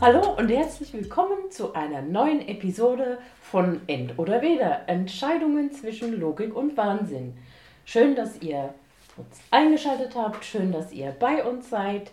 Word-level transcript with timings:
Hallo 0.00 0.36
und 0.36 0.48
herzlich 0.48 0.92
willkommen 0.92 1.50
zu 1.50 1.74
einer 1.74 2.02
neuen 2.02 2.46
Episode 2.46 3.18
von 3.42 3.80
End 3.88 4.16
oder 4.16 4.42
Weder. 4.42 4.88
Entscheidungen 4.88 5.72
zwischen 5.72 6.20
Logik 6.20 6.54
und 6.54 6.76
Wahnsinn. 6.76 7.36
Schön, 7.84 8.14
dass 8.14 8.40
ihr 8.40 8.72
uns 9.16 9.40
eingeschaltet 9.50 10.14
habt. 10.14 10.44
Schön, 10.44 10.70
dass 10.70 10.92
ihr 10.92 11.10
bei 11.18 11.44
uns 11.44 11.68
seid. 11.68 12.12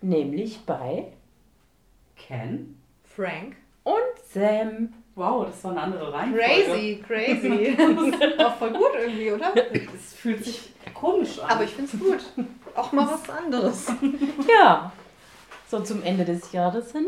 Nämlich 0.00 0.60
bei 0.64 1.08
Ken. 2.16 2.78
Frank. 3.04 3.56
und 3.82 3.94
Sam. 4.32 4.94
Wow, 5.16 5.44
das 5.44 5.62
war 5.62 5.72
eine 5.72 5.82
andere 5.82 6.10
Reihenfolge. 6.10 7.02
Crazy, 7.02 7.04
crazy. 7.06 7.76
Das 8.20 8.38
war 8.38 8.56
voll 8.56 8.72
gut 8.72 8.92
irgendwie, 8.98 9.30
oder? 9.30 9.52
Es 9.94 10.14
fühlt 10.14 10.42
sich 10.42 10.72
komisch 10.94 11.38
an. 11.40 11.50
Aber 11.50 11.64
ich 11.64 11.70
find's 11.70 11.92
gut. 11.92 12.24
Auch 12.74 12.92
mal 12.92 13.06
was 13.06 13.28
anderes. 13.28 13.92
Ja, 14.48 14.90
so 15.68 15.80
zum 15.80 16.02
Ende 16.02 16.24
des 16.24 16.52
Jahres 16.52 16.92
hin. 16.92 17.06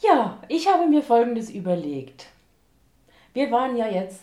Ja, 0.00 0.38
ich 0.48 0.68
habe 0.68 0.86
mir 0.86 1.02
Folgendes 1.02 1.50
überlegt. 1.50 2.26
Wir 3.32 3.50
waren 3.50 3.76
ja 3.76 3.88
jetzt 3.88 4.20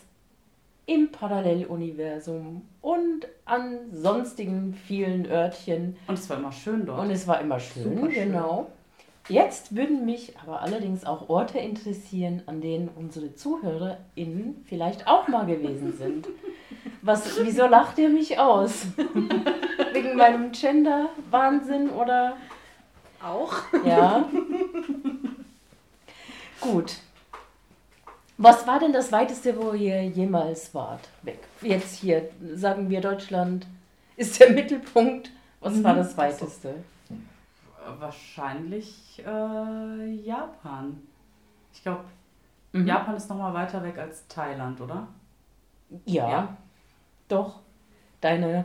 im 0.86 1.10
Paralleluniversum 1.10 2.62
und 2.82 3.26
an 3.44 3.78
sonstigen 3.92 4.74
vielen 4.74 5.26
Örtchen 5.30 5.96
Und 6.06 6.18
es 6.18 6.28
war 6.28 6.36
immer 6.36 6.52
schön 6.52 6.84
dort. 6.86 7.00
und 7.00 7.10
es 7.10 7.26
war 7.26 7.40
immer 7.40 7.58
schön, 7.58 7.84
Super 7.96 8.10
schön. 8.12 8.32
genau. 8.32 8.66
Jetzt 9.28 9.74
würden 9.74 10.04
mich 10.04 10.34
aber 10.38 10.60
allerdings 10.60 11.06
auch 11.06 11.30
Orte 11.30 11.58
interessieren, 11.58 12.42
an 12.44 12.60
denen 12.60 12.88
unsere 12.94 13.34
ZuhörerInnen 13.34 14.62
vielleicht 14.66 15.06
auch 15.06 15.28
mal 15.28 15.46
gewesen 15.46 15.94
sind. 15.96 16.28
Was, 17.00 17.42
wieso 17.42 17.66
lacht 17.66 17.96
ihr 17.96 18.10
mich 18.10 18.38
aus? 18.38 18.86
Wegen 19.94 20.16
meinem 20.16 20.52
Gender-Wahnsinn 20.52 21.88
oder 21.88 22.36
Auch? 23.24 23.54
ja. 23.84 24.28
Gut. 26.60 26.96
Was 28.36 28.66
war 28.66 28.80
denn 28.80 28.92
das 28.92 29.12
weiteste, 29.12 29.56
wo 29.56 29.72
ihr 29.72 30.02
jemals 30.04 30.74
wart? 30.74 31.08
Weg. 31.22 31.38
Jetzt 31.62 32.00
hier, 32.00 32.28
sagen 32.54 32.90
wir 32.90 33.00
Deutschland, 33.00 33.66
ist 34.16 34.40
der 34.40 34.50
Mittelpunkt. 34.50 35.30
Was 35.60 35.82
war 35.84 35.92
Mhm. 35.94 35.98
das 35.98 36.16
weiteste? 36.16 36.74
Wahrscheinlich 37.98 39.22
äh, 39.24 40.10
Japan. 40.24 41.00
Ich 41.72 41.82
glaube, 41.82 42.04
Mhm. 42.72 42.86
Japan 42.88 43.14
ist 43.16 43.28
nochmal 43.28 43.54
weiter 43.54 43.82
weg 43.84 43.98
als 43.98 44.26
Thailand, 44.26 44.80
oder? 44.80 45.06
Ja, 46.06 46.28
Ja. 46.30 46.56
doch. 47.28 47.60
Deine 48.20 48.64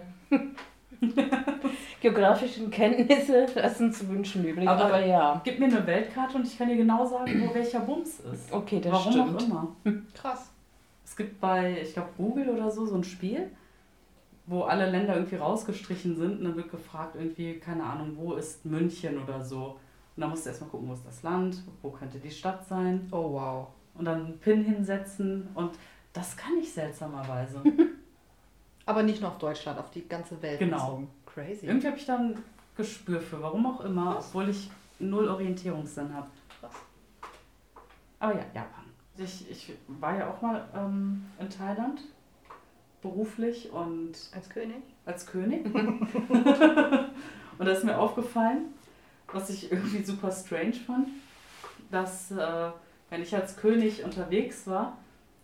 geografischen 2.02 2.69
Kenntnisse 2.69 3.45
lassen 3.55 3.92
zu 3.92 4.08
wünschen 4.09 4.45
übrig. 4.45 4.67
Aber, 4.67 4.86
Aber- 4.86 5.06
ja. 5.06 5.41
Gib 5.44 5.59
mir 5.59 5.66
eine 5.66 5.86
Weltkarte 5.86 6.38
und 6.38 6.47
ich 6.47 6.58
kann 6.58 6.69
dir 6.69 6.78
genau 6.78 7.06
sagen, 7.06 7.31
wo 7.50 7.53
welcher 7.56 7.80
Bums 7.81 8.19
ist. 8.22 8.52
Okay, 8.52 8.80
das 8.81 8.91
Warum 8.91 9.11
stimmt. 9.11 9.36
auch 9.36 9.45
immer. 9.45 9.75
Krass. 10.14 10.52
Es 11.06 11.16
gibt 11.16 11.39
bei, 11.41 11.81
ich 11.81 11.94
glaube, 11.94 12.09
Google 12.17 12.50
oder 12.50 12.69
so, 12.69 12.86
so 12.86 12.95
ein 12.95 13.03
Spiel, 13.03 13.50
wo 14.45 14.61
alle 14.64 14.89
Länder 14.89 15.16
irgendwie 15.16 15.36
rausgestrichen 15.38 16.16
sind 16.16 16.39
und 16.39 16.44
dann 16.44 16.56
wird 16.56 16.69
gefragt, 16.72 17.16
irgendwie, 17.17 17.56
keine 17.59 17.84
Ahnung, 17.84 18.13
wo 18.16 18.34
ist 18.34 18.66
München 18.66 19.17
oder 19.22 19.41
so. 19.41 19.78
Und 20.16 20.22
dann 20.22 20.30
musst 20.30 20.45
du 20.45 20.50
erstmal 20.50 20.69
gucken, 20.69 20.88
wo 20.89 20.94
ist 20.94 21.06
das 21.06 21.23
Land, 21.23 21.63
wo 21.81 21.89
könnte 21.91 22.19
die 22.19 22.31
Stadt 22.31 22.66
sein. 22.67 23.08
Oh 23.11 23.34
wow. 23.34 23.67
und 23.95 24.06
dann 24.06 24.25
einen 24.25 24.40
Pin 24.40 24.63
hinsetzen 24.63 25.47
und 25.56 25.72
das 26.13 26.35
kann 26.38 26.57
ich 26.59 26.72
seltsamerweise. 26.72 27.62
Aber 28.89 29.03
nicht 29.03 29.22
nur 29.22 29.29
auf 29.29 29.38
Deutschland, 29.38 29.77
auf 29.79 29.91
die 29.91 30.07
ganze 30.07 30.41
Welt 30.41 30.57
Genau. 30.57 30.77
bezogen. 30.77 31.09
Crazy. 31.27 31.67
Irgendwie 31.67 31.88
habe 31.88 31.97
ich 31.97 32.05
da 32.07 32.17
ein 32.17 32.38
Gespür 32.75 33.22
für, 33.22 33.39
warum 33.41 33.66
auch 33.67 33.81
immer, 33.81 34.13
Krass. 34.16 34.27
obwohl 34.29 34.50
ich 34.50 34.72
null 35.00 35.27
Orientierungssinn 35.27 36.11
habe. 36.13 36.27
Aber 38.19 38.33
ja, 38.33 38.45
Japan. 38.53 38.85
Ich, 39.17 39.50
ich 39.50 39.73
war 39.88 40.17
ja 40.17 40.29
auch 40.29 40.41
mal 40.41 40.67
ähm, 40.75 41.25
in 41.39 41.50
Thailand, 41.50 42.01
beruflich 43.01 43.72
und 43.72 44.13
Als 44.33 44.50
König? 44.50 44.81
als 45.06 45.25
König. 45.25 45.66
und 45.75 46.45
da 47.59 47.71
ist 47.71 47.83
mir 47.83 47.97
aufgefallen, 47.97 48.73
was 49.31 49.50
ich 49.50 49.71
irgendwie 49.71 50.03
super 50.03 50.31
strange 50.31 50.73
fand, 50.73 51.09
dass 51.91 52.31
äh, 52.31 52.71
wenn 53.09 53.21
ich 53.21 53.35
als 53.35 53.56
König 53.56 54.03
unterwegs 54.03 54.66
war, 54.67 54.97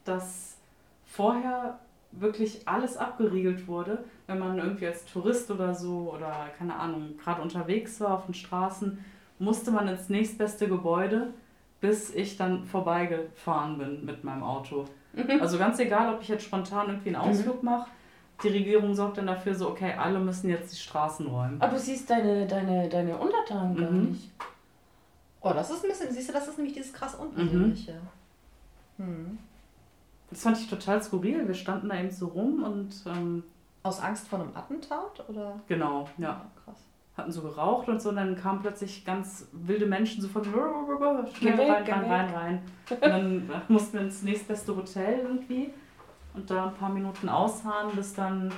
dass 0.04 0.58
vorher 1.06 1.80
wirklich 2.20 2.68
alles 2.68 2.98
abgeriegelt 2.98 3.68
wurde, 3.68 4.04
wenn 4.28 4.40
man 4.40 4.58
irgendwie 4.58 4.88
als 4.88 5.06
Tourist 5.06 5.52
oder 5.52 5.74
so 5.76 6.14
oder 6.16 6.48
keine 6.58 6.76
Ahnung 6.76 7.18
gerade 7.18 7.42
unterwegs 7.42 8.00
war 8.00 8.16
auf 8.16 8.26
den 8.26 8.34
Straßen, 8.34 9.04
musste 9.40 9.72
man 9.72 9.88
ins 9.88 10.10
nächstbeste 10.10 10.68
Gebäude, 10.68 11.34
bis 11.82 12.10
ich 12.14 12.38
dann 12.38 12.66
vorbeigefahren 12.66 13.78
bin 13.78 14.06
mit 14.06 14.24
meinem 14.24 14.44
Auto. 14.44 14.86
Also 15.40 15.58
ganz 15.58 15.80
egal, 15.80 16.14
ob 16.14 16.22
ich 16.22 16.28
jetzt 16.30 16.44
spontan 16.46 16.88
irgendwie 16.88 17.16
einen 17.16 17.18
Ausflug 17.18 17.64
mache, 17.64 17.90
die 18.44 18.50
Regierung 18.50 18.94
sorgt 18.96 19.18
dann 19.18 19.28
dafür 19.28 19.56
so, 19.56 19.70
okay, 19.70 19.94
alle 19.98 20.20
müssen 20.20 20.50
jetzt 20.50 20.74
die 20.74 20.80
Straßen 20.80 21.26
räumen. 21.28 21.62
Aber 21.62 21.74
du 21.74 21.80
siehst 21.80 22.10
deine, 22.10 22.46
deine, 22.46 22.90
deine 22.90 23.18
Untertanen 23.18 23.78
gar 23.78 23.92
Mhm. 23.92 24.10
nicht. 24.12 24.32
Oh, 25.42 25.52
das 25.54 25.70
ist 25.70 25.84
ein 25.86 25.90
bisschen, 25.90 26.12
siehst 26.12 26.30
du, 26.30 26.34
das 26.34 26.48
ist 26.48 26.58
nämlich 26.58 26.74
dieses 26.74 26.92
krass 26.92 27.16
Unpersönliche. 27.16 27.96
Hm. 28.98 29.38
Das 30.30 30.42
fand 30.44 30.58
ich 30.58 30.68
total 30.70 31.02
skurril. 31.04 31.48
Wir 31.48 31.54
standen 31.54 31.90
da 31.90 31.96
eben 31.98 32.12
so 32.12 32.28
rum 32.28 32.64
und 32.64 32.94
ähm, 33.06 33.44
Aus 33.84 34.00
Angst 34.02 34.28
vor 34.28 34.40
einem 34.40 34.56
Attentat? 34.56 35.24
Oder? 35.30 35.60
genau, 35.68 36.10
ja, 36.18 36.46
Krass. 36.66 36.78
hatten 37.16 37.32
so 37.32 37.42
geraucht 37.44 37.88
und 37.88 38.02
so 38.02 38.10
und 38.10 38.16
dann 38.16 38.36
kamen 38.36 38.60
plötzlich 38.62 39.06
ganz 39.06 39.48
wilde 39.52 39.86
Menschen 39.86 40.22
so 40.22 40.28
von 40.28 40.44
schnell 40.44 41.58
weg, 41.58 41.70
rein, 41.70 41.84
rein, 41.90 42.12
rein, 42.12 42.34
rein. 42.34 42.62
Und 42.90 43.02
dann 43.02 43.50
mussten 43.68 43.94
wir 43.94 44.02
ins 44.02 44.24
nächstbeste 44.24 44.76
Hotel 44.76 45.20
irgendwie 45.20 45.72
und 46.34 46.50
da 46.50 46.68
ein 46.68 46.74
paar 46.74 46.90
Minuten 46.90 47.30
ausharren, 47.30 47.96
bis 47.96 48.14
dann, 48.14 48.52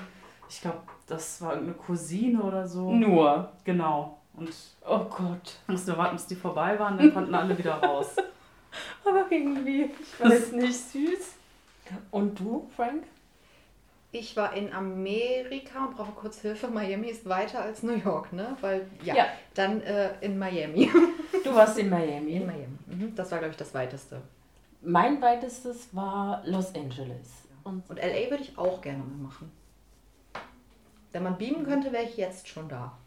ich 0.49 0.61
glaube, 0.61 0.79
das 1.07 1.41
war 1.41 1.53
irgendeine 1.53 1.78
Cousine 1.78 2.41
oder 2.41 2.67
so. 2.67 2.91
Nur. 2.91 3.49
Genau. 3.66 4.17
Und 4.35 4.49
Oh 4.88 4.99
Gott. 5.05 5.57
mussten 5.67 5.88
wir 5.88 5.97
warten, 5.97 6.16
bis 6.16 6.28
die 6.28 6.35
vorbei 6.35 6.78
waren, 6.79 6.97
dann 6.97 7.13
konnten 7.13 7.35
alle 7.35 7.57
wieder 7.57 7.75
raus. 7.75 8.16
Aber 9.05 9.25
irgendwie, 9.29 9.89
ich 10.01 10.19
weiß 10.23 10.51
nicht, 10.53 10.75
süß. 10.75 11.36
Und 12.11 12.39
du, 12.39 12.69
Frank? 12.75 13.03
Ich 14.11 14.35
war 14.37 14.53
in 14.55 14.71
Amerika 14.71 15.85
und 15.85 15.95
brauche 15.97 16.13
kurz 16.13 16.39
Hilfe. 16.41 16.67
Miami 16.69 17.07
ist 17.09 17.27
weiter 17.27 17.61
als 17.61 17.83
New 17.83 17.95
York, 17.97 18.31
ne? 18.33 18.55
Weil, 18.61 18.87
ja, 19.03 19.15
Ja. 19.15 19.25
dann 19.53 19.81
äh, 19.81 20.11
in 20.21 20.37
Miami. 20.37 20.89
Du 21.43 21.53
warst 21.53 21.77
in 21.77 21.89
Miami. 21.89 22.31
In 22.37 22.45
Miami. 22.45 22.77
Mhm. 22.87 23.15
Das 23.15 23.31
war, 23.31 23.39
glaube 23.39 23.51
ich, 23.51 23.57
das 23.57 23.73
weiteste. 23.73 24.21
Mein 24.81 25.21
weitestes 25.21 25.93
war 25.95 26.41
Los 26.45 26.73
Angeles. 26.73 27.47
Und 27.63 27.87
Und 27.89 27.97
LA 27.97 28.29
würde 28.29 28.43
ich 28.43 28.57
auch 28.57 28.81
gerne 28.81 28.99
mal 29.03 29.27
machen. 29.29 29.51
Wenn 31.11 31.23
man 31.23 31.37
beamen 31.37 31.65
könnte, 31.65 31.91
wäre 31.91 32.03
ich 32.05 32.17
jetzt 32.17 32.47
schon 32.47 32.67
da. 32.69 32.97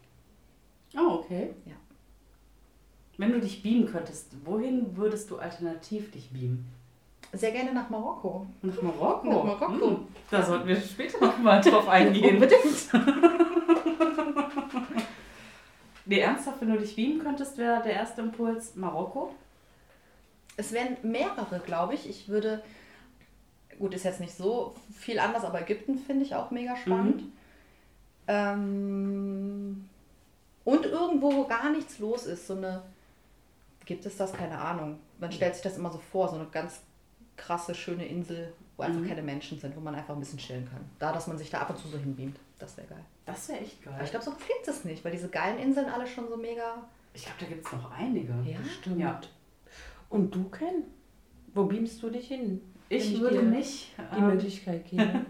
Oh, 0.95 1.15
okay. 1.19 1.53
Ja. 1.65 1.73
Wenn 3.17 3.31
du 3.31 3.39
dich 3.39 3.61
beamen 3.63 3.85
könntest, 3.87 4.33
wohin 4.45 4.95
würdest 4.97 5.29
du 5.29 5.37
alternativ 5.37 6.11
dich 6.11 6.29
beamen? 6.31 6.67
Sehr 7.33 7.51
gerne 7.51 7.73
nach 7.73 7.89
Marokko. 7.89 8.45
Nach 8.61 8.81
Marokko. 8.81 9.27
Nach 9.29 9.43
Marokko. 9.59 9.87
Hm, 9.89 10.07
Da 10.29 10.43
sollten 10.43 10.67
wir 10.67 10.75
später 10.81 11.25
noch 11.25 11.37
mal 11.37 11.61
drauf 11.61 11.87
eingehen. 11.87 12.35
Unbedingt. 12.35 12.89
Nee, 16.05 16.19
ernsthaft, 16.19 16.59
wenn 16.61 16.71
du 16.73 16.79
dich 16.79 16.95
beamen 16.95 17.19
könntest, 17.19 17.57
wäre 17.57 17.81
der 17.83 17.93
erste 17.93 18.21
Impuls 18.21 18.75
Marokko. 18.75 19.33
Es 20.57 20.71
wären 20.73 20.97
mehrere, 21.03 21.59
glaube 21.65 21.93
ich. 21.93 22.09
Ich 22.09 22.27
würde, 22.27 22.61
gut, 23.79 23.93
ist 23.93 24.03
jetzt 24.03 24.19
nicht 24.19 24.35
so 24.35 24.75
viel 24.93 25.19
anders, 25.19 25.45
aber 25.45 25.61
Ägypten 25.61 25.97
finde 25.99 26.25
ich 26.25 26.35
auch 26.35 26.51
mega 26.51 26.75
spannend. 26.75 27.23
Ähm, 28.27 29.87
und 30.65 30.85
irgendwo, 30.85 31.33
wo 31.33 31.45
gar 31.45 31.69
nichts 31.69 31.99
los 31.99 32.25
ist, 32.25 32.47
so 32.47 32.55
eine, 32.55 32.81
gibt 33.85 34.05
es 34.05 34.17
das? 34.17 34.33
Keine 34.33 34.59
Ahnung. 34.59 34.99
Man 35.19 35.31
stellt 35.31 35.53
sich 35.53 35.63
das 35.63 35.77
immer 35.77 35.91
so 35.91 35.99
vor, 35.99 36.27
so 36.29 36.35
eine 36.35 36.47
ganz 36.47 36.81
krasse, 37.41 37.73
schöne 37.75 38.05
Insel, 38.05 38.53
wo 38.77 38.83
einfach 38.83 39.01
Mhm. 39.01 39.07
keine 39.07 39.21
Menschen 39.23 39.59
sind, 39.59 39.75
wo 39.75 39.79
man 39.79 39.95
einfach 39.95 40.13
ein 40.13 40.19
bisschen 40.19 40.37
chillen 40.39 40.67
kann. 40.69 40.81
Da, 40.99 41.11
dass 41.11 41.27
man 41.27 41.37
sich 41.37 41.49
da 41.49 41.61
ab 41.61 41.69
und 41.71 41.77
zu 41.77 41.87
so 41.87 41.97
hinbeamt, 41.97 42.37
das 42.59 42.77
wäre 42.77 42.87
geil. 42.87 43.03
Das 43.25 43.49
wäre 43.49 43.59
echt 43.59 43.81
geil. 43.83 43.93
Aber 43.95 44.03
ich 44.03 44.11
glaube, 44.11 44.25
so 44.25 44.31
gibt 44.31 44.67
es 44.67 44.85
nicht, 44.85 45.03
weil 45.03 45.11
diese 45.11 45.29
geilen 45.29 45.57
Inseln 45.59 45.89
alle 45.89 46.05
schon 46.07 46.27
so 46.29 46.37
mega. 46.37 46.83
Ich 47.13 47.23
glaube, 47.25 47.37
da 47.41 47.45
gibt 47.47 47.65
es 47.65 47.71
noch 47.73 47.91
einige. 47.91 48.33
Ja, 48.45 48.57
Stimmt. 48.79 48.99
Ja. 48.99 49.19
Und 50.09 50.33
du, 50.33 50.43
Ken? 50.49 50.83
Wo 51.53 51.65
beamst 51.65 52.01
du 52.03 52.09
dich 52.09 52.27
hin? 52.27 52.61
Ich 52.89 53.13
ich 53.13 53.19
würde 53.19 53.41
mich, 53.41 53.93
Die 54.15 54.19
ähm, 54.19 54.27
Möglichkeit 54.27 54.85
geben. 54.89 55.25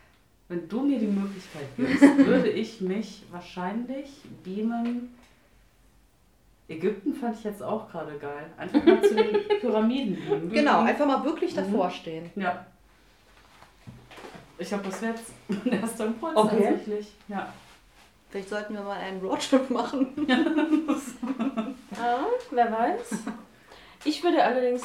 wenn 0.48 0.68
du 0.68 0.82
mir 0.82 0.98
die 0.98 1.06
Möglichkeit 1.06 1.66
gibst, 1.76 2.02
würde 2.26 2.48
ich 2.50 2.80
mich 2.80 3.24
wahrscheinlich 3.30 4.08
beamen. 4.44 5.14
Ägypten 6.68 7.14
fand 7.14 7.36
ich 7.36 7.44
jetzt 7.44 7.62
auch 7.62 7.88
gerade 7.90 8.18
geil. 8.18 8.50
Einfach 8.56 8.84
mal 8.84 9.02
zu 9.02 9.14
den 9.14 9.36
Pyramiden 9.60 10.16
beamen. 10.16 10.50
Genau, 10.50 10.80
einfach 10.80 11.06
mal 11.06 11.24
wirklich 11.24 11.52
Mhm. 11.52 11.56
davor 11.56 11.90
stehen. 11.90 12.30
Ja. 12.34 12.66
Ich 14.58 14.68
glaube, 14.68 14.84
das 14.84 15.00
jetzt 15.00 15.32
mein 15.48 15.80
erster 15.80 16.06
Impuls 16.06 16.34
Okay. 16.36 16.56
tatsächlich. 16.64 17.12
Ja. 17.28 17.52
Vielleicht 18.30 18.48
sollten 18.48 18.74
wir 18.74 18.82
mal 18.82 18.96
einen 18.98 19.20
Roadtrip 19.20 19.70
machen. 19.70 20.08
Ja, 21.96 22.26
wer 22.50 22.72
weiß. 22.72 23.18
Ich 24.04 24.22
würde 24.22 24.42
allerdings 24.44 24.82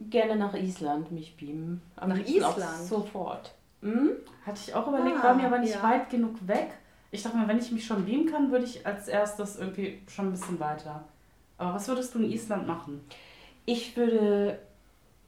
gerne 0.00 0.36
nach 0.36 0.54
Island 0.54 1.10
mich 1.10 1.36
beamen. 1.36 1.82
Am 1.96 2.10
Nach 2.10 2.18
Island? 2.18 2.76
Sofort. 2.86 3.52
Hm? 3.82 4.10
Hatte 4.46 4.60
ich 4.64 4.74
auch 4.74 4.86
überlegt, 4.86 5.16
Ah, 5.18 5.24
war 5.24 5.34
mir 5.34 5.46
aber 5.46 5.58
nicht 5.58 5.74
ja. 5.74 5.82
weit 5.82 6.08
genug 6.10 6.36
weg. 6.46 6.70
Ich 7.10 7.22
dachte 7.22 7.36
mir, 7.36 7.48
wenn 7.48 7.58
ich 7.58 7.72
mich 7.72 7.84
schon 7.84 8.04
beamen 8.04 8.26
kann, 8.26 8.50
würde 8.50 8.64
ich 8.64 8.86
als 8.86 9.08
erstes 9.08 9.58
irgendwie 9.58 10.00
schon 10.08 10.28
ein 10.28 10.32
bisschen 10.32 10.60
weiter. 10.60 11.04
Aber 11.58 11.74
was 11.74 11.88
würdest 11.88 12.14
du 12.14 12.20
in 12.20 12.30
Island 12.30 12.66
machen? 12.66 13.00
Ich 13.66 13.96
würde 13.96 14.58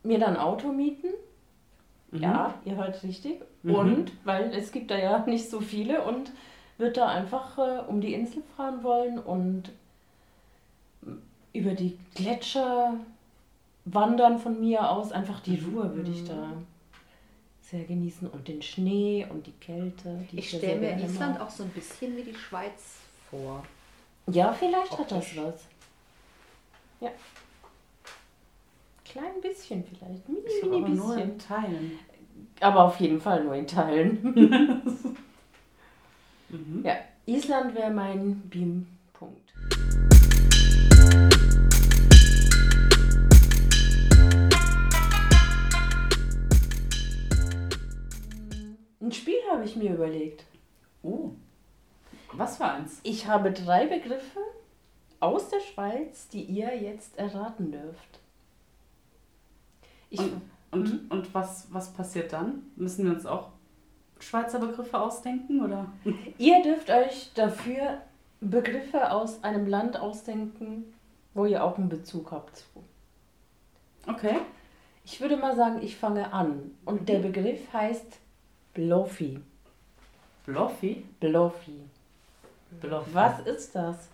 mir 0.02 0.18
dann 0.18 0.36
ein 0.36 0.42
Auto 0.42 0.72
mieten. 0.72 1.08
Mhm. 2.10 2.22
Ja, 2.22 2.54
ihr 2.64 2.76
hört 2.76 3.02
richtig. 3.02 3.40
Mhm. 3.62 3.74
Und, 3.74 4.12
weil 4.24 4.54
es 4.54 4.72
gibt 4.72 4.90
da 4.90 4.98
ja 4.98 5.18
nicht 5.26 5.50
so 5.50 5.60
viele 5.60 6.02
und 6.02 6.30
wird 6.78 6.96
da 6.96 7.08
einfach 7.08 7.58
äh, 7.58 7.80
um 7.86 8.00
die 8.00 8.14
Insel 8.14 8.42
fahren 8.56 8.82
wollen 8.82 9.18
und 9.18 9.70
über 11.52 11.72
die 11.72 11.98
Gletscher 12.14 12.94
wandern 13.84 14.38
von 14.38 14.60
mir 14.60 14.90
aus. 14.90 15.12
Einfach 15.12 15.40
die 15.40 15.58
Ruhe 15.58 15.94
würde 15.94 16.10
ich 16.10 16.24
da 16.24 16.52
sehr 17.72 17.84
genießen 17.84 18.28
und 18.28 18.46
den 18.46 18.60
Schnee 18.60 19.26
und 19.28 19.46
die 19.46 19.52
Kälte. 19.52 20.24
Die 20.30 20.38
Ich 20.38 20.50
stelle 20.50 20.78
mir 20.78 21.02
Island 21.02 21.40
auch 21.40 21.48
so 21.50 21.62
ein 21.64 21.70
bisschen 21.70 22.14
wie 22.16 22.22
die 22.22 22.34
Schweiz 22.34 22.98
vor. 23.30 23.64
Ja, 24.26 24.52
vielleicht 24.52 24.92
hat 24.98 25.10
das 25.10 25.24
optisch. 25.30 25.38
was. 25.38 25.64
Ja. 27.00 27.10
Klein 29.06 29.40
bisschen 29.40 29.82
vielleicht. 29.84 30.28
Mini, 30.28 30.40
Ich 30.46 30.62
mini 30.62 30.76
aber 30.76 30.88
nur 30.90 31.14
bisschen. 31.14 31.30
in 31.32 31.38
Teilen. 31.38 31.98
Aber 32.60 32.84
auf 32.84 33.00
jeden 33.00 33.20
Fall 33.20 33.42
nur 33.42 33.54
in 33.54 33.66
Teilen. 33.66 34.92
Mhm. 36.50 36.84
ja, 36.84 36.96
Island 37.24 37.74
wäre 37.74 37.90
mein 37.90 38.42
Beam-Punkt. 38.50 39.52
Ein 49.12 49.16
Spiel 49.16 49.36
habe 49.50 49.62
ich 49.62 49.76
mir 49.76 49.92
überlegt. 49.92 50.42
Oh. 51.02 51.32
Was 52.32 52.56
für 52.56 52.64
eins? 52.64 52.98
Ich 53.02 53.26
habe 53.26 53.52
drei 53.52 53.84
Begriffe 53.84 54.40
aus 55.20 55.50
der 55.50 55.60
Schweiz, 55.60 56.28
die 56.28 56.40
ihr 56.44 56.74
jetzt 56.80 57.18
erraten 57.18 57.72
dürft. 57.72 58.20
Ich, 60.08 60.18
Und, 60.18 60.40
und, 60.70 60.88
Mhm. 60.88 61.00
und 61.10 61.34
was, 61.34 61.66
was 61.70 61.92
passiert 61.92 62.32
dann? 62.32 62.62
Müssen 62.76 63.04
wir 63.04 63.12
uns 63.12 63.26
auch 63.26 63.50
Schweizer 64.18 64.58
Begriffe 64.58 64.98
ausdenken? 64.98 65.60
Oder? 65.62 65.92
ihr 66.38 66.62
dürft 66.62 66.88
euch 66.88 67.32
dafür 67.34 67.98
Begriffe 68.40 69.12
aus 69.12 69.44
einem 69.44 69.66
Land 69.66 69.98
ausdenken, 69.98 70.84
wo 71.34 71.44
ihr 71.44 71.62
auch 71.62 71.76
einen 71.76 71.90
Bezug 71.90 72.30
habt 72.32 72.56
zu. 72.56 72.64
Okay. 74.06 74.36
Ich 75.04 75.20
würde 75.20 75.36
mal 75.36 75.54
sagen, 75.54 75.82
ich 75.82 75.98
fange 75.98 76.32
an. 76.32 76.70
Und 76.86 77.10
der 77.10 77.18
Begriff 77.18 77.70
heißt 77.74 78.20
Blofi. 78.74 79.38
Bloffi? 80.46 81.04
Blofi. 81.20 81.80
Bloffi. 82.80 83.14
Was 83.14 83.40
ist 83.40 83.74
das? 83.74 84.08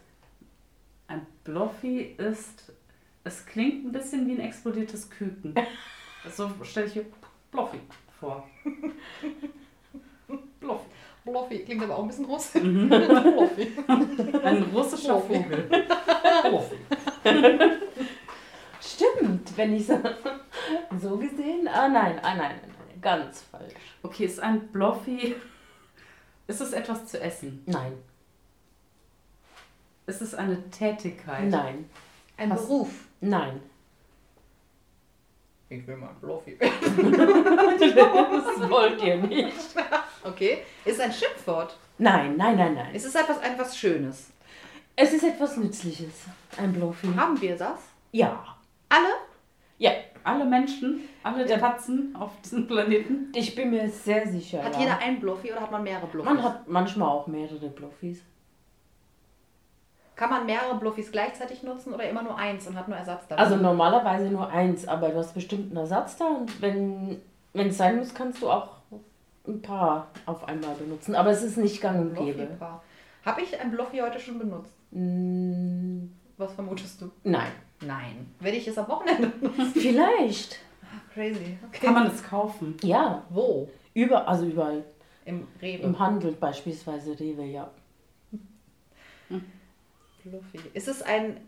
Ein 1.06 1.26
Bloffi 1.44 2.16
ist. 2.18 2.72
Es 3.24 3.46
klingt 3.46 3.86
ein 3.86 3.92
bisschen 3.92 4.26
wie 4.26 4.32
ein 4.32 4.40
explodiertes 4.40 5.08
Küken. 5.10 5.54
So 6.34 6.50
stelle 6.64 6.88
ich 6.88 6.96
mir 6.96 7.04
Bloffi 7.52 7.78
vor. 8.18 8.48
Bluff. 10.58 10.80
Bluffy. 11.24 11.60
Klingt 11.60 11.84
aber 11.84 11.96
auch 11.96 12.02
ein 12.02 12.08
bisschen 12.08 12.26
groß. 12.26 12.54
Mhm. 12.54 12.88
Bluffy. 12.88 13.72
Ein 14.42 14.62
russischer 14.74 15.20
Bloffi. 15.20 15.44
Vogel. 15.44 15.86
Bloffi. 16.42 16.76
Stimmt, 18.80 19.56
wenn 19.56 19.74
ich 19.74 19.86
so, 19.86 19.98
so 21.00 21.16
gesehen. 21.16 21.68
Ah 21.68 21.88
nein, 21.88 22.18
ah 22.20 22.34
nein, 22.34 22.60
ganz 23.00 23.42
falsch. 23.42 23.74
Okay, 24.02 24.24
ist 24.24 24.40
ein 24.40 24.68
Bloffi. 24.68 25.34
Ist 26.46 26.60
es 26.60 26.72
etwas 26.72 27.06
zu 27.06 27.20
essen? 27.20 27.62
Nein, 27.66 27.92
Ist 30.06 30.22
es 30.22 30.34
eine 30.34 30.70
Tätigkeit? 30.70 31.44
nein, 31.50 31.88
Ein 32.38 32.50
Was? 32.50 32.62
Beruf. 32.62 32.90
nein. 33.20 33.60
Ich 35.70 35.86
will 35.86 35.98
mal 35.98 36.14
Bluffy. 36.20 36.56
Das 37.78 38.70
wollt 38.70 39.02
ihr 39.02 39.16
nicht. 39.18 39.54
Okay. 40.24 40.62
Ist 40.84 41.00
ein 41.00 41.12
Schimpfwort. 41.12 41.76
Nein, 41.98 42.36
nein, 42.36 42.56
nein, 42.56 42.74
nein. 42.74 42.90
Es 42.94 43.04
ist 43.04 43.14
etwas, 43.14 43.38
etwas 43.38 43.76
Schönes. 43.76 44.30
Es 44.96 45.12
ist 45.12 45.24
etwas 45.24 45.56
Nützliches. 45.58 46.12
Ein 46.56 46.72
Blofi. 46.72 47.08
Haben 47.14 47.38
wir 47.40 47.56
das? 47.56 47.80
Ja. 48.12 48.56
Alle? 48.88 49.08
Ja, 49.76 49.92
Alle 50.24 50.44
Menschen, 50.46 51.08
alle 51.34 51.48
Ja. 51.48 51.58
Katzen 51.58 52.14
auf 52.18 52.30
diesem 52.42 52.66
Planeten. 52.66 53.32
ich 53.34 53.54
bin 53.54 53.70
mir 53.70 53.88
sehr 53.88 54.26
sicher. 54.26 54.62
Hat 54.64 54.74
ja. 54.74 54.80
jeder 54.80 54.98
einen 54.98 55.20
Bluffy 55.20 55.50
oder 55.52 55.60
hat 55.62 55.70
man 55.70 55.82
mehrere 55.82 56.06
Bluffys? 56.06 56.32
Man 56.32 56.42
hat 56.42 56.68
manchmal 56.68 57.08
auch 57.08 57.26
mehrere 57.26 57.68
Blofis. 57.68 58.22
Kann 60.16 60.30
man 60.30 60.46
mehrere 60.46 60.76
Bluffys 60.78 61.12
gleichzeitig 61.12 61.62
nutzen 61.62 61.94
oder 61.94 62.08
immer 62.10 62.22
nur 62.22 62.36
eins 62.36 62.66
und 62.66 62.76
hat 62.76 62.88
nur 62.88 62.96
Ersatz 62.96 63.28
dabei? 63.28 63.40
Also 63.42 63.54
normalerweise 63.56 64.26
nur 64.30 64.48
eins, 64.50 64.86
aber 64.88 65.10
du 65.10 65.18
hast 65.18 65.32
bestimmt 65.34 65.68
einen 65.70 65.76
Ersatz 65.76 66.16
da 66.16 66.26
und 66.26 66.60
wenn 66.60 67.20
wenn 67.54 67.68
es 67.68 67.78
sein 67.78 67.96
muss, 67.98 68.12
kannst 68.14 68.42
du 68.42 68.50
auch 68.50 68.68
ein 69.46 69.62
paar 69.62 70.08
auf 70.26 70.46
einmal 70.46 70.74
benutzen. 70.74 71.14
Aber 71.14 71.30
es 71.30 71.42
ist 71.42 71.56
nicht 71.56 71.80
gang 71.80 72.00
und 72.00 72.14
gäbe. 72.14 72.48
Habe 73.24 73.40
ich 73.42 73.58
ein 73.58 73.70
Bluffy 73.70 73.98
heute 73.98 74.20
schon 74.20 74.38
benutzt? 74.38 74.72
Mm, 74.90 76.06
Was 76.36 76.52
vermutest 76.52 77.00
du? 77.00 77.10
Nein. 77.24 77.52
Nein. 77.80 78.32
Werde 78.40 78.56
ich 78.58 78.66
es 78.68 78.76
am 78.76 78.88
Wochenende 78.88 79.28
benutzen? 79.40 79.72
Vielleicht. 79.74 80.58
Crazy. 81.12 81.58
Okay. 81.68 81.86
Kann 81.86 81.94
man 81.94 82.06
es 82.06 82.22
kaufen? 82.22 82.76
Ja. 82.82 83.24
Wo? 83.30 83.68
Über, 83.94 84.28
also 84.28 84.46
überall. 84.46 84.84
Im 85.24 85.46
Rewe. 85.60 85.82
Im 85.82 85.98
Handel 85.98 86.32
beispielsweise 86.32 87.18
Rewe, 87.18 87.44
ja. 87.44 87.70
Fluffy. 90.22 90.60
Ist 90.74 90.88
es 90.88 91.02
ein 91.02 91.40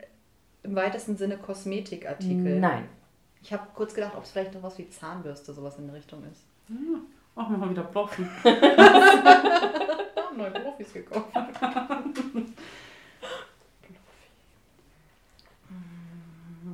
im 0.62 0.75
weitesten 0.75 1.17
Sinne 1.17 1.38
Kosmetikartikel? 1.38 2.61
Nein. 2.61 2.88
Ich 3.43 3.52
habe 3.52 3.67
kurz 3.75 3.95
gedacht, 3.95 4.12
ob 4.17 4.25
es 4.25 4.33
vielleicht 4.33 4.55
noch 4.55 4.62
was 4.62 4.76
wie 4.79 4.88
Zahnbürste 4.88 5.55
sowas 5.55 5.79
in 5.79 5.87
der 5.87 5.97
Richtung 5.97 6.23
ist. 6.31 6.45
Auch 7.35 7.49
mal 7.49 7.71
wieder 7.71 7.85
Bloffi. 7.85 8.26
Oh, 10.33 10.37
neue 10.37 10.50
Profis 10.50 10.93
gekauft. 10.93 11.33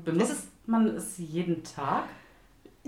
Benutzt 0.04 0.48
man 0.66 0.88
es 0.88 1.16
jeden 1.18 1.62
Tag? 1.64 2.04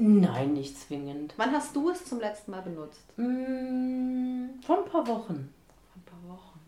Nein, 0.01 0.53
nicht 0.53 0.79
zwingend. 0.79 1.35
Wann 1.37 1.53
hast 1.53 1.75
du 1.75 1.91
es 1.91 2.05
zum 2.05 2.21
letzten 2.21 2.53
Mal 2.53 2.63
benutzt? 2.63 3.03
Mm, 3.17 4.61
vor 4.65 4.79
ein 4.79 4.91
paar 4.91 5.07
Wochen. 5.09 5.53
Vor 5.89 5.97
ein 5.97 6.05
paar 6.05 6.23
Wochen. 6.29 6.61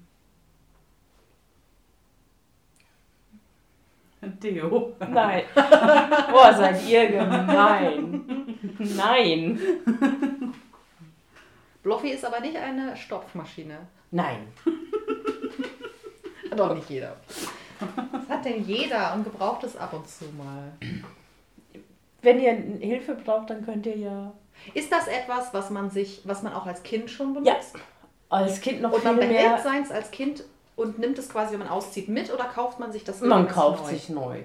Deo. 4.42 4.96
Nein. 4.98 5.44
Boah, 5.54 6.54
seid 6.54 6.84
ihr 6.88 7.08
gemein. 7.08 8.56
Nein. 8.78 9.60
Bluffy 11.84 12.10
ist 12.10 12.24
aber 12.24 12.40
nicht 12.40 12.56
eine 12.56 12.96
Stopfmaschine. 12.96 13.86
Nein. 14.10 14.48
Hat 16.50 16.60
auch 16.60 16.74
nicht 16.74 16.90
jeder. 16.90 17.16
Was 18.10 18.28
hat 18.28 18.44
denn 18.44 18.64
jeder 18.64 19.14
und 19.14 19.22
gebraucht 19.22 19.62
es 19.62 19.76
ab 19.76 19.92
und 19.92 20.06
zu 20.08 20.24
mal? 20.36 20.72
Wenn 22.22 22.40
ihr 22.40 22.52
Hilfe 22.52 23.14
braucht, 23.14 23.50
dann 23.50 23.64
könnt 23.64 23.86
ihr 23.86 23.96
ja 23.96 24.32
Ist 24.74 24.92
das 24.92 25.08
etwas, 25.08 25.52
was 25.54 25.70
man 25.70 25.90
sich, 25.90 26.20
was 26.24 26.42
man 26.42 26.52
auch 26.52 26.66
als 26.66 26.82
Kind 26.82 27.10
schon 27.10 27.32
benutzt? 27.34 27.74
Ja. 27.74 27.80
als 28.28 28.60
Kind 28.60 28.82
noch 28.82 28.92
Und 28.92 29.04
man 29.04 29.18
viel 29.18 29.28
behält 29.28 29.48
mehr. 29.48 29.58
seins 29.62 29.90
als 29.90 30.10
Kind 30.10 30.44
und 30.76 30.98
nimmt 30.98 31.18
es 31.18 31.28
quasi, 31.28 31.52
wenn 31.52 31.60
man 31.60 31.68
auszieht, 31.68 32.08
mit 32.08 32.32
oder 32.32 32.44
kauft 32.44 32.78
man 32.78 32.92
sich 32.92 33.04
das 33.04 33.20
Man 33.20 33.44
ganz 33.44 33.52
kauft 33.54 33.84
neu? 33.84 33.88
sich 33.90 34.08
neu. 34.08 34.42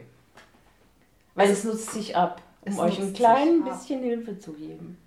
Weil 1.35 1.49
es 1.49 1.63
nutzt 1.65 1.91
sich 1.91 2.15
ab, 2.15 2.41
um 2.65 2.79
euch 2.79 2.97
ein 2.99 3.13
klein 3.13 3.63
sich 3.63 3.71
ab. 3.71 3.77
bisschen 3.79 4.03
Hilfe 4.03 4.39
zu 4.39 4.53
geben. 4.53 4.97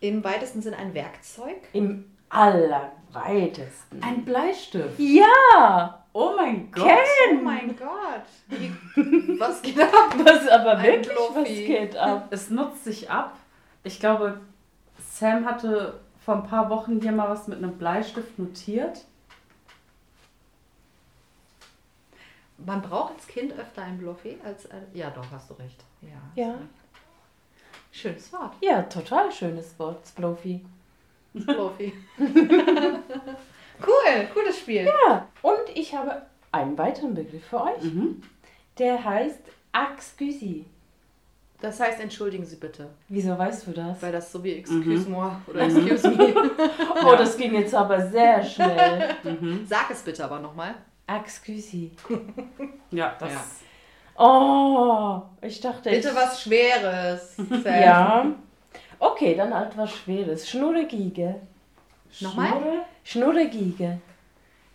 Im 0.00 0.22
weitesten 0.22 0.62
Sinne 0.62 0.76
ein 0.76 0.94
Werkzeug? 0.94 1.56
Im 1.72 2.04
allerweitesten. 2.28 4.02
Ein 4.02 4.24
Bleistift. 4.24 4.98
Ja! 4.98 5.97
Oh 6.20 6.34
mein 6.34 6.68
Gott. 6.72 6.84
Oh 7.30 7.34
mein 7.44 7.76
Gott! 7.76 8.24
Wie, 8.48 8.72
was 9.38 9.62
geht 9.62 9.78
ab? 9.78 10.16
Was 10.24 10.48
aber 10.48 10.76
Ein 10.78 11.06
wirklich 11.06 11.14
was 11.14 11.44
geht 11.44 11.96
ab. 11.96 12.26
Es 12.30 12.50
nutzt 12.50 12.82
sich 12.82 13.08
ab. 13.08 13.38
Ich 13.84 14.00
glaube, 14.00 14.40
Sam 14.98 15.44
hatte 15.44 16.00
vor 16.24 16.34
ein 16.34 16.42
paar 16.42 16.70
Wochen 16.70 17.00
hier 17.00 17.12
mal 17.12 17.30
was 17.30 17.46
mit 17.46 17.58
einem 17.58 17.78
Bleistift 17.78 18.36
notiert. 18.36 19.04
Man 22.56 22.82
braucht 22.82 23.14
als 23.14 23.28
Kind 23.28 23.52
öfter 23.52 23.82
ein 23.82 23.98
Bluffy 23.98 24.38
als. 24.44 24.68
Ein, 24.72 24.88
ja, 24.94 25.10
doch, 25.10 25.30
hast 25.30 25.50
du 25.50 25.54
recht. 25.54 25.84
Ja. 26.00 26.08
Ja. 26.34 26.50
recht. 26.54 26.62
Schönes 27.92 28.32
Wort. 28.32 28.54
Ja, 28.60 28.82
total 28.82 29.30
schönes 29.30 29.78
Wort, 29.78 30.04
Splofi. 30.04 30.64
Bluffy. 31.32 31.92
cool, 33.86 34.28
cooles 34.34 34.58
Spiel. 34.58 34.86
Ja, 34.86 35.28
und 35.42 35.60
ich 35.74 35.94
habe 35.94 36.22
einen 36.52 36.76
weiteren 36.78 37.14
Begriff 37.14 37.44
für 37.46 37.62
euch. 37.62 37.82
Mhm. 37.82 38.22
Der 38.78 39.04
heißt 39.04 39.40
Excusez. 39.72 40.64
Das 41.60 41.80
heißt, 41.80 42.00
entschuldigen 42.00 42.44
Sie 42.44 42.56
bitte. 42.56 42.88
Wieso 43.08 43.36
weißt 43.36 43.66
du 43.66 43.72
das? 43.72 44.00
Weil 44.00 44.12
das 44.12 44.30
so 44.30 44.42
wie 44.44 44.52
excuse 44.52 45.08
moi 45.10 45.32
oder 45.48 45.62
excuse 45.62 46.08
me. 46.08 46.32
Oh, 47.04 47.16
das 47.16 47.36
ging 47.36 47.52
jetzt 47.54 47.74
aber 47.74 48.06
sehr 48.08 48.42
schnell. 48.44 49.16
Sag 49.68 49.90
es 49.90 50.02
bitte 50.02 50.24
aber 50.24 50.38
nochmal. 50.38 50.74
Excusez. 51.06 51.90
Ja, 52.90 53.16
das. 53.18 53.32
Ja. 53.32 54.24
Oh, 54.24 55.22
ich 55.42 55.60
dachte. 55.60 55.90
Bitte 55.90 56.08
ich, 56.08 56.14
was 56.14 56.42
Schweres. 56.42 57.36
Sam. 57.36 57.64
Ja. 57.64 58.26
Okay, 58.98 59.34
dann 59.34 59.52
halt 59.52 59.76
was 59.76 59.94
Schweres. 59.94 60.48
Schnurregige. 60.48 61.36
Nochmal? 62.20 62.48
Schnurre? 63.04 64.00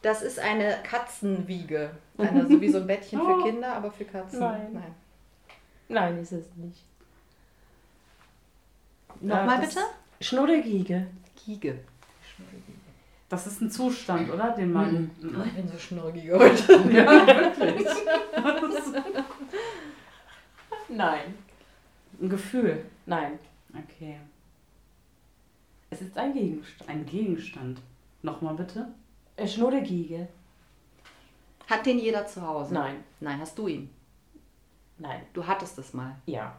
Das 0.02 0.22
ist 0.22 0.40
eine 0.40 0.78
Katzenwiege. 0.84 1.92
Eine, 2.18 2.46
so 2.48 2.62
wie 2.62 2.70
so 2.70 2.78
ein 2.78 2.86
Bettchen 2.88 3.20
für 3.20 3.40
Oh. 3.40 3.44
Kinder, 3.44 3.74
aber 3.74 3.92
für 3.92 4.06
Katzen. 4.06 4.40
Nein. 4.40 4.84
Nein, 5.90 6.20
ist 6.20 6.32
es 6.32 6.46
nicht. 6.56 6.84
Nochmal 9.20 9.60
das- 9.62 9.70
bitte? 9.74 9.86
Schnurregige. 10.22 11.08
Giege. 11.46 11.80
Das 13.30 13.48
ist 13.48 13.62
ein 13.62 13.72
Zustand, 13.72 14.32
oder? 14.32 14.52
Den 14.52 14.72
man. 14.72 15.10
Oh, 15.24 15.44
ich 15.44 15.54
bin 15.54 15.68
so 15.68 15.78
schnurrigige 15.80 16.38
heute. 16.38 16.74
Ja, 16.92 17.26
wirklich. 17.28 17.88
Nein. 20.90 21.34
Ein 22.22 22.30
Gefühl. 22.30 22.86
Nein. 23.08 23.40
Okay. 23.74 24.18
Es 25.94 26.02
ist 26.02 26.18
ein 26.18 26.34
Gegenstand. 26.34 26.90
Ein 26.90 27.06
Gegenstand. 27.06 27.80
Nochmal 28.24 28.56
bitte. 28.56 28.88
Äh, 29.36 29.48
Schnurregige. 29.48 30.28
Hat 31.70 31.86
den 31.86 32.00
jeder 32.00 32.26
zu 32.26 32.42
Hause? 32.42 32.74
Nein. 32.74 33.04
Nein, 33.20 33.40
hast 33.40 33.56
du 33.60 33.68
ihn? 33.68 33.92
Nein. 34.98 35.22
Du 35.34 35.46
hattest 35.46 35.78
es 35.78 35.94
mal. 35.94 36.16
Ja. 36.26 36.58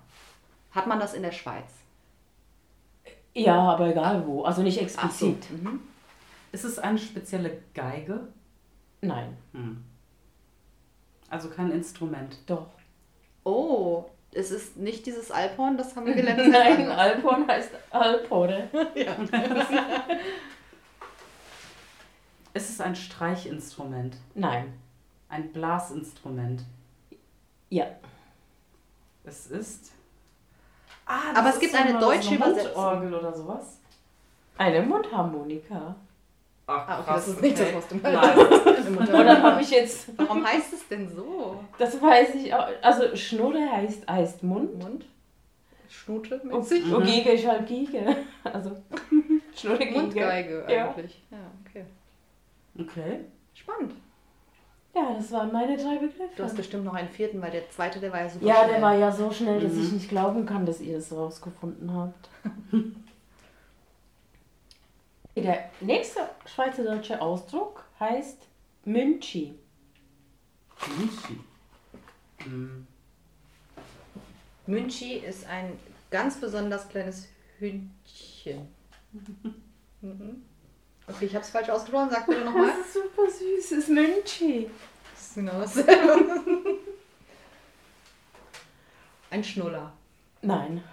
Hat 0.70 0.86
man 0.86 1.00
das 1.00 1.14
in 1.14 1.22
der 1.22 1.32
Schweiz? 1.32 1.68
Ja, 3.34 3.72
aber 3.72 3.88
egal 3.88 4.24
wo. 4.24 4.44
Also 4.44 4.62
nicht 4.62 4.78
Ach 4.78 5.10
so. 5.10 5.30
explizit. 5.30 5.50
Mhm. 5.50 5.80
Ist 6.52 6.64
es 6.64 6.78
eine 6.78 6.98
spezielle 6.98 7.60
Geige? 7.74 8.28
Nein. 9.00 9.36
Hm. 9.52 9.82
Also 11.28 11.50
kein 11.50 11.72
Instrument. 11.72 12.38
Doch. 12.46 12.68
Oh, 13.42 14.04
es 14.34 14.50
ist 14.50 14.76
nicht 14.76 15.06
dieses 15.06 15.30
Alphorn, 15.30 15.76
das 15.76 15.94
haben 15.96 16.06
wir 16.06 16.14
gelernt. 16.14 16.48
Nein. 16.50 16.90
Alphorn 16.90 17.46
heißt 17.48 17.70
Alphore. 17.90 18.68
ja. 18.94 19.14
Ist 22.54 22.70
es 22.70 22.80
ein 22.80 22.94
Streichinstrument? 22.94 24.16
Nein. 24.34 24.72
Ein 25.28 25.52
Blasinstrument? 25.52 26.62
Ja. 27.68 27.86
Es 29.24 29.48
ist. 29.48 29.90
Ah, 31.06 31.30
Aber 31.34 31.46
das 31.48 31.54
es 31.54 31.60
gibt 31.60 31.72
ist 31.74 31.80
so 31.82 31.88
eine 31.88 31.98
deutsche 31.98 32.28
so 32.28 32.34
Übersetzung. 32.36 32.72
Mundorgel 32.74 33.14
oder 33.14 33.32
sowas? 33.34 33.80
Eine 34.56 34.82
Mundharmonika. 34.82 35.96
Ach, 36.66 36.88
Ah, 36.88 37.00
okay, 37.00 37.10
das 37.14 37.28
ist 37.28 37.42
nicht 37.42 37.58
das, 37.60 37.74
was 37.74 37.88
du 37.88 37.96
Nein. 37.96 38.14
meinst. 38.14 39.10
Oder 39.12 39.42
habe 39.42 39.60
ich 39.60 39.70
jetzt. 39.70 40.08
Warum 40.16 40.46
heißt 40.46 40.72
es 40.72 40.88
denn 40.88 41.08
so? 41.14 41.62
Das 41.78 42.00
weiß 42.00 42.34
ich 42.36 42.54
auch. 42.54 42.66
Also 42.80 43.14
Schnurre 43.16 43.70
heißt, 43.70 44.08
heißt 44.10 44.42
Mund. 44.42 44.82
Mund? 44.82 45.04
Schnute 45.90 46.38
Und, 46.40 46.52
mäßig? 46.60 46.92
und 46.92 47.04
Giege 47.04 47.30
ist 47.32 47.46
halt 47.46 47.66
Giege. 47.66 48.16
Also 48.44 48.70
Schnurre 49.54 49.78
Giege. 49.78 49.92
Mundgeige 50.00 50.64
Ja. 50.68 50.88
eigentlich. 50.88 51.22
Ja, 51.30 51.38
okay. 51.68 51.84
Okay. 52.78 53.20
Spannend. 53.54 53.92
Ja, 54.94 55.12
das 55.16 55.30
waren 55.32 55.52
meine 55.52 55.76
drei 55.76 55.96
Begriffe. 55.96 56.30
Du 56.36 56.42
hast 56.44 56.56
bestimmt 56.56 56.84
noch 56.84 56.94
einen 56.94 57.08
vierten, 57.08 57.42
weil 57.42 57.50
der 57.50 57.68
zweite, 57.70 57.98
der 58.00 58.12
war 58.12 58.20
ja 58.22 58.28
super 58.28 58.46
ja, 58.46 58.54
schnell. 58.56 58.68
der 58.70 58.82
war 58.82 58.94
ja 58.96 59.12
so 59.12 59.30
schnell, 59.30 59.60
dass 59.60 59.72
Mhm. 59.72 59.82
ich 59.82 59.92
nicht 59.92 60.08
glauben 60.08 60.46
kann, 60.46 60.64
dass 60.66 60.80
ihr 60.80 60.96
es 60.98 61.12
rausgefunden 61.12 61.92
habt. 61.94 62.28
Der 65.36 65.70
nächste 65.80 66.30
schweizerdeutsche 66.46 67.20
Ausdruck 67.20 67.84
heißt 67.98 68.38
Münchi. 68.84 69.58
Münchi. 70.96 71.40
Hm. 72.38 72.86
Münchi 74.66 75.14
ist 75.14 75.46
ein 75.46 75.78
ganz 76.10 76.40
besonders 76.40 76.88
kleines 76.88 77.28
Hündchen. 77.58 78.68
Mhm. 80.04 80.44
Okay, 81.06 81.24
ich 81.24 81.34
habe 81.34 81.42
es 81.42 81.50
falsch 81.50 81.70
ausgesprochen. 81.70 82.10
Sag 82.10 82.26
bitte 82.26 82.44
nochmal. 82.44 82.68
Das 82.68 82.86
ist 82.86 82.92
super 82.92 83.30
süß, 83.30 83.70
das 83.70 83.78
ist 83.78 83.88
Münchi. 83.88 84.70
Das 85.14 85.22
ist 85.22 85.34
genau 85.34 85.60
dasselbe. 85.60 86.50
Ein 89.30 89.42
Schnuller. 89.42 89.94
Nein. 90.42 90.84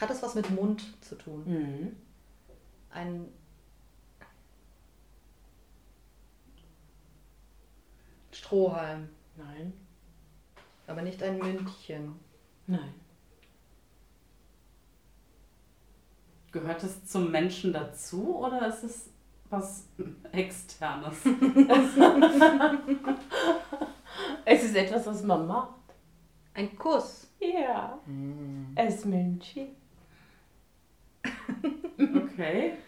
Hat 0.00 0.08
es 0.08 0.22
was 0.22 0.36
mit 0.36 0.48
Mund 0.50 0.84
zu 1.00 1.16
tun? 1.16 1.42
Mhm. 1.46 1.96
Ein 2.90 3.28
Strohhalm, 8.32 9.08
Nein. 9.36 9.72
aber 10.86 11.02
nicht 11.02 11.22
ein 11.22 11.38
Mündchen. 11.38 12.14
Nein. 12.66 12.94
Gehört 16.50 16.82
es 16.82 17.04
zum 17.04 17.30
Menschen 17.30 17.72
dazu 17.72 18.38
oder 18.38 18.66
ist 18.68 18.84
es 18.84 19.10
was 19.50 19.86
Externes? 20.32 21.16
Es 24.50 24.64
ist 24.64 24.74
etwas, 24.76 25.06
was 25.06 25.22
man 25.22 25.46
macht. 25.46 25.74
Ein 26.54 26.74
Kuss. 26.76 27.30
Ja. 27.38 27.98
Es 28.74 28.94
ist 28.96 29.04
Münchi. 29.06 29.76
Okay. 31.98 32.72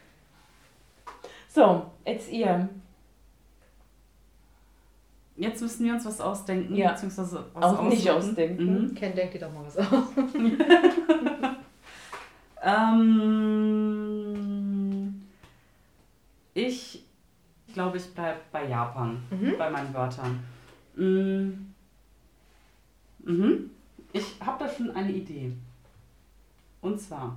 So, 1.52 1.90
jetzt 2.06 2.30
ihr. 2.30 2.68
Jetzt 5.34 5.60
müssen 5.60 5.84
wir 5.84 5.94
uns 5.94 6.04
was 6.04 6.20
ausdenken, 6.20 6.76
Ja. 6.76 6.92
beziehungsweise 6.92 7.44
was 7.54 7.64
Auch 7.64 7.82
nicht 7.82 8.08
ausdenken. 8.08 8.84
Mhm. 8.84 8.94
Ken, 8.94 9.16
denk 9.16 9.32
dir 9.32 9.40
doch 9.40 9.52
mal 9.52 9.64
was 9.66 9.76
aus. 9.78 9.86
Ähm, 14.30 15.22
ich 16.54 17.02
glaube, 17.72 17.96
ich 17.96 18.12
bleibe 18.14 18.40
bei 18.52 18.68
Japan, 18.68 19.22
Mhm. 19.30 19.54
bei 19.58 19.70
meinen 19.70 19.94
Wörtern. 19.94 20.40
Mm. 20.96 21.72
Mhm. 23.24 23.70
Ich 24.12 24.24
habe 24.44 24.64
da 24.64 24.70
schon 24.70 24.90
eine 24.90 25.12
Idee. 25.12 25.52
Und 26.80 27.00
zwar, 27.00 27.36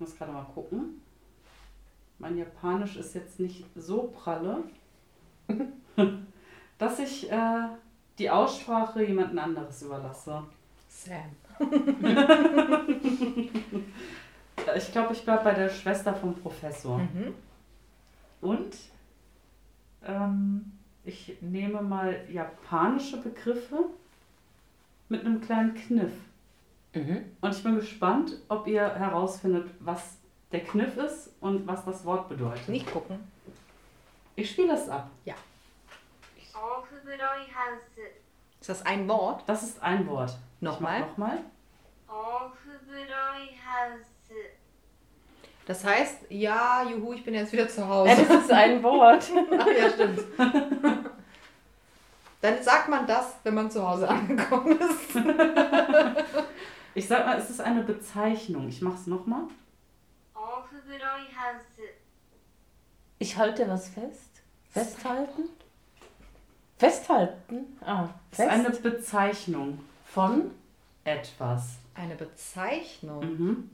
ich 0.00 0.08
muss 0.08 0.16
gerade 0.16 0.32
mal 0.32 0.46
gucken. 0.54 1.02
Mein 2.18 2.38
Japanisch 2.38 2.96
ist 2.96 3.14
jetzt 3.14 3.38
nicht 3.38 3.66
so 3.76 4.04
pralle, 4.04 4.64
dass 6.78 6.98
ich 6.98 7.30
äh, 7.30 7.68
die 8.18 8.30
Aussprache 8.30 9.04
jemanden 9.04 9.38
anderes 9.38 9.82
überlasse. 9.82 10.42
Sam. 10.88 11.36
Ich 14.76 14.92
glaube, 14.92 15.14
ich 15.14 15.24
bleibe 15.24 15.44
bei 15.44 15.54
der 15.54 15.70
Schwester 15.70 16.14
vom 16.14 16.34
Professor. 16.34 16.98
Mhm. 16.98 17.34
Und 18.42 18.76
ähm, 20.04 20.72
ich 21.02 21.38
nehme 21.40 21.80
mal 21.80 22.14
japanische 22.30 23.16
Begriffe 23.16 23.86
mit 25.08 25.24
einem 25.24 25.40
kleinen 25.40 25.74
Kniff. 25.74 26.12
Mhm. 26.92 27.36
Und 27.40 27.54
ich 27.54 27.62
bin 27.62 27.76
gespannt, 27.76 28.32
ob 28.48 28.66
ihr 28.66 28.82
herausfindet, 28.94 29.70
was 29.80 30.18
der 30.52 30.60
Kniff 30.60 30.96
ist 30.96 31.32
und 31.40 31.66
was 31.66 31.84
das 31.84 32.04
Wort 32.04 32.28
bedeutet. 32.28 32.68
Nicht 32.68 32.90
gucken. 32.90 33.20
Ich 34.34 34.50
spiele 34.50 34.74
es 34.74 34.88
ab. 34.88 35.10
Ja. 35.24 35.34
Ist 38.60 38.68
das 38.68 38.84
ein 38.84 39.06
Wort? 39.08 39.44
Das 39.46 39.62
ist 39.62 39.82
ein 39.82 40.06
Wort. 40.06 40.36
Nochmal? 40.60 41.00
Nochmal. 41.00 41.38
Das 45.66 45.84
heißt, 45.84 46.26
ja, 46.30 46.84
juhu, 46.90 47.12
ich 47.12 47.24
bin 47.24 47.34
jetzt 47.34 47.52
wieder 47.52 47.68
zu 47.68 47.86
Hause. 47.86 48.16
Das 48.28 48.42
ist 48.42 48.50
ein 48.50 48.82
Wort. 48.82 49.30
Ach 49.58 49.66
ja, 49.66 49.88
stimmt. 49.90 50.20
Dann 52.40 52.62
sagt 52.62 52.88
man 52.88 53.06
das, 53.06 53.36
wenn 53.44 53.54
man 53.54 53.70
zu 53.70 53.86
Hause 53.86 54.08
angekommen 54.08 54.78
ist. 54.80 55.14
Ich 56.94 57.06
sag 57.06 57.24
mal, 57.24 57.38
es 57.38 57.50
ist 57.50 57.60
eine 57.60 57.82
Bezeichnung. 57.82 58.68
Ich 58.68 58.82
mach's 58.82 59.06
nochmal. 59.06 59.44
Ich 63.18 63.36
halte 63.36 63.68
was 63.68 63.88
fest. 63.88 64.42
Festhalten? 64.70 65.48
Festhalten? 66.78 67.78
Ah, 67.82 68.04
fest. 68.04 68.14
Das 68.30 68.38
ist 68.38 68.50
eine 68.50 68.70
Bezeichnung 68.70 69.84
von 70.04 70.50
etwas. 71.04 71.76
Eine 71.94 72.16
Bezeichnung? 72.16 73.20
Mhm. 73.20 73.70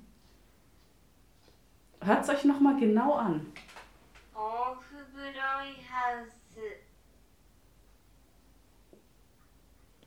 Hört 2.01 2.25
es 2.25 2.29
euch 2.29 2.45
nochmal 2.45 2.79
genau 2.79 3.15
an. 3.15 3.53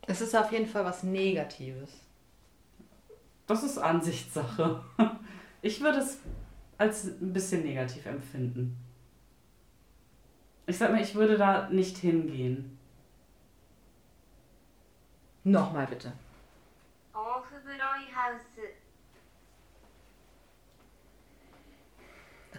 Es 0.05 0.21
ist 0.21 0.35
auf 0.35 0.51
jeden 0.51 0.67
Fall 0.67 0.85
was 0.85 1.03
Negatives. 1.03 1.89
Das 3.49 3.63
ist 3.63 3.77
Ansichtssache. 3.79 4.81
Ich 5.61 5.81
würde 5.81 5.97
es 5.97 6.19
als 6.77 7.03
ein 7.03 7.33
bisschen 7.33 7.63
negativ 7.63 8.05
empfinden. 8.05 8.77
Ich 10.67 10.77
sag 10.77 10.93
mal, 10.93 11.01
ich 11.01 11.15
würde 11.15 11.37
da 11.37 11.67
nicht 11.69 11.97
hingehen. 11.97 12.79
Nochmal 15.43 15.85
bitte. 15.87 16.13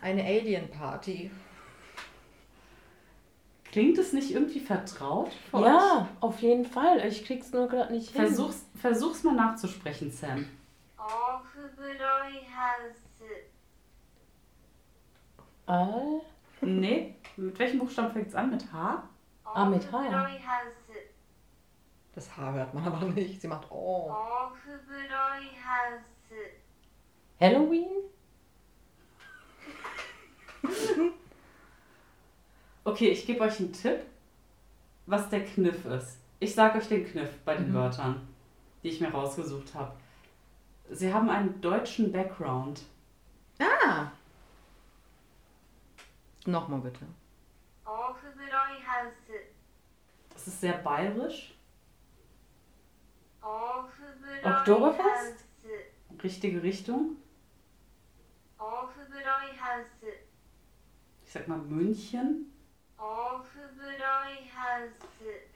Eine 0.03 0.23
Alien-Party. 0.25 1.31
Klingt 3.73 3.97
es 3.97 4.13
nicht 4.13 4.33
irgendwie 4.33 4.61
vertraut? 4.61 5.31
ja, 5.55 6.03
euch? 6.03 6.23
auf 6.23 6.41
jeden 6.41 6.67
Fall. 6.67 7.03
Ich 7.09 7.25
krieg's 7.25 7.51
nur 7.51 7.67
gerade 7.67 7.95
nicht 7.95 8.11
hin. 8.11 8.27
Versuch's 8.75 9.23
mal 9.25 9.35
nachzusprechen, 9.35 10.11
Sam. 10.11 10.45
Hase. 12.61 12.95
Al? 15.67 16.21
Nee, 16.61 17.15
mit 17.37 17.59
welchem 17.59 17.79
Buchstaben 17.79 18.13
fängt 18.13 18.29
es 18.29 18.35
an? 18.35 18.51
Mit 18.51 18.71
H? 18.71 19.09
Oh, 19.45 19.49
ah, 19.55 19.65
mit 19.65 19.91
H, 19.91 20.05
ja. 20.05 20.29
Das 22.15 22.37
H 22.37 22.53
hört 22.53 22.75
man 22.75 22.85
aber 22.85 23.07
nicht. 23.07 23.41
Sie 23.41 23.49
macht 23.49 23.71
Oh. 23.71 24.11
oh 24.11 24.51
Halloween? 27.41 27.89
okay, 32.85 33.09
ich 33.09 33.25
gebe 33.25 33.41
euch 33.41 33.59
einen 33.59 33.73
Tipp, 33.73 34.01
was 35.07 35.31
der 35.31 35.47
Kniff 35.47 35.87
ist. 35.87 36.19
Ich 36.39 36.55
sage 36.55 36.79
euch 36.79 36.89
den 36.89 37.07
Kniff 37.07 37.31
bei 37.45 37.57
den 37.57 37.71
mhm. 37.71 37.75
Wörtern, 37.75 38.29
die 38.83 38.89
ich 38.89 39.01
mir 39.01 39.11
rausgesucht 39.11 39.75
habe. 39.75 39.95
Sie 40.91 41.13
haben 41.15 41.31
einen 41.31 41.61
deutschen 41.61 42.11
Background. 42.11 42.83
Ah. 43.61 44.11
Nochmal 46.47 46.81
bitte. 46.81 47.07
Das 50.33 50.47
ist 50.49 50.61
sehr 50.61 50.79
bayerisch. 50.79 51.55
Oktoberfest? 54.45 55.45
Richtige 56.23 56.63
Richtung? 56.63 57.17
Ich 61.25 61.33
sag 61.33 61.47
mal 61.47 61.59
München. 61.59 62.53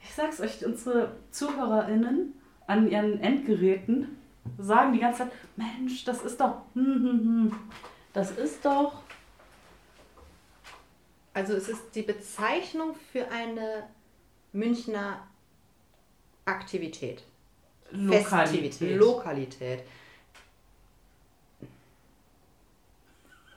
Ich 0.01 0.13
sag's 0.15 0.39
euch, 0.39 0.65
unsere 0.65 1.17
ZuhörerInnen 1.31 2.41
an 2.67 2.89
ihren 2.89 3.19
Endgeräten 3.19 4.17
sagen 4.57 4.93
die 4.93 4.99
ganze 4.99 5.19
Zeit, 5.19 5.31
Mensch, 5.55 6.03
das 6.03 6.21
ist 6.21 6.39
doch, 6.39 6.61
hm, 6.73 6.85
hm, 6.85 7.19
hm. 7.51 7.59
das 8.13 8.31
ist 8.31 8.63
doch. 8.63 9.03
Also 11.33 11.53
es 11.53 11.67
ist 11.67 11.93
die 11.95 12.01
Bezeichnung 12.01 12.95
für 13.11 13.29
eine 13.29 13.87
Münchner 14.53 15.27
Aktivität. 16.45 17.23
Lokalität. 17.91 18.97
Lokalität. 18.97 19.83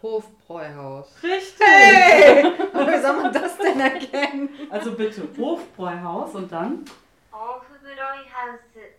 Hofbräuhaus. 0.03 1.09
Richtig! 1.22 1.66
Hey! 1.66 2.44
Wie 2.44 3.03
soll 3.03 3.22
man 3.22 3.33
das 3.33 3.59
denn 3.59 3.81
erkennen? 3.81 4.48
Also 4.70 4.92
bitte 4.92 5.29
Hofbräuhaus 5.37 6.35
und 6.35 6.51
dann? 6.51 6.85
Oh, 7.33 7.61
Hofbräuhaus. 7.61 8.94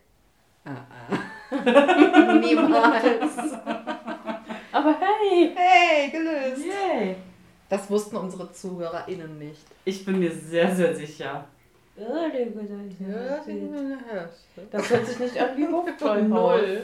Ah, 0.64 0.70
ah. 0.70 1.29
Niemals. 1.50 3.52
Aber 4.72 4.94
hey! 5.00 5.52
Hey, 5.54 6.10
gelöst. 6.10 6.64
Yay. 6.64 7.16
Das 7.68 7.88
wussten 7.90 8.16
unsere 8.16 8.52
ZuhörerInnen 8.52 9.38
nicht. 9.38 9.64
Ich 9.84 10.04
bin 10.04 10.18
mir 10.18 10.32
sehr, 10.32 10.74
sehr 10.74 10.94
sicher. 10.94 11.44
Das 14.70 14.90
hört 14.90 15.06
sich 15.06 15.18
nicht 15.18 15.38
an 15.38 15.56
wie 15.56 15.68
Hofbräuhaus. 15.68 16.28
Null. 16.28 16.82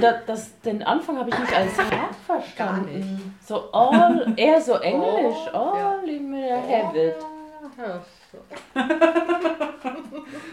Da, 0.00 0.20
das, 0.26 0.60
den 0.62 0.82
Anfang 0.82 1.16
habe 1.18 1.30
ich 1.30 1.38
nicht 1.38 1.56
als 1.56 1.78
hart 1.78 2.14
verstanden. 2.26 2.56
Gar 2.56 2.80
nicht. 2.80 3.06
So 3.46 3.70
all, 3.72 4.32
eher 4.36 4.60
so 4.60 4.74
englisch. 4.74 5.36
Oh, 5.52 5.56
All 5.56 6.08
in 6.08 6.32
the 6.32 6.52
habit. 6.52 7.14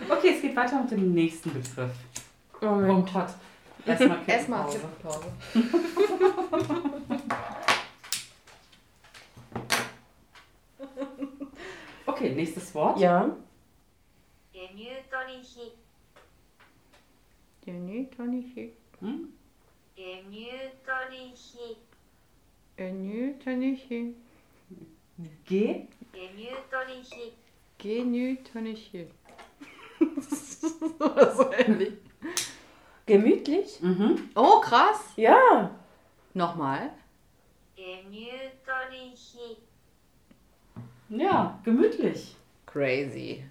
Okay, 0.09 0.33
es 0.35 0.41
geht 0.41 0.55
weiter 0.55 0.79
mit 0.81 0.91
dem 0.91 1.13
nächsten 1.13 1.51
Begriff. 1.51 1.91
Moment. 2.61 3.09
Oh 3.09 3.13
Gott. 3.13 3.29
Erstmal 3.85 4.17
Kippenpause. 4.65 5.27
Erstmal 5.27 5.31
okay, 12.05 12.33
nächstes 12.33 12.73
Wort. 12.73 12.99
Ja. 12.99 13.35
Hm? 19.01 19.33
Ge? 25.45 25.87
Genütonichi. 27.77 29.07
Oder 30.99 31.35
so 31.35 31.51
ähnlich. 31.51 31.93
Gemütlich? 33.05 33.81
Mhm. 33.81 34.29
Oh, 34.35 34.59
krass. 34.61 35.11
Ja. 35.15 35.71
Nochmal. 36.33 36.91
Gemütlich. 37.75 39.57
Ja, 41.09 41.59
gemütlich. 41.63 42.35
Crazy. 42.65 43.43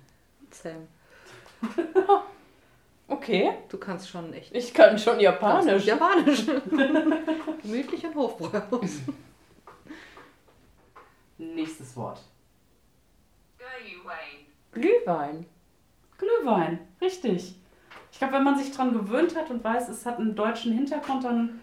Sam. 0.50 0.88
okay. 3.08 3.54
Du 3.68 3.78
kannst 3.78 4.08
schon 4.08 4.32
echt. 4.32 4.54
Ich 4.54 4.74
kann 4.74 4.98
schon 4.98 5.20
Japanisch. 5.20 5.84
Japanisch. 5.84 6.46
Gemütlich 7.62 8.04
und 8.04 8.14
Hofbräuhaus. 8.16 8.98
Nächstes 11.38 11.96
Wort. 11.96 12.20
Glühwein. 13.58 14.46
Glühwein. 14.72 15.46
Glühwein, 16.18 16.78
richtig. 17.00 17.54
Ich 18.24 18.30
glaube, 18.30 18.38
wenn 18.38 18.44
man 18.54 18.58
sich 18.58 18.74
dran 18.74 18.94
gewöhnt 18.94 19.37
hat 19.37 19.50
und 19.50 19.62
weiß, 19.62 19.90
es 19.90 20.06
hat 20.06 20.18
einen 20.18 20.34
deutschen 20.34 20.72
Hintergrund, 20.72 21.24
dann 21.24 21.60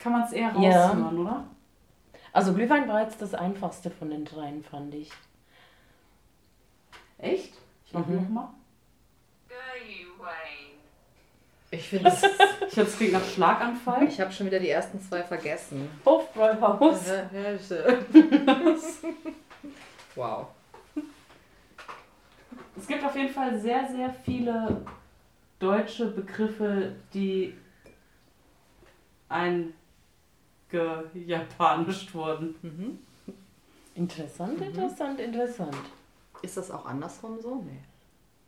kann 0.00 0.10
man 0.10 0.22
es 0.22 0.32
eher 0.32 0.52
Ja. 0.56 0.88
raushören, 0.88 1.16
oder? 1.18 1.44
Also 2.32 2.52
Glühwein 2.54 2.88
war 2.88 3.02
jetzt 3.02 3.22
das 3.22 3.34
einfachste 3.34 3.88
von 3.92 4.10
den 4.10 4.24
dreien, 4.24 4.64
fand 4.64 4.92
ich. 4.94 5.12
Echt? 7.18 7.54
Ich 7.86 7.92
mach 7.92 8.04
Mhm. 8.04 8.16
noch 8.16 8.28
mal. 8.30 8.48
Ich 11.70 11.88
finde 11.88 12.08
es. 12.10 12.22
Ich 12.72 12.78
hab, 12.80 12.88
es 12.88 12.96
klingt 12.96 13.12
nach 13.12 13.24
Schlaganfall. 13.24 14.02
Ich 14.08 14.20
habe 14.20 14.32
schon 14.32 14.46
wieder 14.46 14.58
die 14.58 14.70
ersten 14.70 15.00
zwei 15.00 15.22
vergessen. 15.22 15.88
Hofbräuhaus. 16.04 17.04
wow. 20.16 20.48
Es 22.76 22.88
gibt 22.88 23.04
auf 23.04 23.14
jeden 23.14 23.32
Fall 23.32 23.56
sehr, 23.60 23.86
sehr 23.88 24.12
viele 24.24 24.84
deutsche 25.64 26.06
Begriffe, 26.06 26.94
die 27.14 27.54
eingejapanischt 29.28 32.14
wurden. 32.14 32.54
Mhm. 32.62 32.98
Interessant, 33.94 34.60
interessant, 34.60 35.20
interessant. 35.20 35.76
Ist 36.42 36.56
das 36.58 36.70
auch 36.70 36.84
andersrum 36.84 37.40
so? 37.40 37.62
Nee. 37.62 37.78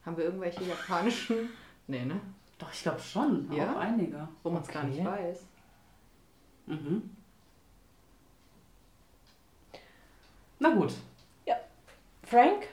Haben 0.04 0.18
wir 0.18 0.24
irgendwelche 0.24 0.64
japanischen? 0.64 1.48
Nee, 1.86 2.04
ne? 2.04 2.20
Doch, 2.58 2.72
ich 2.72 2.82
glaube 2.82 2.98
schon. 3.00 3.50
Ja? 3.52 3.72
Auch 3.72 3.78
einige. 3.78 4.28
Wo 4.42 4.50
man 4.50 4.62
es 4.62 4.68
gar 4.68 4.82
nicht 4.84 5.00
Okay. 5.00 5.08
weiß. 5.08 5.46
Mhm. 6.66 7.16
Na 10.58 10.74
gut. 10.74 10.92
Frank? 12.24 12.66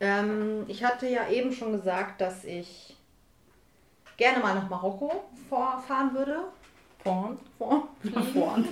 Ähm, 0.00 0.64
ich 0.68 0.84
hatte 0.84 1.08
ja 1.08 1.28
eben 1.28 1.52
schon 1.52 1.72
gesagt, 1.72 2.20
dass 2.20 2.44
ich 2.44 2.96
gerne 4.16 4.40
mal 4.40 4.54
nach 4.54 4.68
Marokko 4.68 5.24
vorfahren 5.48 6.14
würde. 6.14 6.36
Porn. 7.02 7.38
Vor, 7.58 7.88
Vorn. 8.32 8.68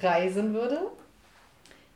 reisen 0.00 0.54
würde. 0.54 0.78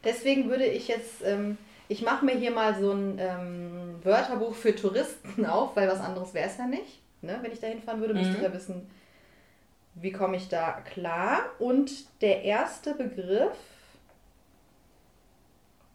Deswegen 0.05 0.49
würde 0.49 0.67
ich 0.67 0.89
jetzt, 0.89 1.23
ähm, 1.25 1.59
ich 1.89 2.03
mache 2.03 2.25
mir 2.25 2.35
hier 2.37 2.51
mal 2.53 2.79
so 2.79 2.93
ein 2.93 3.17
ähm, 3.19 3.95
Wörterbuch 4.05 4.55
für 4.55 4.75
Touristen 4.75 5.45
auf, 5.47 5.75
weil 5.77 5.89
was 5.89 6.01
anderes 6.01 6.33
wäre 6.35 6.49
es 6.49 6.59
ja 6.59 6.67
nicht. 6.67 7.01
Ne? 7.23 7.39
Wenn 7.43 7.53
ich 7.53 7.61
da 7.61 7.67
hinfahren 7.67 8.01
würde, 8.01 8.15
müsste 8.15 8.33
ich 8.33 8.39
Mhm. 8.39 8.45
ja 8.45 8.53
wissen, 8.55 8.91
wie 9.95 10.13
komme 10.13 10.37
ich 10.37 10.49
da 10.49 10.73
klar. 10.93 11.41
Und 11.59 11.91
der 12.21 12.43
erste 12.43 12.95
Begriff 12.95 13.57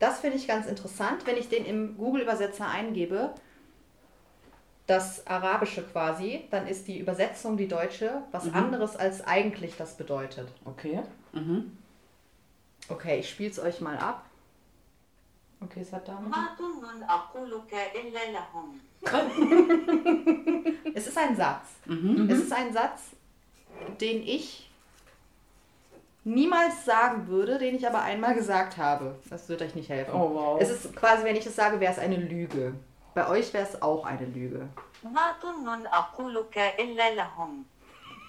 das 0.02 0.20
finde 0.20 0.38
ich 0.38 0.48
ganz 0.48 0.66
interessant, 0.66 1.28
wenn 1.28 1.38
ich 1.38 1.48
den 1.48 1.64
im 1.64 1.96
Google-Übersetzer 1.96 2.68
eingebe, 2.68 3.36
das 4.88 5.28
Arabische 5.28 5.84
quasi, 5.84 6.48
dann 6.50 6.66
ist 6.66 6.88
die 6.88 6.98
Übersetzung 6.98 7.56
die 7.56 7.68
deutsche 7.68 8.24
was 8.32 8.46
mhm. 8.46 8.56
anderes 8.56 8.96
als 8.96 9.22
eigentlich 9.22 9.78
das 9.78 9.96
bedeutet. 9.98 10.48
Okay. 10.66 11.04
Mhm. 11.34 11.78
Okay, 12.90 13.20
ich 13.20 13.30
spiele 13.30 13.52
es 13.52 13.60
euch 13.60 13.80
mal 13.80 13.96
ab. 14.00 14.26
Okay, 15.60 15.82
es 15.82 15.94
hat 15.94 16.08
damit. 16.08 16.32
es 20.96 21.06
ist 21.06 21.18
ein 21.20 21.36
Satz. 21.36 21.68
Mhm. 21.86 22.28
Es 22.28 22.40
ist 22.40 22.52
ein 22.52 22.74
Satz, 22.74 23.02
den 24.00 24.24
ich 24.24 24.71
niemals 26.24 26.86
sagen 26.86 27.28
würde, 27.28 27.58
den 27.58 27.76
ich 27.76 27.88
aber 27.88 28.02
einmal 28.02 28.34
gesagt 28.36 28.78
habe. 28.78 29.20
Das 29.30 29.50
wird 29.50 29.62
euch 29.62 29.76
nicht 29.76 29.90
helfen. 29.90 30.14
Oh, 30.14 30.34
wow. 30.34 30.62
Es 30.62 30.70
ist 30.70 30.96
quasi, 30.96 31.24
wenn 31.24 31.36
ich 31.36 31.44
das 31.44 31.56
sage, 31.56 31.80
wäre 31.80 31.92
es 31.92 32.00
eine 32.00 32.18
Lüge. 32.18 32.74
Bei 33.14 33.28
euch 33.28 33.54
wäre 33.54 33.66
es 33.66 33.82
auch 33.82 34.06
eine 34.06 34.26
Lüge. 34.26 34.70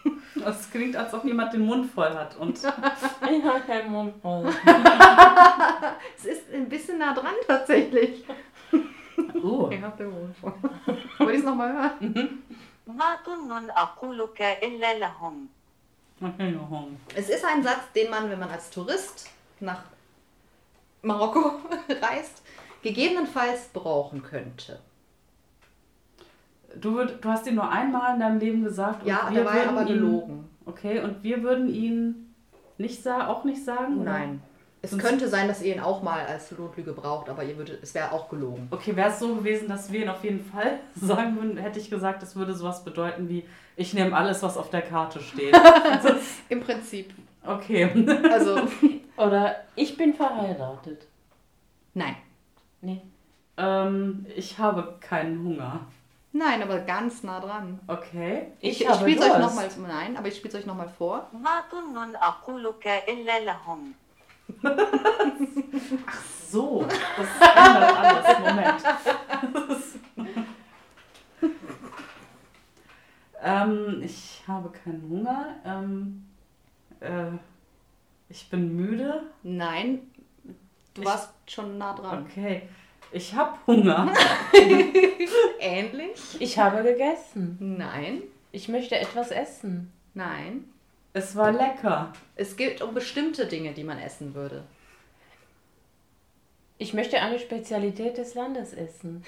Das 0.34 0.70
klingt, 0.70 0.96
als 0.96 1.12
ob 1.14 1.24
jemand 1.24 1.52
den 1.52 1.64
Mund 1.64 1.88
voll 1.92 2.12
hat 2.12 2.34
und 2.36 2.58
ich 2.58 2.64
habe 2.64 3.60
keinen 3.66 3.92
Mund 3.92 4.14
voll. 4.20 4.46
es 6.16 6.24
ist 6.24 6.52
ein 6.52 6.68
bisschen 6.68 6.98
nah 6.98 7.12
dran 7.14 7.34
tatsächlich. 7.46 8.24
Oh. 9.40 9.68
Ich 9.70 9.80
habe 9.80 9.96
den 9.98 10.10
Mund 10.10 10.36
voll. 10.38 10.54
Wollte 11.18 11.32
ich 11.32 11.38
es 11.38 11.44
nochmal 11.44 11.72
hören? 11.72 11.92
Mhm. 12.00 12.42
Es 17.14 17.28
ist 17.28 17.44
ein 17.44 17.62
Satz, 17.62 17.92
den 17.94 18.10
man, 18.10 18.30
wenn 18.30 18.38
man 18.38 18.50
als 18.50 18.70
Tourist 18.70 19.28
nach 19.60 19.82
Marokko 21.02 21.60
reist, 22.00 22.42
gegebenenfalls 22.82 23.68
brauchen 23.72 24.22
könnte. 24.22 24.78
du, 26.76 26.94
würd, 26.94 27.24
du 27.24 27.28
hast 27.28 27.46
ihn 27.46 27.56
nur 27.56 27.68
einmal 27.70 28.14
in 28.14 28.20
deinem 28.20 28.38
Leben 28.38 28.64
gesagt. 28.64 29.02
und 29.02 29.08
Ja, 29.08 29.26
wir 29.30 29.42
der 29.42 29.44
war 29.44 29.52
aber 29.68 29.82
ihn- 29.82 29.86
gelogen. 29.88 30.48
Okay, 30.64 31.00
und 31.00 31.22
wir 31.24 31.42
würden 31.42 31.68
ihn 31.68 32.34
nicht 32.78 33.02
auch 33.28 33.44
nicht 33.44 33.64
sagen? 33.64 34.00
oder? 34.00 34.12
Es 34.84 34.90
Sonst- 34.90 35.02
könnte 35.04 35.28
sein, 35.28 35.46
dass 35.46 35.62
ihr 35.62 35.74
ihn 35.76 35.80
auch 35.80 36.02
mal 36.02 36.26
als 36.26 36.50
Notlüge 36.50 36.92
braucht, 36.92 37.28
aber 37.28 37.44
ihr 37.44 37.56
würdet, 37.56 37.82
es 37.82 37.94
wäre 37.94 38.10
auch 38.10 38.28
gelogen. 38.28 38.66
Okay, 38.72 38.96
wäre 38.96 39.10
es 39.10 39.20
so 39.20 39.36
gewesen, 39.36 39.68
dass 39.68 39.92
wir 39.92 40.02
ihn 40.02 40.08
auf 40.08 40.24
jeden 40.24 40.44
Fall 40.44 40.80
sagen 40.96 41.36
würden, 41.36 41.56
hätte 41.56 41.78
ich 41.78 41.88
gesagt, 41.88 42.20
das 42.22 42.34
würde 42.34 42.52
sowas 42.54 42.82
bedeuten 42.84 43.28
wie, 43.28 43.46
ich 43.76 43.94
nehme 43.94 44.16
alles, 44.16 44.42
was 44.42 44.56
auf 44.56 44.70
der 44.70 44.82
Karte 44.82 45.20
steht. 45.20 45.56
Im 46.48 46.60
Prinzip. 46.60 47.12
okay. 47.46 47.90
Also, 48.30 48.60
Oder 49.16 49.56
ich 49.76 49.96
bin 49.96 50.14
verheiratet. 50.14 51.06
nein. 51.94 52.16
Nee. 52.80 53.00
ähm, 53.58 54.26
ich 54.34 54.58
habe 54.58 54.96
keinen 55.00 55.44
Hunger. 55.44 55.80
Nein, 56.32 56.60
aber 56.62 56.80
ganz 56.80 57.22
nah 57.22 57.38
dran. 57.38 57.78
Okay. 57.86 58.48
Ich, 58.58 58.70
Ich 58.70 58.80
ich, 58.80 58.88
habe 58.88 58.98
spiele 59.00 59.20
es 59.24 59.30
euch 59.30 59.38
nochmal. 59.38 59.68
Nein, 59.86 60.16
aber 60.16 60.26
ich 60.26 60.36
spiele 60.36 60.48
es 60.54 60.58
euch 60.60 60.66
nochmal 60.66 60.88
vor. 60.88 61.28
Ach 66.06 66.22
so, 66.48 66.84
das 67.16 67.28
ändert 67.40 67.96
alles. 67.98 68.38
Moment. 68.40 68.82
ähm, 73.42 74.02
ich 74.02 74.42
habe 74.46 74.70
keinen 74.70 75.08
Hunger. 75.08 75.56
Ähm, 75.64 76.24
äh, 77.00 77.32
ich 78.28 78.48
bin 78.48 78.76
müde. 78.76 79.24
Nein, 79.42 80.00
du 80.94 81.02
ich, 81.02 81.06
warst 81.06 81.32
schon 81.46 81.78
nah 81.78 81.94
dran. 81.94 82.26
Okay. 82.28 82.62
Ich 83.10 83.34
habe 83.34 83.58
Hunger. 83.66 84.12
Ähnlich? 85.60 86.40
Ich 86.40 86.58
habe 86.58 86.82
gegessen. 86.82 87.56
Nein. 87.78 88.22
Ich 88.52 88.68
möchte 88.68 88.98
etwas 88.98 89.30
essen. 89.30 89.92
Nein. 90.14 90.71
Es 91.14 91.36
war 91.36 91.52
lecker. 91.52 92.12
Es 92.36 92.56
geht 92.56 92.80
um 92.80 92.94
bestimmte 92.94 93.46
Dinge, 93.46 93.72
die 93.72 93.84
man 93.84 93.98
essen 93.98 94.34
würde. 94.34 94.64
Ich 96.78 96.94
möchte 96.94 97.20
eine 97.20 97.38
Spezialität 97.38 98.16
des 98.18 98.34
Landes 98.34 98.72
essen. 98.72 99.24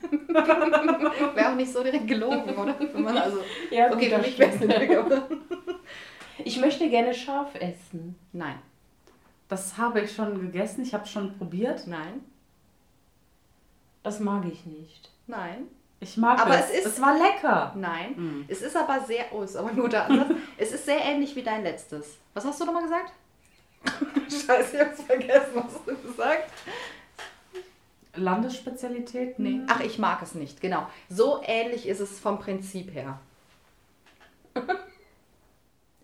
Wäre 0.28 1.50
auch 1.50 1.56
nicht 1.56 1.72
so 1.72 1.82
direkt 1.82 2.06
gelogen, 2.06 2.54
oder? 2.56 2.78
Wenn 2.78 3.02
man 3.02 3.16
also, 3.16 3.38
Ja, 3.70 3.92
okay, 3.92 4.08
gut, 4.10 4.16
für 4.16 4.16
das 4.18 4.26
mich 4.26 4.38
wäre 4.38 4.50
es 4.50 4.62
eine 4.62 5.28
Ich 6.44 6.60
möchte 6.60 6.88
gerne 6.88 7.14
scharf 7.14 7.54
essen. 7.56 8.16
Nein, 8.32 8.58
Das 9.48 9.76
habe 9.78 10.02
ich 10.02 10.14
schon 10.14 10.40
gegessen. 10.40 10.82
Ich 10.82 10.94
habe 10.94 11.04
es 11.04 11.10
schon 11.10 11.36
probiert. 11.38 11.86
nein, 11.86 12.20
Das 14.02 14.20
mag 14.20 14.44
ich 14.46 14.64
nicht. 14.66 15.10
nein, 15.26 15.66
Ich 16.00 16.16
mag 16.16 16.40
Aber 16.40 16.56
es. 16.58 16.70
es 16.70 16.78
ist- 16.78 16.86
es 16.86 17.00
war 17.00 17.18
lecker. 17.18 17.72
nein. 17.76 18.12
Mm. 18.16 18.44
Es 18.48 18.62
ist 18.62 18.76
aber 18.76 19.00
sehr, 19.00 19.24
oh, 19.32 19.42
ist 19.42 19.56
aber 19.56 19.70
ein 19.70 19.76
guter 19.76 20.04
Ansatz. 20.06 20.28
es 20.56 20.72
ist 20.72 20.84
sehr 20.86 21.00
ähnlich 21.04 21.34
wie 21.34 21.42
dein 21.42 21.62
letztes. 21.64 22.18
Was 22.34 22.44
hast 22.44 22.60
du 22.60 22.64
nochmal 22.66 22.84
gesagt? 22.84 23.12
Scheiße, 24.46 24.76
ich 24.76 24.80
hab's 24.82 25.02
vergessen, 25.02 25.50
was 25.54 25.64
hast 25.64 25.86
du 25.88 25.96
gesagt? 25.96 26.50
Landesspezialitäten? 28.14 29.44
Nee. 29.44 29.60
Ach, 29.68 29.80
ich 29.80 29.98
mag 29.98 30.22
es 30.22 30.34
nicht, 30.34 30.60
genau. 30.60 30.86
So 31.08 31.40
ähnlich 31.44 31.86
ist 31.86 32.00
es 32.00 32.18
vom 32.18 32.38
Prinzip 32.38 32.92
her. 32.94 33.18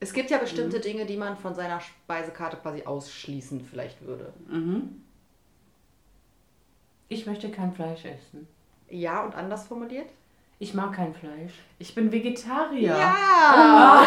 Es 0.00 0.12
gibt 0.12 0.28
ja 0.28 0.36
bestimmte 0.36 0.80
Dinge, 0.80 1.06
die 1.06 1.16
man 1.16 1.34
von 1.38 1.54
seiner 1.54 1.80
Speisekarte 1.80 2.58
quasi 2.58 2.82
ausschließen 2.84 3.62
vielleicht 3.64 4.02
würde. 4.02 4.34
Mhm. 4.48 5.00
Ich 7.08 7.24
möchte 7.24 7.50
kein 7.50 7.72
Fleisch 7.72 8.04
essen. 8.04 8.46
Ja 8.94 9.24
und 9.24 9.34
anders 9.34 9.66
formuliert? 9.66 10.08
Ich 10.60 10.72
mag 10.72 10.92
kein 10.92 11.12
Fleisch. 11.14 11.52
Ich 11.78 11.94
bin 11.94 12.12
Vegetarier. 12.12 12.96
Ja! 12.96 13.14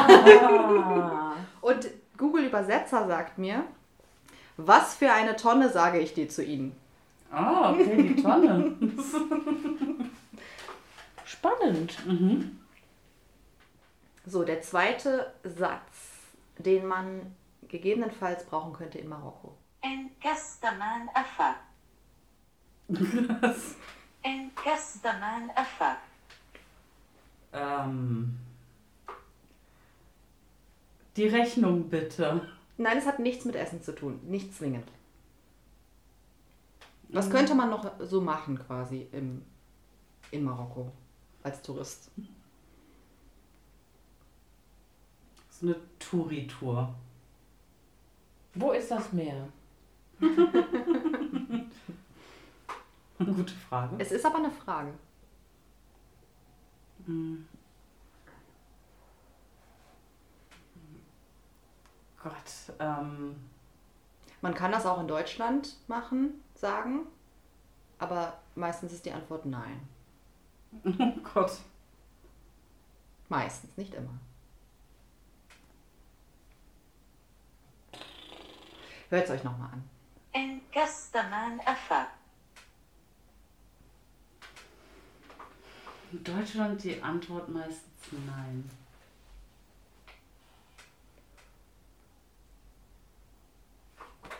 Ah. 0.07 1.35
Und 1.61 1.87
Google 2.17 2.45
Übersetzer 2.45 3.05
sagt 3.05 3.37
mir, 3.37 3.65
was 4.55 4.95
für 4.95 5.11
eine 5.11 5.35
Tonne 5.35 5.69
sage 5.69 5.99
ich 5.99 6.13
dir 6.13 6.29
zu 6.29 6.43
Ihnen? 6.43 6.73
Ah, 7.29 7.71
okay, 7.71 8.01
die 8.01 8.21
Tonne. 8.21 8.75
Spannend. 11.25 12.07
Mhm. 12.07 12.57
So, 14.25 14.45
der 14.45 14.61
zweite 14.61 15.33
Satz, 15.43 16.31
den 16.57 16.87
man 16.87 17.35
gegebenenfalls 17.67 18.45
brauchen 18.45 18.71
könnte 18.71 18.99
in 18.99 19.09
Marokko. 19.09 19.53
En 19.81 20.11
Gastaman 20.21 21.09
Afa. 21.13 21.55
إن 24.26 24.50
كستمان 24.64 25.50
أفا 25.50 25.96
ähm, 27.52 28.38
die 31.16 31.26
Rechnung 31.26 31.90
bitte. 31.90 32.48
Nein, 32.78 32.96
es 32.96 33.06
hat 33.06 33.18
nichts 33.18 33.44
mit 33.44 33.54
Essen 33.54 33.82
zu 33.82 33.94
tun, 33.94 34.20
nicht 34.24 34.54
zwingend. 34.54 34.88
Was 37.08 37.28
könnte 37.28 37.54
man 37.54 37.68
noch 37.68 37.92
so 38.00 38.22
machen 38.22 38.58
quasi 38.58 39.06
im, 39.12 39.44
in 40.30 40.44
Marokko 40.44 40.90
als 41.42 41.60
Tourist? 41.60 42.10
So 45.50 45.66
eine 45.66 45.76
Touri-Tour. 45.98 46.94
Wo 48.54 48.72
ist 48.72 48.90
das 48.90 49.12
Meer? 49.12 49.48
Gute 53.25 53.53
Frage. 53.53 53.95
Es 53.99 54.11
ist 54.11 54.25
aber 54.25 54.37
eine 54.37 54.51
Frage. 54.51 54.93
Mhm. 57.05 57.47
Gott. 62.21 62.75
Ähm. 62.79 63.35
Man 64.41 64.53
kann 64.53 64.71
das 64.71 64.85
auch 64.85 64.99
in 65.01 65.07
Deutschland 65.07 65.75
machen, 65.87 66.43
sagen, 66.53 67.07
aber 67.97 68.37
meistens 68.55 68.93
ist 68.93 69.05
die 69.05 69.11
Antwort 69.11 69.45
nein. 69.45 69.87
Oh 70.83 71.13
Gott. 71.33 71.57
Meistens, 73.29 73.75
nicht 73.77 73.93
immer. 73.93 74.19
Hört 79.09 79.25
es 79.25 79.31
euch 79.31 79.43
nochmal 79.43 79.71
an. 79.71 79.89
En 80.33 80.61
Castaman 80.71 81.59
Affaire. 81.65 82.07
In 86.11 86.23
Deutschland 86.23 86.83
die 86.83 87.01
Antwort 87.01 87.49
meistens 87.49 88.11
nein. 88.11 88.69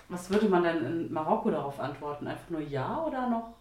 Was 0.10 0.30
würde 0.30 0.48
man 0.48 0.64
denn 0.64 0.86
in 0.86 1.12
Marokko 1.14 1.52
darauf 1.52 1.80
antworten? 1.80 2.28
Einfach 2.28 2.50
nur 2.50 2.62
ja 2.62 3.04
oder 3.04 3.30
noch? 3.30 3.54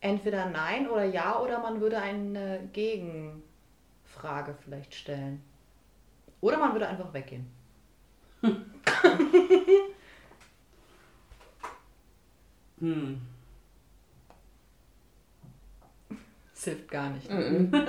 Entweder 0.00 0.46
nein 0.46 0.88
oder 0.88 1.04
ja 1.04 1.40
oder 1.40 1.58
man 1.58 1.80
würde 1.80 1.98
eine 1.98 2.68
Gegenfrage 2.72 4.54
vielleicht 4.64 4.94
stellen. 4.94 5.42
Oder 6.40 6.58
man 6.58 6.72
würde 6.72 6.88
einfach 6.88 7.12
weggehen. 7.12 7.46
Hm. 12.82 13.20
Das 16.62 16.74
hilft 16.74 16.90
gar 16.92 17.10
nicht. 17.10 17.28
Mhm. 17.28 17.72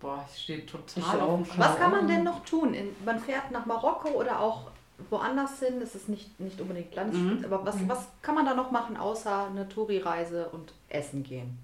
Boah, 0.00 0.24
ich 0.32 0.42
stehe 0.42 0.66
total 0.66 1.20
auf 1.20 1.48
dem 1.48 1.58
Was 1.58 1.76
kann 1.76 1.92
man 1.92 2.08
denn 2.08 2.24
noch 2.24 2.44
tun? 2.44 2.74
In, 2.74 2.96
man 3.04 3.20
fährt 3.20 3.52
nach 3.52 3.64
Marokko 3.66 4.08
oder 4.08 4.40
auch 4.40 4.72
woanders 5.10 5.60
hin. 5.60 5.78
Das 5.78 5.94
ist 5.94 6.08
nicht, 6.08 6.40
nicht 6.40 6.60
unbedingt 6.60 6.92
Land. 6.96 7.14
Mhm. 7.14 7.44
Aber 7.44 7.64
was, 7.64 7.76
was 7.88 8.08
kann 8.22 8.34
man 8.34 8.44
da 8.44 8.54
noch 8.54 8.72
machen, 8.72 8.96
außer 8.96 9.46
eine 9.46 9.68
Touri-Reise 9.68 10.48
und 10.48 10.72
essen 10.88 11.22
gehen? 11.22 11.56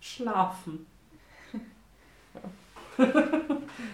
Schlafen. 0.00 0.86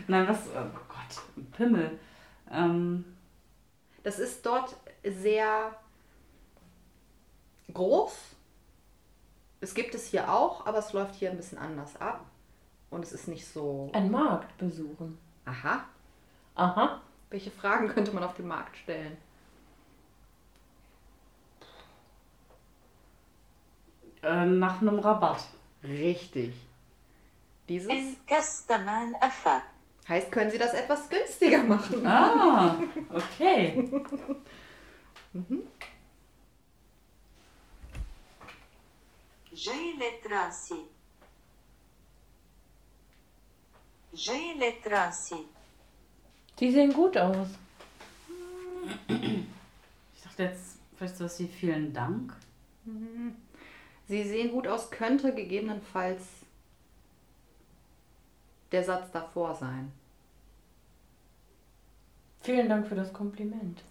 Nein, 0.08 0.28
was? 0.28 0.40
Oh 0.54 0.78
Gott, 0.88 1.22
Pimmel. 1.56 1.98
Ähm, 2.50 3.04
Das 4.02 4.18
ist 4.18 4.44
dort 4.44 4.76
sehr 5.02 5.74
groß. 7.72 8.12
Es 9.60 9.74
gibt 9.74 9.94
es 9.94 10.06
hier 10.06 10.32
auch, 10.32 10.66
aber 10.66 10.78
es 10.78 10.92
läuft 10.92 11.14
hier 11.14 11.30
ein 11.30 11.36
bisschen 11.36 11.58
anders 11.58 12.00
ab. 12.00 12.24
Und 12.90 13.04
es 13.04 13.12
ist 13.12 13.28
nicht 13.28 13.46
so. 13.46 13.90
Ein 13.92 14.10
Markt 14.10 14.56
besuchen. 14.58 15.18
Aha. 15.44 15.84
Aha. 16.54 17.00
Welche 17.30 17.50
Fragen 17.50 17.88
könnte 17.88 18.12
man 18.12 18.24
auf 18.24 18.34
den 18.34 18.46
Markt 18.48 18.76
stellen? 18.76 19.16
äh, 24.22 24.46
nach 24.46 24.80
einem 24.80 24.98
Rabatt. 24.98 25.44
Richtig. 25.82 26.54
Dieses 27.68 28.16
Kastaman 28.26 29.14
Afa. 29.20 29.62
heißt, 30.08 30.30
können 30.30 30.50
Sie 30.50 30.58
das 30.58 30.74
etwas 30.74 31.08
günstiger 31.08 31.62
machen? 31.62 32.06
Ah, 32.06 32.76
okay. 33.12 33.88
J 39.54 39.70
les 39.98 40.50
C. 40.50 40.74
J 44.12 44.32
les 44.58 44.82
C. 45.12 45.36
Die 46.58 46.70
sehen 46.70 46.92
gut 46.92 47.16
aus. 47.16 47.48
Ich 49.08 50.22
dachte 50.22 50.42
jetzt, 50.44 50.78
vielleicht 50.96 51.16
sowas 51.16 51.36
sie 51.36 51.48
vielen 51.48 51.92
Dank. 51.92 52.34
Sie 54.08 54.24
sehen 54.24 54.52
gut 54.52 54.66
aus, 54.66 54.90
könnte 54.90 55.34
gegebenenfalls 55.34 56.22
der 58.70 58.84
Satz 58.84 59.10
davor 59.12 59.54
sein. 59.54 59.92
Vielen 62.40 62.68
Dank 62.68 62.88
für 62.88 62.94
das 62.96 63.12
Kompliment. 63.12 63.82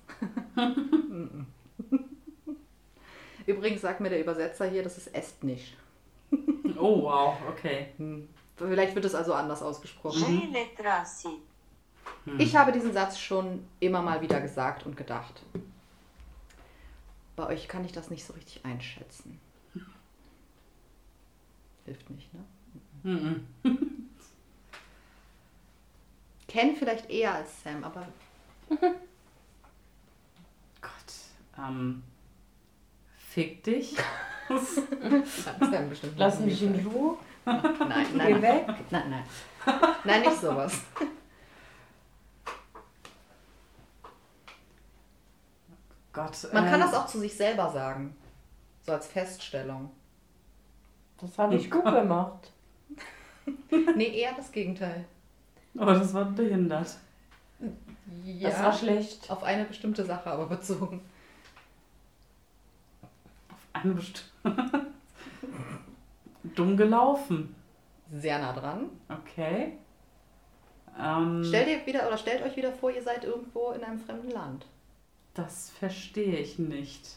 Übrigens 3.51 3.81
sagt 3.81 3.99
mir 3.99 4.09
der 4.09 4.21
Übersetzer 4.21 4.65
hier, 4.65 4.81
das 4.81 4.97
ist 4.97 5.13
Estnisch. 5.13 5.75
oh, 6.77 7.03
wow, 7.03 7.37
okay. 7.49 7.87
Hm. 7.97 8.29
Vielleicht 8.55 8.95
wird 8.95 9.05
es 9.05 9.15
also 9.15 9.33
anders 9.33 9.61
ausgesprochen. 9.61 10.35
Mhm. 10.35 10.55
Hm. 12.25 12.39
Ich 12.39 12.55
habe 12.55 12.71
diesen 12.71 12.93
Satz 12.93 13.19
schon 13.19 13.65
immer 13.79 14.01
mal 14.01 14.21
wieder 14.21 14.39
gesagt 14.39 14.85
und 14.85 14.95
gedacht. 14.95 15.41
Bei 17.35 17.47
euch 17.47 17.67
kann 17.67 17.83
ich 17.83 17.91
das 17.91 18.09
nicht 18.09 18.23
so 18.23 18.33
richtig 18.33 18.63
einschätzen. 18.63 19.39
Hilft 21.85 22.09
nicht, 22.09 22.33
ne? 22.33 22.43
Mhm. 23.03 23.47
Ken 26.47 26.75
vielleicht 26.75 27.09
eher 27.09 27.33
als 27.33 27.63
Sam, 27.63 27.83
aber. 27.83 28.07
Gott. 28.69 28.91
Ähm, 31.57 32.03
fick 33.31 33.63
dich. 33.63 33.95
Lass 36.17 36.39
mich 36.39 36.63
in 36.63 36.87
Ruhe. 36.87 37.17
Nein, 37.45 37.61
Geh 38.11 38.17
nein, 38.17 38.31
nein. 38.33 38.41
weg. 38.41 38.67
Nein, 38.89 39.09
nein. 39.09 39.23
Nein, 40.03 40.21
nicht 40.21 40.39
sowas. 40.41 40.81
Gott. 46.13 46.47
Man 46.53 46.65
kann 46.65 46.75
ähm, 46.75 46.81
das 46.81 46.93
auch 46.93 47.07
zu 47.07 47.19
sich 47.19 47.35
selber 47.35 47.69
sagen. 47.71 48.15
So 48.85 48.91
als 48.91 49.07
Feststellung. 49.07 49.91
Das 51.19 51.37
habe 51.37 51.55
ich 51.55 51.69
gut 51.69 51.85
gemacht. 51.85 52.51
Nee, 53.95 54.19
eher 54.19 54.33
das 54.33 54.51
Gegenteil. 54.51 55.05
Oh, 55.75 55.85
das 55.85 56.13
war 56.13 56.25
behindert. 56.25 56.95
Ja, 58.23 58.49
Das 58.49 58.61
war 58.61 58.73
schlecht. 58.73 59.31
auf 59.31 59.41
eine 59.43 59.65
bestimmte 59.65 60.05
Sache 60.05 60.29
aber 60.29 60.45
bezogen. 60.45 61.01
Dumm 66.55 66.77
gelaufen. 66.77 67.55
Sehr 68.11 68.39
nah 68.39 68.53
dran. 68.53 68.89
Okay. 69.07 69.77
Ähm, 70.99 71.43
stellt 71.43 71.67
ihr 71.67 71.85
wieder 71.85 72.07
oder 72.07 72.17
stellt 72.17 72.43
euch 72.43 72.55
wieder 72.57 72.73
vor, 72.73 72.91
ihr 72.91 73.01
seid 73.01 73.23
irgendwo 73.23 73.71
in 73.71 73.83
einem 73.83 73.99
fremden 73.99 74.31
Land. 74.31 74.65
Das 75.33 75.69
verstehe 75.69 76.37
ich 76.37 76.59
nicht. 76.59 77.15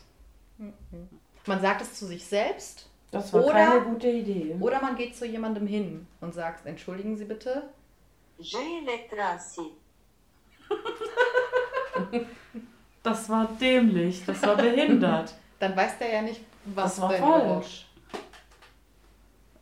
Mhm. 0.58 1.08
Man 1.46 1.60
sagt 1.60 1.82
es 1.82 1.94
zu 1.94 2.06
sich 2.06 2.24
selbst. 2.24 2.88
Das 3.10 3.32
war 3.32 3.44
oder, 3.44 3.52
keine 3.52 3.80
gute 3.82 4.08
Idee. 4.08 4.56
Oder 4.60 4.80
man 4.80 4.96
geht 4.96 5.16
zu 5.16 5.26
jemandem 5.26 5.66
hin 5.66 6.06
und 6.20 6.34
sagt, 6.34 6.66
entschuldigen 6.66 7.16
Sie 7.16 7.24
bitte. 7.24 7.70
das 13.02 13.28
war 13.28 13.48
dämlich, 13.60 14.24
das 14.24 14.42
war 14.42 14.56
behindert. 14.56 15.34
Dann 15.64 15.76
weiß 15.76 15.96
der 15.98 16.12
ja 16.12 16.20
nicht, 16.20 16.42
was 16.66 16.96
Das 16.96 17.00
war 17.00 17.10
falsch. 17.12 17.86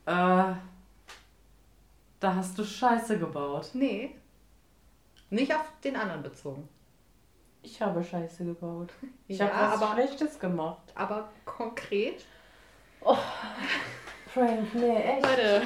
äh, 0.06 0.54
da 2.18 2.34
hast 2.34 2.58
du 2.58 2.64
Scheiße 2.64 3.20
gebaut. 3.20 3.70
Nee. 3.74 4.16
Nicht 5.30 5.54
auf 5.54 5.64
den 5.84 5.94
anderen 5.94 6.24
bezogen. 6.24 6.68
Ich 7.62 7.80
habe 7.80 8.02
Scheiße 8.02 8.44
gebaut. 8.44 8.92
Ich 9.28 9.38
Ja, 9.38 9.48
habe 9.48 9.74
was 9.74 9.82
aber- 9.82 9.92
Schlechtes 9.94 10.40
gemacht. 10.40 10.82
Aber 10.96 11.30
konkret. 11.44 12.24
Frank, 14.34 14.74
nee, 14.74 14.96
echt. 14.96 15.22
Leute. 15.24 15.62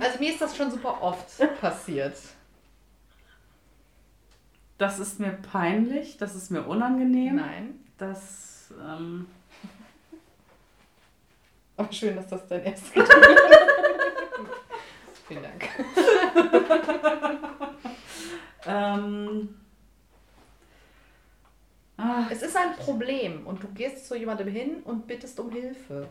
also 0.00 0.18
mir 0.18 0.32
ist 0.32 0.40
das 0.40 0.56
schon 0.56 0.68
super 0.72 1.00
oft 1.00 1.28
passiert. 1.60 2.16
Das 4.78 4.98
ist 4.98 5.20
mir 5.20 5.30
peinlich. 5.32 6.16
Das 6.16 6.34
ist 6.34 6.50
mir 6.50 6.66
unangenehm. 6.66 7.36
Nein. 7.36 7.84
Das, 7.98 8.49
ähm, 8.78 9.26
Aber 11.76 11.92
schön, 11.92 12.16
dass 12.16 12.28
das 12.28 12.46
dein 12.46 12.64
erstes 12.64 12.92
Gedanke 12.94 13.32
ist. 13.32 13.40
Vielen 15.26 15.42
Dank. 15.42 15.68
ähm, 18.66 19.54
ah, 21.96 22.24
Es 22.30 22.42
ist 22.42 22.56
ein 22.56 22.74
Problem 22.76 23.46
und 23.46 23.62
du 23.62 23.68
gehst 23.68 24.06
zu 24.06 24.16
jemandem 24.16 24.48
hin 24.48 24.82
und 24.84 25.06
bittest 25.06 25.38
um 25.40 25.50
Hilfe. 25.50 26.08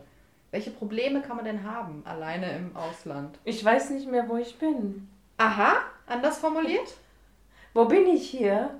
Welche 0.50 0.70
Probleme 0.72 1.22
kann 1.22 1.36
man 1.36 1.44
denn 1.44 1.62
haben, 1.62 2.02
alleine 2.04 2.56
im 2.56 2.74
Ausland? 2.74 3.38
Ich 3.44 3.64
weiß 3.64 3.90
nicht 3.90 4.10
mehr, 4.10 4.28
wo 4.28 4.36
ich 4.36 4.58
bin. 4.58 5.08
Aha, 5.36 5.76
anders 6.06 6.38
formuliert? 6.38 6.96
Wo 7.72 7.84
bin 7.84 8.06
ich 8.08 8.28
hier? 8.28 8.70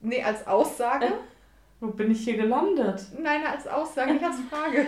Nee, 0.00 0.22
als 0.22 0.46
Aussage? 0.46 1.12
Wo 1.80 1.88
bin 1.88 2.10
ich 2.10 2.24
hier 2.24 2.36
gelandet? 2.36 3.02
Nein, 3.18 3.44
als 3.44 3.66
Aussage, 3.66 4.12
nicht 4.12 4.24
als 4.24 4.36
Frage. 4.50 4.86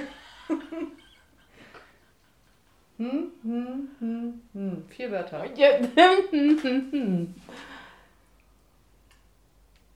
hm, 2.98 3.33
hm, 3.42 3.88
hm, 3.98 4.42
hm. 4.52 4.85
Vier 4.88 5.11
Wörter. 5.11 5.44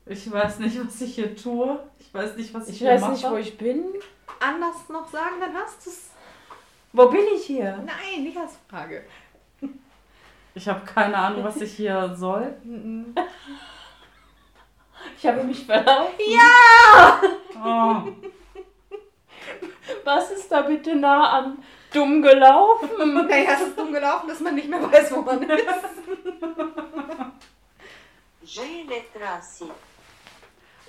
Ich 0.07 0.31
weiß 0.31 0.59
nicht, 0.61 0.85
was 0.87 1.01
ich 1.01 1.15
hier 1.15 1.37
tue. 1.37 1.81
Ich 1.99 2.13
weiß 2.15 2.37
nicht, 2.37 2.55
was 2.55 2.69
ich, 2.69 2.75
Ich 2.75 2.79
hier 2.81 2.91
weiß 2.93 3.01
mache. 3.01 3.13
nicht, 3.13 3.31
wo 3.31 3.37
ich 3.37 3.59
bin. 3.59 3.85
Anders 4.41 4.89
noch 4.89 5.09
sagen, 5.11 5.37
dann 5.41 5.55
hast 5.55 5.85
du 5.85 5.91
es. 5.91 6.11
Wo 6.93 7.09
bin 7.09 7.25
ich 7.35 7.45
hier? 7.47 7.77
Nein, 7.85 8.23
nicht 8.25 8.37
als 8.37 8.57
Frage. 8.69 9.05
Ich 10.55 10.67
habe 10.69 10.85
keine 10.87 11.17
Ahnung, 11.17 11.45
was 11.45 11.61
ich 11.61 11.73
hier 11.73 12.15
soll. 12.17 12.57
Ich 15.19 15.27
habe 15.27 15.43
mich 15.45 15.65
verlaufen. 15.65 16.15
Ja! 16.29 17.21
Oh. 17.65 18.03
Was 20.05 20.31
ist 20.31 20.51
da 20.51 20.63
bitte 20.63 20.97
nah 20.97 21.39
an 21.39 21.59
dumm 21.93 22.23
gelaufen? 22.23 22.89
Naja, 23.29 23.51
es 23.55 23.69
ist 23.69 23.79
dumm 23.79 23.93
gelaufen, 23.93 24.29
dass 24.29 24.41
man 24.41 24.55
nicht 24.55 24.69
mehr 24.69 24.83
weiß, 24.83 25.13
wo 25.13 25.23
man 25.23 25.43
ist. 25.43 25.65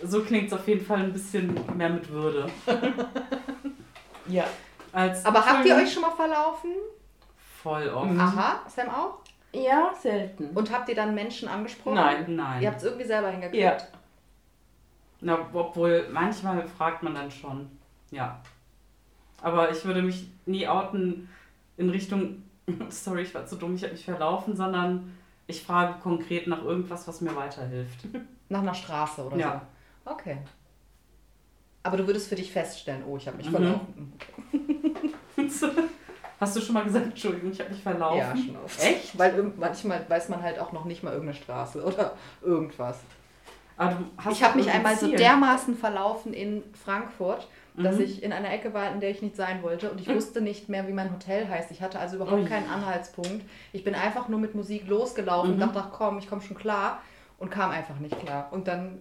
So 0.04 0.24
klingt 0.24 0.48
es 0.48 0.54
auf 0.54 0.68
jeden 0.68 0.86
Fall 0.86 1.00
ein 1.00 1.14
bisschen 1.14 1.60
mehr 1.76 1.90
mit 1.90 2.10
Würde. 2.10 2.48
ja. 4.28 4.46
Als 4.92 5.26
Aber 5.26 5.46
habt 5.46 5.66
ihr 5.66 5.76
euch 5.76 5.92
schon 5.92 6.04
mal 6.04 6.12
verlaufen? 6.12 6.72
Voll 7.62 7.90
oft. 7.90 8.12
Mhm. 8.12 8.20
Aha, 8.20 8.62
Sam 8.68 8.90
auch? 8.90 9.20
Ja, 9.54 9.94
selten. 10.00 10.52
Und 10.56 10.72
habt 10.72 10.90
ihr 10.90 10.96
dann 10.96 11.16
Menschen 11.16 11.48
angesprochen? 11.48 11.96
Nein, 11.96 12.36
nein. 12.36 12.62
Ihr 12.62 12.70
habt 12.70 12.78
es 12.78 12.84
irgendwie 12.84 13.06
selber 13.06 13.30
hingekriegt? 13.30 13.64
Ja. 13.64 13.78
Na, 15.22 15.40
obwohl 15.54 16.08
manchmal 16.12 16.68
fragt 16.68 17.04
man 17.04 17.16
dann 17.16 17.32
schon. 17.32 17.70
Ja. 18.12 18.42
Aber 19.42 19.72
ich 19.72 19.84
würde 19.86 20.02
mich 20.02 20.30
nie 20.46 20.68
outen 20.68 21.30
in 21.78 21.90
Richtung, 21.90 22.44
sorry, 22.90 23.22
ich 23.24 23.34
war 23.36 23.46
zu 23.46 23.56
dumm, 23.56 23.76
ich 23.76 23.84
habe 23.84 23.94
mich 23.94 24.06
verlaufen, 24.06 24.56
sondern 24.56 25.16
ich 25.48 25.64
frage 25.64 26.00
konkret 26.02 26.48
nach 26.48 26.64
irgendwas, 26.64 27.08
was 27.08 27.22
mir 27.22 27.36
weiterhilft. 27.36 28.00
Nach 28.50 28.62
einer 28.62 28.74
Straße 28.74 29.26
oder 29.26 29.36
Ja. 29.38 29.62
so. 30.06 30.12
Okay. 30.14 30.38
Aber 31.84 31.98
du 31.98 32.08
würdest 32.08 32.30
für 32.30 32.36
dich 32.36 32.50
feststellen, 32.52 33.04
oh, 33.06 33.18
ich 33.18 33.28
habe 33.28 33.36
mich 33.38 33.48
Mhm. 33.48 33.52
verlaufen. 33.52 34.14
Hast 36.40 36.56
du 36.56 36.62
schon 36.62 36.74
mal 36.76 36.84
gesagt, 36.84 37.06
Entschuldigung, 37.08 37.52
ich 37.52 37.60
habe 37.60 37.72
mich 37.72 37.82
verlaufen? 37.82 38.18
Ja, 38.20 38.36
schon 38.36 38.56
oft. 38.64 38.82
Echt? 38.82 39.18
Weil 39.18 39.52
manchmal 39.58 40.06
weiß 40.08 40.30
man 40.30 40.42
halt 40.44 40.60
auch 40.60 40.72
noch 40.72 40.86
nicht 40.86 41.02
mal 41.04 41.12
irgendeine 41.14 41.38
Straße 41.38 41.84
oder 41.84 42.16
irgendwas. 42.42 43.00
Ich 44.32 44.44
habe 44.44 44.58
mich 44.58 44.70
einmal 44.72 44.96
so 44.96 45.08
dermaßen 45.08 45.76
verlaufen 45.76 46.34
in 46.34 46.64
Frankfurt, 46.74 47.48
dass 47.76 47.98
Mhm. 47.98 48.02
ich 48.02 48.24
in 48.24 48.34
einer 48.34 48.52
Ecke 48.52 48.74
war, 48.74 48.92
in 48.92 49.00
der 49.00 49.12
ich 49.12 49.22
nicht 49.22 49.36
sein 49.36 49.62
wollte 49.62 49.92
und 49.92 50.02
ich 50.02 50.10
wusste 50.10 50.42
nicht 50.42 50.68
mehr, 50.68 50.88
wie 50.88 50.94
mein 50.94 51.12
Hotel 51.12 51.48
heißt. 51.48 51.70
Ich 51.70 51.82
hatte 51.84 52.00
also 52.00 52.16
überhaupt 52.16 52.42
Ui. 52.42 52.46
keinen 52.50 52.68
Anhaltspunkt. 52.70 53.44
Ich 53.74 53.84
bin 53.84 53.94
einfach 53.94 54.30
nur 54.30 54.40
mit 54.40 54.56
Musik 54.56 54.88
losgelaufen 54.88 55.52
und 55.52 55.58
Mhm. 55.58 55.62
dachte, 55.62 55.84
ach 55.86 55.92
komm, 55.96 56.18
ich 56.18 56.28
komme 56.28 56.42
schon 56.42 56.58
klar 56.58 57.02
und 57.38 57.52
kam 57.52 57.70
einfach 57.70 58.00
nicht 58.00 58.20
klar. 58.20 58.48
Und 58.52 58.68
dann 58.68 58.98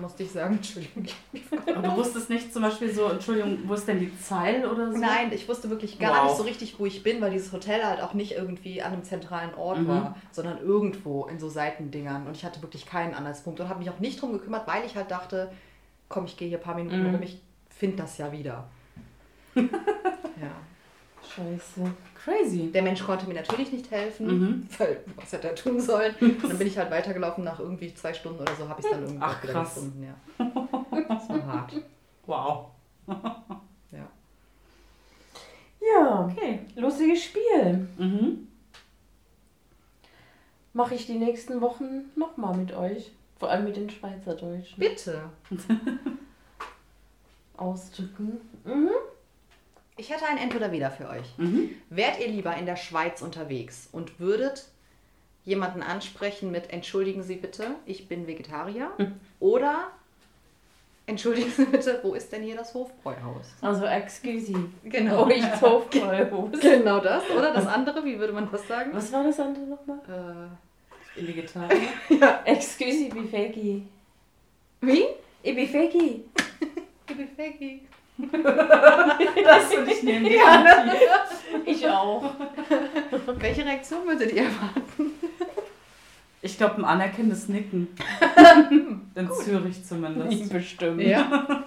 musste 0.00 0.22
ich 0.22 0.30
sagen, 0.32 0.54
Entschuldigung. 0.56 1.06
Aber 1.66 1.82
du 1.82 1.96
wusstest 1.96 2.30
nicht 2.30 2.52
zum 2.52 2.62
Beispiel 2.62 2.92
so, 2.92 3.08
Entschuldigung, 3.08 3.58
wo 3.66 3.74
ist 3.74 3.86
denn 3.86 4.00
die 4.00 4.16
Zeil 4.18 4.64
oder 4.66 4.90
so? 4.92 4.98
Nein, 4.98 5.30
ich 5.32 5.48
wusste 5.48 5.68
wirklich 5.70 5.98
gar 5.98 6.16
Wow. 6.22 6.24
nicht 6.28 6.36
so 6.36 6.42
richtig, 6.44 6.78
wo 6.78 6.86
ich 6.86 7.02
bin, 7.02 7.20
weil 7.20 7.30
dieses 7.30 7.52
Hotel 7.52 7.84
halt 7.84 8.00
auch 8.00 8.14
nicht 8.14 8.32
irgendwie 8.32 8.82
an 8.82 8.92
einem 8.92 9.04
zentralen 9.04 9.54
Ort 9.54 9.78
Mhm. 9.80 9.88
war, 9.88 10.16
sondern 10.30 10.58
irgendwo 10.58 11.26
in 11.26 11.38
so 11.38 11.48
Seitendingern. 11.48 12.26
Und 12.26 12.36
ich 12.36 12.44
hatte 12.44 12.62
wirklich 12.62 12.86
keinen 12.86 13.14
Anhaltspunkt 13.14 13.60
und 13.60 13.68
habe 13.68 13.78
mich 13.80 13.90
auch 13.90 13.98
nicht 14.00 14.20
drum 14.20 14.32
gekümmert, 14.32 14.66
weil 14.66 14.84
ich 14.86 14.96
halt 14.96 15.10
dachte, 15.10 15.52
komm, 16.08 16.24
ich 16.24 16.36
gehe 16.36 16.48
hier 16.48 16.58
ein 16.58 16.64
paar 16.64 16.74
Minuten 16.74 17.00
Mhm. 17.08 17.14
rum, 17.14 17.22
ich 17.22 17.40
finde 17.68 17.98
das 17.98 18.18
ja 18.18 18.32
wieder. 18.32 18.68
ja. 19.54 19.62
Scheiße. 21.36 21.90
Crazy. 22.24 22.70
Der 22.72 22.82
Mensch 22.82 23.02
konnte 23.04 23.26
mir 23.26 23.34
natürlich 23.34 23.72
nicht 23.72 23.90
helfen, 23.90 24.26
Mhm. 24.26 24.68
weil 24.78 25.00
was 25.16 25.32
hätte 25.32 25.48
er 25.48 25.54
tun 25.54 25.80
sollen? 25.80 26.14
Und 26.20 26.44
dann 26.44 26.58
bin 26.58 26.66
ich 26.66 26.78
halt 26.78 26.90
weitergelaufen, 26.90 27.42
nach 27.44 27.58
irgendwie 27.58 27.92
zwei 27.94 28.12
Stunden 28.14 28.40
oder 28.40 28.54
so 28.54 28.68
habe 28.68 28.80
ich 28.80 28.86
es 28.86 28.92
dann 28.92 29.02
irgendwo 29.02 29.24
Ach, 29.24 29.42
wieder 29.42 29.52
krass. 29.52 29.74
gefunden. 29.74 30.04
Ja. 30.04 30.14
Das 31.08 31.28
war 31.28 31.46
hart. 31.46 31.72
Wow. 32.26 32.66
Ja. 33.90 34.08
Ja, 35.80 36.24
Okay. 36.26 36.60
lustiges 36.76 37.24
Spiel. 37.24 37.88
Mhm. 37.98 38.48
Mache 40.74 40.94
ich 40.94 41.06
die 41.06 41.18
nächsten 41.18 41.60
Wochen 41.60 42.10
nochmal 42.16 42.56
mit 42.56 42.72
euch. 42.72 43.10
Vor 43.38 43.50
allem 43.50 43.64
mit 43.64 43.76
den 43.76 43.90
Schweizerdeutschen. 43.90 44.78
Bitte. 44.78 45.20
Ausdrücken. 47.56 48.40
Mhm. 48.64 48.90
Ich 49.96 50.10
hätte 50.10 50.26
ein 50.26 50.38
Entweder-Wieder 50.38 50.90
für 50.90 51.08
euch. 51.08 51.26
Mhm. 51.36 51.70
Wärt 51.90 52.18
ihr 52.20 52.28
lieber 52.28 52.56
in 52.56 52.66
der 52.66 52.76
Schweiz 52.76 53.20
unterwegs 53.22 53.88
und 53.92 54.18
würdet 54.18 54.68
jemanden 55.44 55.82
ansprechen 55.82 56.50
mit 56.50 56.70
Entschuldigen 56.72 57.22
Sie 57.22 57.36
bitte, 57.36 57.66
ich 57.86 58.08
bin 58.08 58.26
Vegetarier? 58.26 58.90
Oder 59.40 59.88
Entschuldigen 61.06 61.50
Sie 61.50 61.64
bitte, 61.66 61.98
wo 62.04 62.14
ist 62.14 62.32
denn 62.32 62.42
hier 62.42 62.56
das 62.56 62.72
Hofbräuhaus? 62.74 63.46
Also, 63.60 63.84
excuse. 63.84 64.54
Genau. 64.84 65.26
Oh, 65.26 65.28
ich 65.28 65.44
Hofbräuhaus. 65.60 66.58
Genau 66.60 67.00
das. 67.00 67.28
Oder 67.28 67.52
das 67.52 67.66
andere, 67.66 68.04
wie 68.04 68.18
würde 68.18 68.32
man 68.32 68.48
das 68.50 68.66
sagen? 68.68 68.90
Was 68.94 69.12
war 69.12 69.24
das 69.24 69.38
andere 69.40 69.64
nochmal? 69.66 69.98
Äh, 70.08 71.18
Ich 71.20 71.26
bin 71.26 71.36
Vegetarier. 71.36 72.40
Excuse, 72.44 73.06
ich 73.06 73.12
bin 73.12 73.28
Fegi. 73.28 73.82
wie? 74.80 75.04
Ich 75.42 75.54
bin 75.54 75.68
Fegi. 75.68 76.24
Ich 77.08 77.16
bin 77.16 77.28
Fegi. 77.28 77.82
Das 78.30 79.70
würde 79.76 79.92
ich 79.92 80.02
nehmen. 80.02 80.26
Ja, 80.26 80.62
ne? 80.62 80.94
Ich 81.66 81.86
auch. 81.88 82.34
Welche 83.38 83.64
Reaktion 83.64 84.06
würdet 84.06 84.32
ihr 84.32 84.44
erwarten? 84.44 85.10
Ich 86.40 86.56
glaube, 86.56 86.76
ein 86.78 86.84
anerkennendes 86.84 87.48
Nicken. 87.48 87.88
In 89.14 89.30
Zürich 89.44 89.78
Ich 89.78 89.84
zumindest. 89.84 90.52
bestimmt. 90.52 91.00
Ja. 91.02 91.64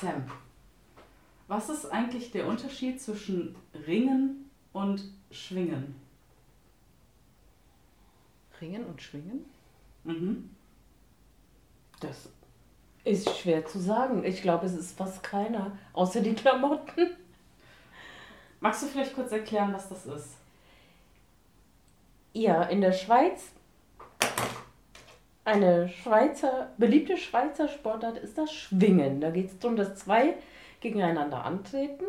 Sam, 0.00 0.24
was 1.48 1.68
ist 1.68 1.86
eigentlich 1.92 2.30
der 2.30 2.46
Unterschied 2.46 3.00
zwischen 3.00 3.54
Ringen 3.86 4.50
und 4.72 5.04
Schwingen? 5.30 5.94
Ringen 8.60 8.84
und 8.86 9.02
Schwingen? 9.02 9.44
Mhm. 10.04 10.50
Das 12.00 12.28
ist 13.04 13.36
schwer 13.36 13.66
zu 13.66 13.78
sagen. 13.78 14.24
Ich 14.24 14.42
glaube, 14.42 14.66
es 14.66 14.74
ist 14.74 14.96
fast 14.96 15.22
keiner. 15.22 15.72
Außer 15.92 16.20
die 16.20 16.34
Klamotten. 16.34 17.10
Magst 18.60 18.82
du 18.82 18.86
vielleicht 18.86 19.14
kurz 19.14 19.32
erklären, 19.32 19.72
was 19.72 19.88
das 19.88 20.06
ist? 20.06 20.36
Ja, 22.32 22.62
in 22.62 22.80
der 22.80 22.92
Schweiz. 22.92 23.50
Eine 25.44 25.88
Schweizer, 25.88 26.70
beliebte 26.78 27.16
Schweizer 27.16 27.66
Sportart 27.66 28.18
ist 28.18 28.38
das 28.38 28.52
Schwingen. 28.52 29.20
Da 29.20 29.30
geht 29.30 29.48
es 29.48 29.58
darum, 29.58 29.76
dass 29.76 29.96
zwei 29.96 30.34
gegeneinander 30.80 31.44
antreten 31.44 32.04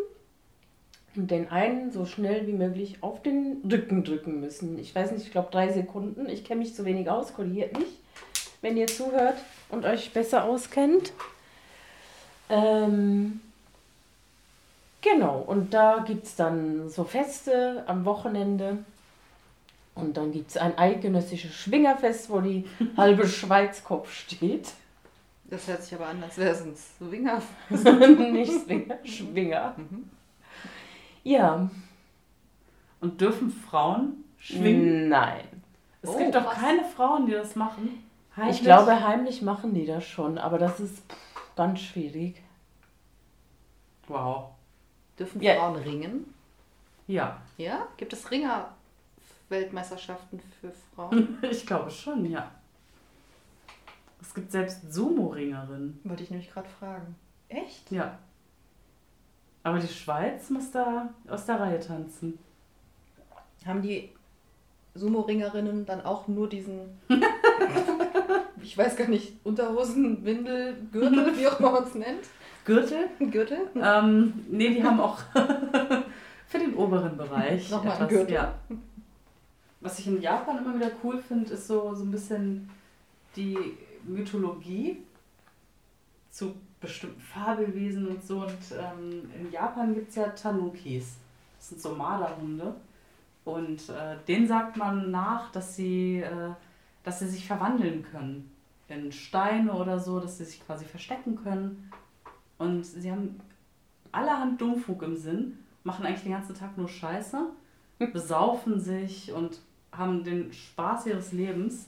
und 1.16 1.32
den 1.32 1.50
einen 1.50 1.92
so 1.92 2.06
schnell 2.06 2.46
wie 2.46 2.54
möglich 2.54 2.98
auf 3.02 3.24
den 3.24 3.64
Rücken 3.70 4.04
drücken 4.04 4.40
müssen. 4.40 4.78
Ich 4.78 4.94
weiß 4.94 5.12
nicht, 5.12 5.26
ich 5.26 5.32
glaube 5.32 5.50
drei 5.52 5.72
Sekunden. 5.72 6.30
Ich 6.30 6.44
kenne 6.44 6.60
mich 6.60 6.76
zu 6.76 6.86
wenig 6.86 7.10
aus, 7.10 7.34
korrigiert 7.34 7.78
mich, 7.78 8.00
wenn 8.62 8.78
ihr 8.78 8.88
zuhört 8.88 9.38
und 9.74 9.86
euch 9.86 10.14
besser 10.14 10.46
auskennt. 10.46 11.12
Ähm, 12.50 13.42
genau, 15.02 15.40
und 15.40 15.74
da 15.74 16.04
gibt 16.06 16.26
es 16.26 16.36
dann 16.36 16.90
so 16.90 17.04
Feste 17.04 17.84
am 17.88 18.06
Wochenende. 18.06 18.78
Und 19.96 20.18
dann 20.18 20.32
gibt 20.32 20.50
es 20.52 20.58
ein 20.58 20.78
eidgenössisches 20.78 21.54
Schwingerfest, 21.54 22.30
wo 22.30 22.42
die 22.42 22.66
halbe 22.98 23.28
Schweiz 23.28 23.84
Kopf 23.84 24.12
steht. 24.12 24.72
Das 25.46 25.68
hört 25.68 25.84
sich 25.84 25.94
aber 25.94 26.08
an, 26.08 26.24
als 26.24 26.38
wäre 26.38 26.50
es 26.52 26.62
ein 26.62 26.76
Swinger. 26.76 27.42
Nicht 28.32 28.52
Swinger, 28.64 28.98
Schwinger. 29.04 29.76
Mhm. 29.78 30.10
Ja. 31.24 31.70
Und 33.02 33.22
dürfen 33.22 33.52
Frauen 33.52 34.24
schwingen? 34.40 35.10
Nein. 35.10 35.44
Es 36.02 36.10
Oh, 36.10 36.18
gibt 36.18 36.34
doch 36.36 36.44
krass. 36.46 36.60
keine 36.60 36.84
Frauen, 36.86 37.28
die 37.28 37.34
das 37.34 37.56
machen. 37.56 38.04
Ich 38.36 38.42
Heimlich? 38.42 38.62
glaube, 38.64 39.08
heimlich 39.08 39.42
machen 39.44 39.74
die 39.76 39.86
das 39.86 40.04
schon, 40.06 40.38
aber 40.40 40.58
das 40.58 40.80
ist 40.80 41.04
ganz 41.56 41.80
schwierig. 41.82 42.42
Wow. 44.08 44.50
Dürfen 45.20 45.40
Ja. 45.42 45.56
Frauen 45.56 45.76
ringen? 45.78 46.34
Ja, 47.08 47.42
Ja? 47.58 47.88
Gibt 47.98 48.14
es 48.14 48.32
Ringer-Weltmeisterschaften 48.32 50.40
für 50.60 50.72
Frauen? 50.96 51.38
ich 51.44 51.66
glaube 51.66 51.90
schon, 51.92 52.26
ja. 52.26 52.50
Es 54.22 54.34
gibt 54.34 54.52
selbst 54.52 54.92
Sumo-Ringerinnen. 54.92 56.00
Wollte 56.06 56.24
ich 56.24 56.32
nämlich 56.32 56.50
gerade 56.52 56.70
fragen. 56.70 57.16
Echt? 57.50 57.92
Ja. 57.92 58.18
Aber 59.64 59.80
die 59.80 59.88
Schweiz 59.88 60.50
muss 60.50 60.72
da 60.72 61.10
aus 61.28 61.46
der 61.46 61.60
Reihe 61.60 61.80
tanzen. 61.80 62.40
Haben 63.66 63.82
die 63.82 64.10
Sumo-Ringerinnen 64.96 65.86
dann 65.86 66.02
auch 66.02 66.28
nur 66.28 66.50
diesen, 66.50 67.00
ich 68.64 68.78
weiß 68.78 68.96
gar 68.96 69.08
nicht, 69.08 69.34
Unterhosen, 69.44 70.24
Windel, 70.24 70.76
Gürtel, 70.92 71.38
wie 71.38 71.48
auch 71.48 71.60
immer 71.60 71.72
man 71.72 71.84
es 71.84 71.96
nennt? 71.96 72.24
Gürtel? 72.66 73.10
Gürtel? 73.20 73.70
Ähm, 73.76 74.46
nee, 74.50 74.70
die 74.74 74.84
haben 74.84 75.00
auch 75.00 75.20
für 76.48 76.60
den 76.60 76.74
oberen 76.76 77.18
Bereich. 77.18 77.70
Nochmal 77.70 77.96
etwas, 77.96 78.10
Gürtel. 78.10 78.34
Ja. 78.34 78.54
Was 79.82 80.00
ich 80.00 80.08
in 80.08 80.22
Japan 80.22 80.60
immer 80.60 80.76
wieder 80.76 80.92
cool 81.04 81.20
finde, 81.20 81.54
ist 81.54 81.68
so, 81.68 81.94
so 81.94 82.04
ein 82.04 82.12
bisschen 82.12 82.70
die 83.36 83.58
Mythologie 84.06 85.04
zu 86.32 86.56
bestimmten 86.80 87.20
Fabelwesen 87.20 88.08
und 88.08 88.26
so. 88.26 88.42
Und 88.42 88.54
ähm, 88.72 89.30
in 89.40 89.52
Japan 89.52 89.94
gibt 89.94 90.10
es 90.10 90.16
ja 90.16 90.30
Tanukis. 90.30 91.18
Das 91.58 91.70
sind 91.70 91.82
so 91.82 91.96
Marderhunde. 91.96 92.76
Und 93.44 93.90
äh, 93.90 94.16
denen 94.26 94.48
sagt 94.48 94.78
man 94.78 95.12
nach, 95.12 95.52
dass 95.52 95.76
sie, 95.76 96.20
äh, 96.20 96.52
dass 97.04 97.20
sie 97.20 97.28
sich 97.28 97.46
verwandeln 97.46 98.06
können 98.10 98.53
in 98.94 99.12
Steine 99.12 99.74
oder 99.74 100.00
so, 100.00 100.20
dass 100.20 100.38
sie 100.38 100.46
sich 100.46 100.66
quasi 100.66 100.86
verstecken 100.86 101.36
können. 101.36 101.92
Und 102.58 102.86
sie 102.86 103.12
haben 103.12 103.40
allerhand 104.12 104.62
Dummfug 104.62 105.02
im 105.04 105.18
Sinn, 105.18 105.60
machen 105.84 106.06
eigentlich 106.06 106.24
den 106.24 106.32
ganzen 106.32 106.56
Tag 106.56 106.78
nur 106.78 106.88
Scheiße, 106.88 107.50
besaufen 108.12 108.80
sich 108.80 109.32
und 109.32 109.60
haben 109.92 110.24
den 110.24 110.52
Spaß 110.52 111.08
ihres 111.08 111.32
Lebens. 111.32 111.88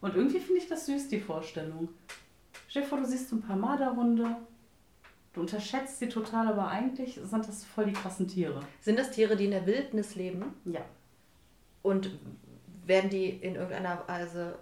Und 0.00 0.14
irgendwie 0.14 0.40
finde 0.40 0.60
ich 0.60 0.68
das 0.68 0.86
süß, 0.86 1.08
die 1.08 1.20
Vorstellung. 1.20 1.88
Stell 2.68 2.82
dir 2.82 2.88
vor, 2.88 2.98
du 2.98 3.06
siehst 3.06 3.32
ein 3.32 3.42
paar 3.42 3.56
Marderhunde, 3.56 4.36
du 5.32 5.40
unterschätzt 5.40 5.98
sie 5.98 6.08
total, 6.08 6.48
aber 6.48 6.68
eigentlich 6.68 7.20
sind 7.22 7.46
das 7.46 7.64
voll 7.64 7.86
die 7.86 7.92
krassen 7.92 8.28
Tiere. 8.28 8.60
Sind 8.80 8.98
das 8.98 9.10
Tiere, 9.10 9.36
die 9.36 9.44
in 9.44 9.50
der 9.50 9.66
Wildnis 9.66 10.14
leben? 10.14 10.44
Ja. 10.64 10.80
Und 11.82 12.10
werden 12.86 13.10
die 13.10 13.28
in 13.28 13.54
irgendeiner 13.54 14.02
Weise 14.08 14.58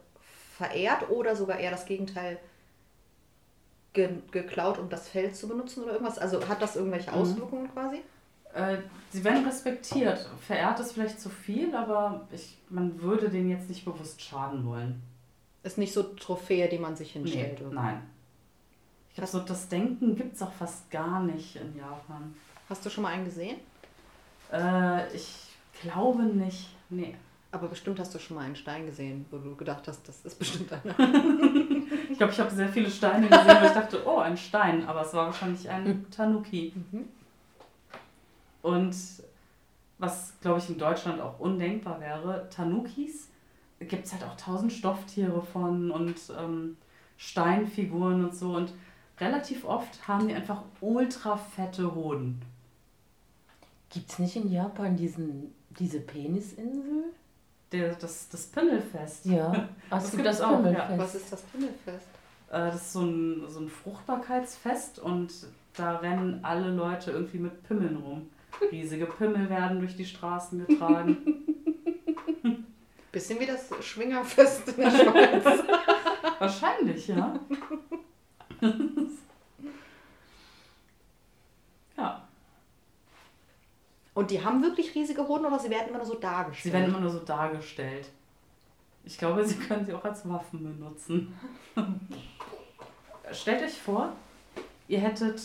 verehrt 0.61 1.09
oder 1.11 1.35
sogar 1.37 1.59
eher 1.59 1.71
das 1.71 1.87
Gegenteil 1.87 2.39
ge 3.93 4.09
geklaut, 4.31 4.79
um 4.79 4.89
das 4.89 5.09
Feld 5.09 5.35
zu 5.37 5.49
benutzen 5.49 5.83
oder 5.85 5.93
irgendwas? 5.95 6.19
Also 6.19 6.47
hat 6.49 6.61
das 6.61 6.77
irgendwelche 6.77 7.11
Mhm. 7.11 7.17
Auswirkungen 7.17 7.73
quasi? 7.73 7.99
Äh, 8.53 8.79
sie 9.11 9.23
werden 9.25 9.45
respektiert. 9.47 10.29
Verehrt 10.47 10.81
ist 10.81 10.93
vielleicht 10.93 11.21
zu 11.21 11.31
viel, 11.31 11.75
aber 11.75 12.27
ich, 12.33 12.59
man 12.69 13.01
würde 13.01 13.29
denen 13.31 13.49
jetzt 13.51 13.69
nicht 13.69 13.85
bewusst 13.85 14.21
schaden 14.21 14.67
wollen. 14.67 15.01
Ist 15.63 15.79
nicht 15.79 15.93
so 15.95 16.03
Trophäe, 16.03 16.69
die 16.69 16.79
man 16.79 16.95
sich 16.97 17.15
Nee, 17.15 17.21
hinstellt. 17.23 17.61
irgendwie. 17.61 17.77
nein. 17.77 18.03
Ich 19.11 19.15
glaube, 19.17 19.31
so 19.31 19.41
das 19.41 19.69
Denken 19.69 20.15
gibt 20.17 20.35
es 20.37 20.43
auch 20.43 20.53
fast 20.53 20.91
gar 20.91 21.21
nicht 21.23 21.57
in 21.57 21.77
Japan. 21.77 22.35
Hast 22.69 22.85
du 22.85 22.91
schon 22.91 23.03
mal 23.03 23.13
einen 23.13 23.25
gesehen? 23.25 23.57
Äh, 24.53 25.13
ich 25.15 25.47
glaube 25.83 26.23
nicht. 26.25 26.69
Nee. 26.91 27.15
Aber 27.53 27.69
bestimmt 27.69 27.99
hast 27.99 28.15
du 28.15 28.19
schon 28.19 28.37
mal 28.37 28.45
einen 28.45 28.57
Stein 28.57 28.87
gesehen, 28.87 29.27
wo 29.31 29.39
du 29.39 29.57
gedacht 29.57 29.89
hast, 29.89 30.07
das 30.07 30.25
ist 30.25 30.39
bestimmt 30.39 30.73
einer. 30.73 30.95
Ich 32.11 32.19
glaube, 32.19 32.33
ich 32.33 32.41
habe 32.41 32.51
sehr 32.51 32.69
viele 32.69 32.91
Steine 32.91 33.29
gesehen, 33.29 33.57
wo 33.61 33.67
ich 33.67 33.73
dachte, 33.73 34.03
oh, 34.05 34.19
ein 34.19 34.37
Stein. 34.37 34.87
Aber 34.87 35.03
es 35.03 35.15
war 35.15 35.27
wahrscheinlich 35.27 35.69
ein 35.71 36.07
Tanuki. 36.11 36.73
Mhm. 36.75 37.09
Und 38.63 38.95
was, 39.99 40.35
glaube 40.41 40.59
ich, 40.59 40.69
in 40.69 40.79
Deutschland 40.79 41.21
auch 41.21 41.39
undenkbar 41.41 42.01
wäre, 42.01 42.49
Tanukis 42.51 43.29
gibt 43.81 44.07
es 44.07 44.13
halt 44.13 44.25
auch 44.25 44.37
tausend 44.37 44.73
Stofftiere 44.73 45.43
von 45.43 45.91
und 45.91 46.17
ähm, 46.39 46.77
Steinfiguren 47.17 48.25
und 48.25 48.35
so. 48.35 48.55
Und 48.57 48.73
relativ 49.19 49.65
oft 49.65 50.07
haben 50.07 50.29
die 50.29 50.35
einfach 50.35 50.63
ultra 50.81 51.37
fette 51.37 51.95
Hoden. 51.95 52.43
Gibt 53.89 54.11
es 54.11 54.19
nicht 54.19 54.37
in 54.37 54.51
Japan 54.51 54.97
diesen, 54.97 55.55
diese 55.71 56.01
Penisinsel? 56.01 57.13
Der, 57.73 57.95
das, 57.95 58.29
das 58.29 58.47
Pimmelfest. 58.47 59.27
Ja, 59.27 59.69
Ach, 59.91 59.99
Das 59.99 60.05
es 60.07 60.11
gibt 60.13 60.27
das 60.27 60.41
auch, 60.41 60.51
ja. 60.51 60.57
Pimmelfest. 60.87 60.99
Was 60.99 61.15
ist 61.15 61.33
das 61.33 61.43
Pimmelfest? 61.43 62.07
Äh, 62.49 62.53
Das 62.53 62.75
ist 62.77 62.93
so 62.93 63.03
ein, 63.03 63.45
so 63.49 63.61
ein 63.61 63.69
Fruchtbarkeitsfest 63.69 64.99
und 64.99 65.33
da 65.75 65.97
rennen 65.99 66.41
alle 66.43 66.71
Leute 66.71 67.13
irgendwie 67.13 67.39
mit 67.39 67.63
Pimmeln 67.69 67.97
rum. 67.97 68.29
Riesige 68.73 69.07
Pimmel 69.07 69.49
werden 69.49 69.79
durch 69.79 69.95
die 69.97 70.05
Straßen 70.05 70.67
getragen. 70.67 71.17
Bisschen 73.13 73.41
wie 73.41 73.47
das 73.47 73.71
Schwingerfest 73.85 74.69
in 74.69 74.77
der 74.77 74.91
Schweiz. 74.91 75.45
Wahrscheinlich, 76.39 77.09
ja. 77.09 77.39
ja, 78.61 78.73
Und 84.21 84.31
die 84.31 84.45
haben 84.45 84.63
wirklich 84.63 84.95
riesige 84.95 85.27
Hoden 85.27 85.47
oder 85.47 85.59
sie 85.59 85.71
werden 85.71 85.89
immer 85.89 85.97
nur 85.97 86.07
so 86.07 86.17
dargestellt? 86.17 86.63
sie 86.63 86.73
werden 86.75 86.91
immer 86.91 87.01
nur 87.01 87.11
so 87.11 87.21
dargestellt. 87.21 88.07
Ich 89.03 89.17
glaube, 89.17 89.43
sie 89.47 89.55
können 89.55 89.87
sie 89.87 89.95
auch 89.95 90.05
als 90.05 90.29
Waffen 90.29 90.63
benutzen. 90.63 91.35
Stellt 93.33 93.63
euch 93.63 93.81
vor, 93.81 94.13
ihr 94.89 95.01
hättet 95.01 95.41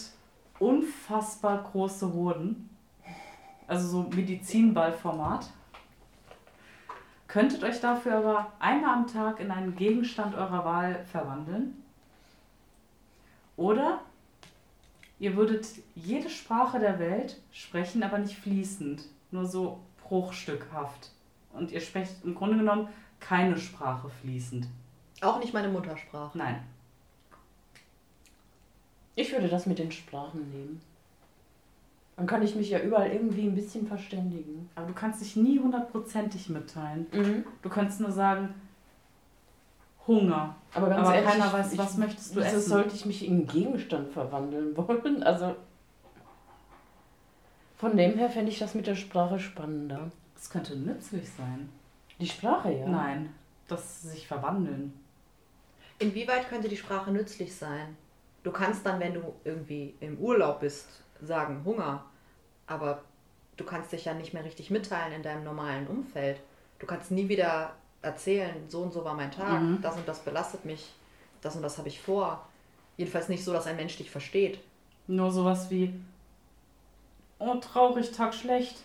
unfassbar 0.60 1.64
große 1.72 2.12
Hoden, 2.12 2.70
also 3.66 3.88
so 3.88 4.10
Medizinballformat. 4.14 5.50
Könntet 7.30 7.64
euch 7.64 7.80
dafür 7.80 8.18
aber 8.18 8.52
einmal 8.60 8.94
am 8.94 9.08
Tag 9.08 9.40
in 9.40 9.52
einen 9.52 9.78
Gegenstand 9.78 10.36
eurer 10.36 10.66
Wahl 10.66 11.06
verwandeln. 11.06 11.82
Oder 13.56 14.02
ihr 15.20 15.36
würdet 15.36 15.68
jede 15.96 16.30
Sprache 16.30 16.80
der 16.80 17.00
Welt 17.00 17.42
sprechen, 17.52 18.04
aber 18.04 18.18
nicht 18.18 18.38
fließend, 18.38 19.04
nur 19.32 19.46
so 19.46 19.80
bruchstückhaft. 20.04 21.12
Und 21.54 21.72
ihr 21.72 21.82
sprecht 21.82 22.24
im 22.24 22.36
Grunde 22.36 22.58
genommen 22.58 22.90
keine 23.20 23.58
Sprache 23.58 24.10
fließend. 24.22 24.68
Auch 25.22 25.40
nicht 25.40 25.54
meine 25.54 25.70
Muttersprache. 25.70 26.38
Nein. 26.38 26.62
Ich 29.16 29.32
würde 29.32 29.48
das 29.48 29.66
mit 29.66 29.80
den 29.80 29.92
Sprachen 29.92 30.50
nehmen. 30.52 30.82
Dann 32.18 32.28
kann 32.28 32.44
ich 32.44 32.56
mich 32.56 32.70
ja 32.70 32.80
überall 32.80 33.10
irgendwie 33.10 33.48
ein 33.48 33.56
bisschen 33.56 33.88
verständigen. 33.88 34.70
Aber 34.76 34.88
du 34.88 34.94
kannst 34.94 35.22
dich 35.22 35.36
nie 35.36 35.60
hundertprozentig 35.60 36.50
mitteilen. 36.50 37.08
Du 37.62 37.70
kannst 37.70 38.00
nur 38.00 38.12
sagen, 38.12 38.54
Hunger. 40.08 40.56
Aber 40.74 40.90
ganz 40.90 41.08
Aber 41.08 41.16
ehrlich, 41.16 41.30
keiner 41.30 41.54
weiß, 41.54 41.74
ich, 41.74 41.80
was 41.80 41.98
möchtest 41.98 42.36
du 42.36 42.40
wieso 42.40 42.58
essen? 42.58 42.70
sollte 42.70 42.96
ich 42.96 43.06
mich 43.06 43.26
in 43.26 43.34
einen 43.34 43.48
Gegenstand 43.48 44.12
verwandeln 44.12 44.76
wollen? 44.78 45.24
Also 45.24 45.56
von 47.78 47.98
dem 47.98 48.18
her 48.18 48.30
fände 48.30 48.52
ich 48.52 48.60
das 48.60 48.76
mit 48.76 48.88
der 48.88 48.96
Sprache 48.96 49.40
spannender. 49.40 50.12
Das 50.36 50.50
könnte 50.50 50.76
nützlich 50.76 51.30
sein. 51.30 51.70
Die 52.20 52.28
Sprache, 52.28 52.72
ja. 52.72 52.88
Nein, 52.88 53.34
dass 53.68 54.02
sie 54.02 54.10
sich 54.10 54.28
verwandeln. 54.28 54.94
Inwieweit 56.00 56.50
könnte 56.50 56.70
die 56.70 56.78
Sprache 56.78 57.12
nützlich 57.12 57.56
sein? 57.56 57.98
Du 58.44 58.52
kannst 58.52 58.86
dann, 58.86 59.00
wenn 59.00 59.14
du 59.14 59.34
irgendwie 59.44 59.96
im 60.00 60.18
Urlaub 60.20 60.60
bist, 60.60 60.88
sagen 61.22 61.64
Hunger, 61.66 62.06
aber 62.68 63.02
du 63.58 63.64
kannst 63.64 63.92
dich 63.92 64.06
ja 64.06 64.14
nicht 64.14 64.34
mehr 64.34 64.44
richtig 64.44 64.70
mitteilen 64.70 65.14
in 65.14 65.24
deinem 65.24 65.44
normalen 65.44 65.88
Umfeld. 65.88 66.40
Du 66.80 66.86
kannst 66.86 67.12
nie 67.12 67.28
wieder 67.30 67.74
erzählen, 68.06 68.56
so 68.70 68.82
und 68.82 68.94
so 68.94 69.04
war 69.04 69.14
mein 69.16 69.32
Tag, 69.32 69.62
Mhm. 69.62 69.82
das 69.82 69.96
und 69.98 70.08
das 70.08 70.20
belastet 70.20 70.64
mich, 70.66 70.94
das 71.42 71.56
und 71.56 71.62
das 71.64 71.78
habe 71.78 71.88
ich 71.90 72.00
vor. 72.02 72.48
Jedenfalls 72.98 73.28
nicht 73.30 73.44
so, 73.44 73.52
dass 73.52 73.68
ein 73.68 73.76
Mensch 73.76 73.98
dich 73.98 74.10
versteht. 74.10 74.60
Nur 75.08 75.32
sowas 75.32 75.70
wie, 75.70 75.94
oh, 77.40 77.56
traurig, 77.56 78.12
Tag 78.12 78.34
schlecht. 78.34 78.78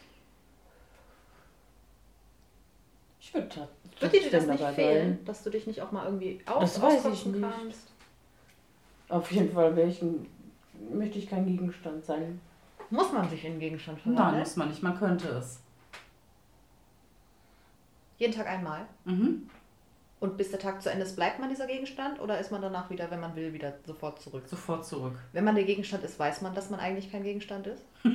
Ich 3.20 3.32
würde 3.34 3.48
ta- 3.48 3.68
Wird 4.00 4.12
dir 4.12 4.30
das 4.30 4.46
nicht 4.46 4.64
fehlen, 4.74 5.08
bleiben. 5.14 5.24
dass 5.26 5.42
du 5.44 5.50
dich 5.50 5.66
nicht 5.66 5.82
auch 5.82 5.92
mal 5.92 6.06
irgendwie 6.06 6.40
aus 6.46 6.74
Das 6.74 6.82
weiß 6.82 7.04
ich 7.12 7.26
nicht. 7.26 7.42
kannst? 7.42 7.92
Auf 9.08 9.30
jeden 9.32 9.52
Fall 9.52 9.72
ein, 9.78 10.26
möchte 10.92 11.18
ich 11.18 11.28
kein 11.28 11.46
Gegenstand 11.46 12.04
sein. 12.04 12.40
Muss 12.88 13.12
man 13.12 13.28
sich 13.28 13.44
in 13.44 13.58
Gegenstand 13.60 13.98
Nein, 14.04 14.14
verwandeln? 14.16 14.42
muss 14.42 14.56
man 14.56 14.68
nicht, 14.68 14.82
man 14.82 14.98
könnte 14.98 15.28
es. 15.28 15.60
Jeden 18.20 18.34
Tag 18.34 18.46
einmal. 18.46 18.86
Mhm. 19.06 19.48
Und 20.20 20.36
bis 20.36 20.50
der 20.50 20.58
Tag 20.58 20.82
zu 20.82 20.90
Ende 20.90 21.06
ist, 21.06 21.16
bleibt 21.16 21.40
man 21.40 21.48
dieser 21.48 21.66
Gegenstand 21.66 22.20
oder 22.20 22.38
ist 22.38 22.52
man 22.52 22.60
danach 22.60 22.90
wieder, 22.90 23.10
wenn 23.10 23.20
man 23.20 23.34
will, 23.34 23.54
wieder 23.54 23.72
sofort 23.86 24.20
zurück? 24.20 24.44
Sofort 24.46 24.84
zurück. 24.84 25.14
Wenn 25.32 25.44
man 25.44 25.54
der 25.54 25.64
Gegenstand 25.64 26.04
ist, 26.04 26.18
weiß 26.18 26.42
man, 26.42 26.54
dass 26.54 26.68
man 26.68 26.78
eigentlich 26.78 27.10
kein 27.10 27.24
Gegenstand 27.24 27.66
ist? 27.66 27.82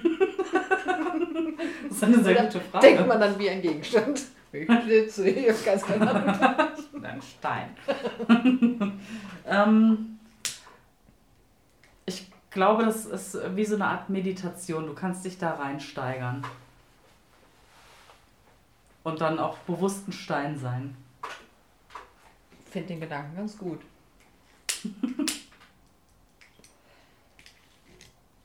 Das 1.87 1.97
ist 1.97 2.03
eine 2.03 2.23
sehr 2.23 2.33
Oder 2.33 2.43
gute 2.43 2.59
Frage. 2.61 2.87
Denkt 2.87 3.07
man 3.07 3.19
dann 3.19 3.39
wie 3.39 3.49
ein 3.49 3.61
Gegenstand? 3.61 4.21
Ich 4.51 4.69
sitze 4.87 5.25
hier 5.25 5.53
ganz 5.65 5.85
genau. 5.87 6.13
Ein 6.13 7.21
Stein. 7.21 7.69
ähm, 9.45 10.19
ich 12.05 12.25
glaube, 12.51 12.85
das 12.85 13.05
ist 13.05 13.37
wie 13.55 13.65
so 13.65 13.75
eine 13.75 13.85
Art 13.85 14.09
Meditation. 14.09 14.85
Du 14.85 14.93
kannst 14.93 15.25
dich 15.25 15.37
da 15.37 15.55
reinsteigern. 15.55 16.45
Und 19.05 19.21
dann 19.21 19.39
auch 19.39 19.57
bewusst 19.59 20.07
ein 20.07 20.11
Stein 20.11 20.57
sein. 20.57 20.97
Finde 22.71 22.87
den 22.87 22.99
Gedanken 22.99 23.37
ganz 23.37 23.55
gut. 23.55 23.79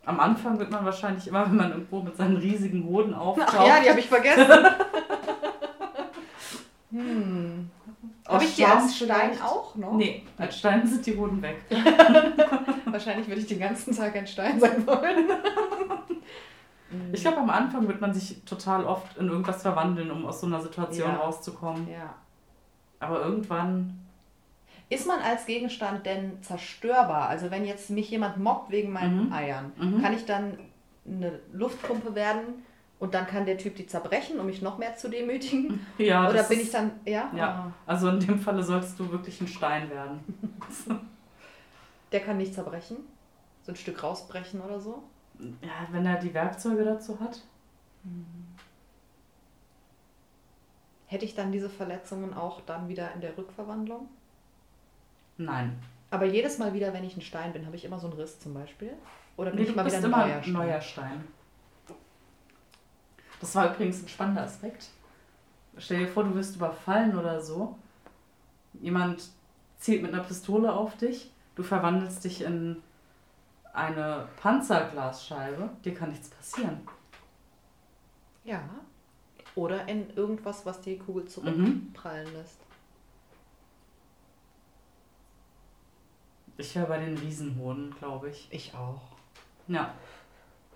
Am 0.04 0.20
Anfang 0.20 0.58
wird 0.58 0.70
man 0.70 0.84
wahrscheinlich 0.84 1.26
immer, 1.28 1.46
wenn 1.46 1.56
man 1.56 1.70
irgendwo 1.70 2.02
mit 2.02 2.14
seinen 2.14 2.36
riesigen 2.36 2.84
Hoden 2.84 3.14
auftaucht. 3.14 3.56
Ach 3.58 3.66
ja, 3.66 3.80
die 3.80 3.88
habe 3.88 4.00
ich 4.00 4.08
vergessen. 4.08 4.46
hm. 6.90 7.70
Habe 8.28 8.44
ich 8.44 8.54
die 8.56 8.66
als 8.66 8.96
Stein 8.96 9.08
vielleicht. 9.08 9.42
auch 9.42 9.74
noch? 9.76 9.94
Nee, 9.94 10.26
als 10.36 10.58
Stein 10.58 10.86
sind 10.86 11.06
die 11.06 11.16
Hoden 11.16 11.40
weg. 11.40 11.64
Wahrscheinlich 12.84 13.28
würde 13.28 13.40
ich 13.40 13.46
den 13.46 13.60
ganzen 13.60 13.96
Tag 13.96 14.14
ein 14.14 14.26
Stein 14.26 14.60
sein 14.60 14.86
wollen. 14.86 15.30
Ich 17.12 17.20
glaube, 17.20 17.38
am 17.38 17.50
Anfang 17.50 17.86
wird 17.88 18.00
man 18.00 18.12
sich 18.12 18.42
total 18.44 18.84
oft 18.84 19.16
in 19.16 19.28
irgendwas 19.28 19.62
verwandeln, 19.62 20.10
um 20.10 20.26
aus 20.26 20.40
so 20.40 20.46
einer 20.46 20.60
Situation 20.60 21.08
Ja. 21.10 21.16
rauszukommen. 21.16 21.88
Ja. 21.88 22.14
Aber 22.98 23.20
irgendwann 23.22 23.96
Ist 24.88 25.06
man 25.06 25.20
als 25.20 25.46
Gegenstand 25.46 26.04
denn 26.04 26.42
zerstörbar? 26.42 27.28
Also 27.28 27.52
wenn 27.52 27.64
jetzt 27.64 27.90
mich 27.90 28.10
jemand 28.10 28.38
mobbt 28.38 28.72
wegen 28.72 28.90
meinen 28.92 29.26
Mhm. 29.28 29.32
Eiern, 29.32 29.72
Mhm. 29.78 30.02
kann 30.02 30.12
ich 30.14 30.24
dann 30.26 30.58
eine 31.06 31.38
Luftpumpe 31.52 32.16
werden 32.16 32.64
und 32.98 33.14
dann 33.14 33.24
kann 33.28 33.46
der 33.46 33.56
Typ 33.56 33.76
die 33.76 33.86
zerbrechen, 33.86 34.40
um 34.40 34.46
mich 34.46 34.62
noch 34.62 34.78
mehr 34.78 34.96
zu 34.96 35.08
demütigen? 35.08 35.86
Ja, 35.98 36.28
Oder 36.28 36.42
bin 36.42 36.58
ich 36.58 36.70
dann, 36.72 36.90
ja? 37.06 37.30
Ja. 37.36 37.46
Ah. 37.48 37.72
Also 37.86 38.08
in 38.08 38.18
dem 38.18 38.40
Falle 38.40 38.64
solltest 38.64 38.98
du 38.98 39.08
wirklich 39.12 39.40
ein 39.40 39.46
Stein 39.46 39.88
werden. 39.90 40.20
Der 42.12 42.20
kann 42.20 42.38
nicht 42.38 42.54
zerbrechen? 42.54 42.96
So 43.62 43.70
ein 43.72 43.76
Stück 43.76 44.02
rausbrechen 44.02 44.60
oder 44.60 44.80
so? 44.80 45.04
Ja, 45.62 45.88
wenn 45.90 46.06
er 46.06 46.16
die 46.18 46.34
Werkzeuge 46.34 46.84
dazu 46.84 47.18
hat. 47.20 47.40
Hätte 51.06 51.24
ich 51.24 51.34
dann 51.34 51.50
diese 51.52 51.68
Verletzungen 51.68 52.34
auch 52.34 52.60
dann 52.62 52.88
wieder 52.88 53.12
in 53.14 53.20
der 53.20 53.36
Rückverwandlung? 53.36 54.08
Nein. 55.38 55.78
Aber 56.10 56.26
jedes 56.26 56.58
Mal 56.58 56.72
wieder, 56.74 56.92
wenn 56.92 57.04
ich 57.04 57.16
ein 57.16 57.22
Stein 57.22 57.52
bin, 57.52 57.66
habe 57.66 57.76
ich 57.76 57.84
immer 57.84 57.98
so 57.98 58.08
einen 58.08 58.16
Riss 58.18 58.38
zum 58.40 58.54
Beispiel? 58.54 58.92
Oder 59.36 59.52
bin 59.52 59.62
Nee, 59.62 59.70
ich 59.70 59.76
mal 59.76 59.86
wieder 59.86 59.98
ein 59.98 60.04
immer 60.04 60.26
neuer 60.26 60.36
ein 60.36 60.42
Stein? 60.42 60.52
neuer 60.52 60.80
Stein. 60.80 61.24
Das 63.40 63.54
war 63.54 63.72
übrigens 63.72 64.02
ein 64.02 64.08
spannender 64.08 64.42
Aspekt. 64.42 64.88
Stell 65.78 66.00
dir 66.00 66.08
vor, 66.08 66.24
du 66.24 66.34
wirst 66.34 66.56
überfallen 66.56 67.16
oder 67.16 67.40
so. 67.40 67.78
Jemand 68.80 69.30
zielt 69.78 70.02
mit 70.02 70.12
einer 70.12 70.22
Pistole 70.22 70.72
auf 70.72 70.96
dich. 70.96 71.30
Du 71.54 71.62
verwandelst 71.62 72.24
dich 72.24 72.42
in 72.42 72.82
eine 73.72 74.28
Panzerglasscheibe, 74.40 75.70
dir 75.84 75.94
kann 75.94 76.10
nichts 76.10 76.28
passieren. 76.28 76.86
Ja. 78.44 78.62
Oder 79.54 79.86
in 79.88 80.10
irgendwas, 80.16 80.64
was 80.66 80.80
die 80.80 80.98
Kugel 80.98 81.24
Mhm. 81.24 81.28
zurückprallen 81.28 82.32
lässt. 82.34 82.58
Ich 86.56 86.74
wäre 86.76 86.86
bei 86.86 86.98
den 86.98 87.16
Riesenhoden, 87.16 87.94
glaube 87.98 88.30
ich. 88.30 88.46
Ich 88.50 88.74
auch. 88.74 89.00
Ja. 89.68 89.94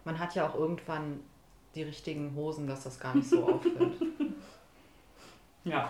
Man 0.05 0.19
hat 0.19 0.35
ja 0.35 0.49
auch 0.49 0.55
irgendwann 0.55 1.21
die 1.75 1.83
richtigen 1.83 2.35
Hosen, 2.35 2.67
dass 2.67 2.85
das 2.85 2.99
gar 2.99 3.15
nicht 3.15 3.29
so 3.29 3.45
auffällt. 3.49 3.95
Ja. 5.65 5.89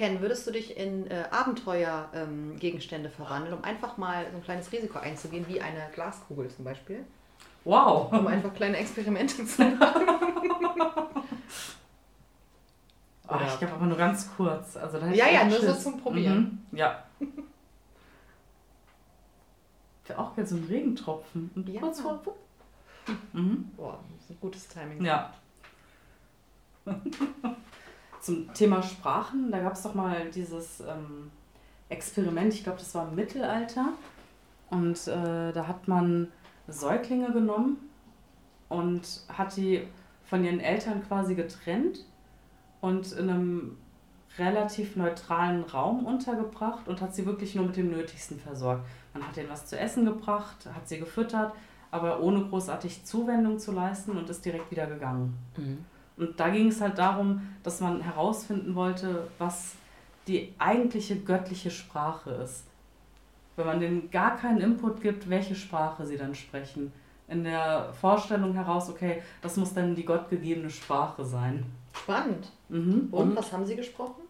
Ken, 0.00 0.22
würdest 0.22 0.46
du 0.46 0.50
dich 0.50 0.78
in 0.78 1.10
äh, 1.10 1.24
Abenteuergegenstände 1.30 2.52
ähm, 2.54 2.58
Gegenstände 2.58 3.10
verwandeln, 3.10 3.52
um 3.58 3.62
einfach 3.64 3.98
mal 3.98 4.24
so 4.30 4.38
ein 4.38 4.42
kleines 4.42 4.72
Risiko 4.72 4.98
einzugehen, 4.98 5.46
wie 5.46 5.60
eine 5.60 5.90
Glaskugel 5.92 6.48
zum 6.48 6.64
Beispiel? 6.64 7.04
Wow. 7.64 8.10
Um 8.10 8.26
einfach 8.26 8.54
kleine 8.54 8.78
Experimente 8.78 9.44
zu 9.44 9.62
machen. 9.62 10.02
Oh, 13.32 13.36
ich 13.46 13.58
glaube 13.60 13.74
aber 13.74 13.86
nur 13.86 13.96
ganz 13.96 14.28
kurz. 14.36 14.76
Also, 14.76 14.98
da 14.98 15.06
Ja, 15.10 15.28
ja, 15.28 15.44
nur 15.44 15.60
so 15.60 15.72
zum 15.72 16.00
Probieren. 16.00 16.66
Mhm. 16.72 16.78
Ja. 16.78 17.04
Wäre 20.04 20.18
auch 20.18 20.34
gerne 20.34 20.48
so 20.48 20.56
ein 20.56 20.64
Regentropfen. 20.64 21.48
Und 21.54 21.68
Ja. 21.68 21.80
kurz 21.80 22.00
vor. 22.00 22.20
Mhm. 23.32 23.70
Boah, 23.76 24.00
das 24.16 24.24
ist 24.24 24.30
ein 24.30 24.40
gutes 24.40 24.66
Timing. 24.66 25.04
Ja. 25.04 25.32
Zum 28.20 28.52
Thema 28.54 28.82
Sprachen, 28.82 29.50
da 29.50 29.60
gab 29.60 29.72
es 29.72 29.82
doch 29.82 29.94
mal 29.94 30.30
dieses 30.30 30.80
ähm, 30.80 31.30
Experiment, 31.88 32.52
ich 32.54 32.62
glaube, 32.64 32.78
das 32.78 32.94
war 32.94 33.08
im 33.08 33.14
Mittelalter. 33.14 33.88
Und 34.70 35.08
äh, 35.08 35.52
da 35.52 35.66
hat 35.66 35.88
man 35.88 36.28
Säuglinge 36.68 37.32
genommen 37.32 37.78
und 38.68 39.22
hat 39.28 39.56
die 39.56 39.86
von 40.24 40.44
ihren 40.44 40.60
Eltern 40.60 41.02
quasi 41.06 41.34
getrennt 41.34 42.04
und 42.80 43.12
in 43.12 43.28
einem 43.28 43.78
relativ 44.38 44.94
neutralen 44.94 45.64
Raum 45.64 46.06
untergebracht 46.06 46.86
und 46.86 47.00
hat 47.00 47.14
sie 47.14 47.26
wirklich 47.26 47.56
nur 47.56 47.66
mit 47.66 47.76
dem 47.76 47.90
Nötigsten 47.90 48.38
versorgt. 48.38 48.86
Man 49.12 49.26
hat 49.26 49.36
ihnen 49.36 49.50
was 49.50 49.66
zu 49.66 49.76
essen 49.78 50.04
gebracht, 50.04 50.68
hat 50.72 50.88
sie 50.88 51.00
gefüttert, 51.00 51.52
aber 51.90 52.20
ohne 52.20 52.44
großartig 52.44 53.04
Zuwendung 53.04 53.58
zu 53.58 53.72
leisten 53.72 54.16
und 54.16 54.30
ist 54.30 54.44
direkt 54.44 54.70
wieder 54.70 54.86
gegangen. 54.86 55.36
Mhm. 55.56 55.84
Und 56.20 56.38
da 56.38 56.50
ging 56.50 56.68
es 56.68 56.82
halt 56.82 56.98
darum, 56.98 57.40
dass 57.62 57.80
man 57.80 58.02
herausfinden 58.02 58.74
wollte, 58.74 59.26
was 59.38 59.74
die 60.28 60.52
eigentliche 60.58 61.16
göttliche 61.16 61.70
Sprache 61.70 62.30
ist. 62.32 62.66
Wenn 63.56 63.64
man 63.66 63.80
denen 63.80 64.10
gar 64.10 64.36
keinen 64.36 64.60
Input 64.60 65.00
gibt, 65.00 65.30
welche 65.30 65.54
Sprache 65.54 66.04
sie 66.04 66.18
dann 66.18 66.34
sprechen. 66.34 66.92
In 67.26 67.44
der 67.44 67.94
Vorstellung 67.94 68.52
heraus, 68.52 68.90
okay, 68.90 69.22
das 69.40 69.56
muss 69.56 69.72
dann 69.72 69.94
die 69.94 70.04
gottgegebene 70.04 70.68
Sprache 70.68 71.24
sein. 71.24 71.64
Spannend. 71.94 72.52
Mhm. 72.68 73.08
Und 73.10 73.34
was 73.34 73.50
haben 73.50 73.64
sie 73.64 73.76
gesprochen? 73.76 74.22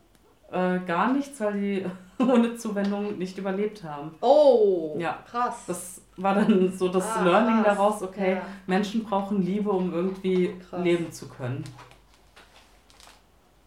Äh, 0.53 0.81
gar 0.81 1.13
nichts, 1.13 1.39
weil 1.41 1.61
die 1.61 1.87
ohne 2.23 2.57
Zuwendung 2.57 3.19
nicht 3.19 3.39
überlebt 3.39 3.85
haben. 3.85 4.15
Oh, 4.21 4.97
Ja. 4.99 5.23
krass. 5.31 5.65
Das 5.67 6.01
war 6.17 6.35
dann 6.35 6.73
so 6.77 6.89
das 6.89 7.07
Ah, 7.17 7.23
Learning 7.23 7.63
krass. 7.63 7.77
daraus, 7.77 8.03
okay, 8.03 8.35
Ja. 8.35 8.43
Menschen 8.67 9.05
brauchen 9.05 9.43
Liebe, 9.43 9.71
um 9.71 9.93
irgendwie 9.95 10.55
Krass. 10.69 10.83
leben 10.83 11.11
zu 11.13 11.29
können. 11.29 11.65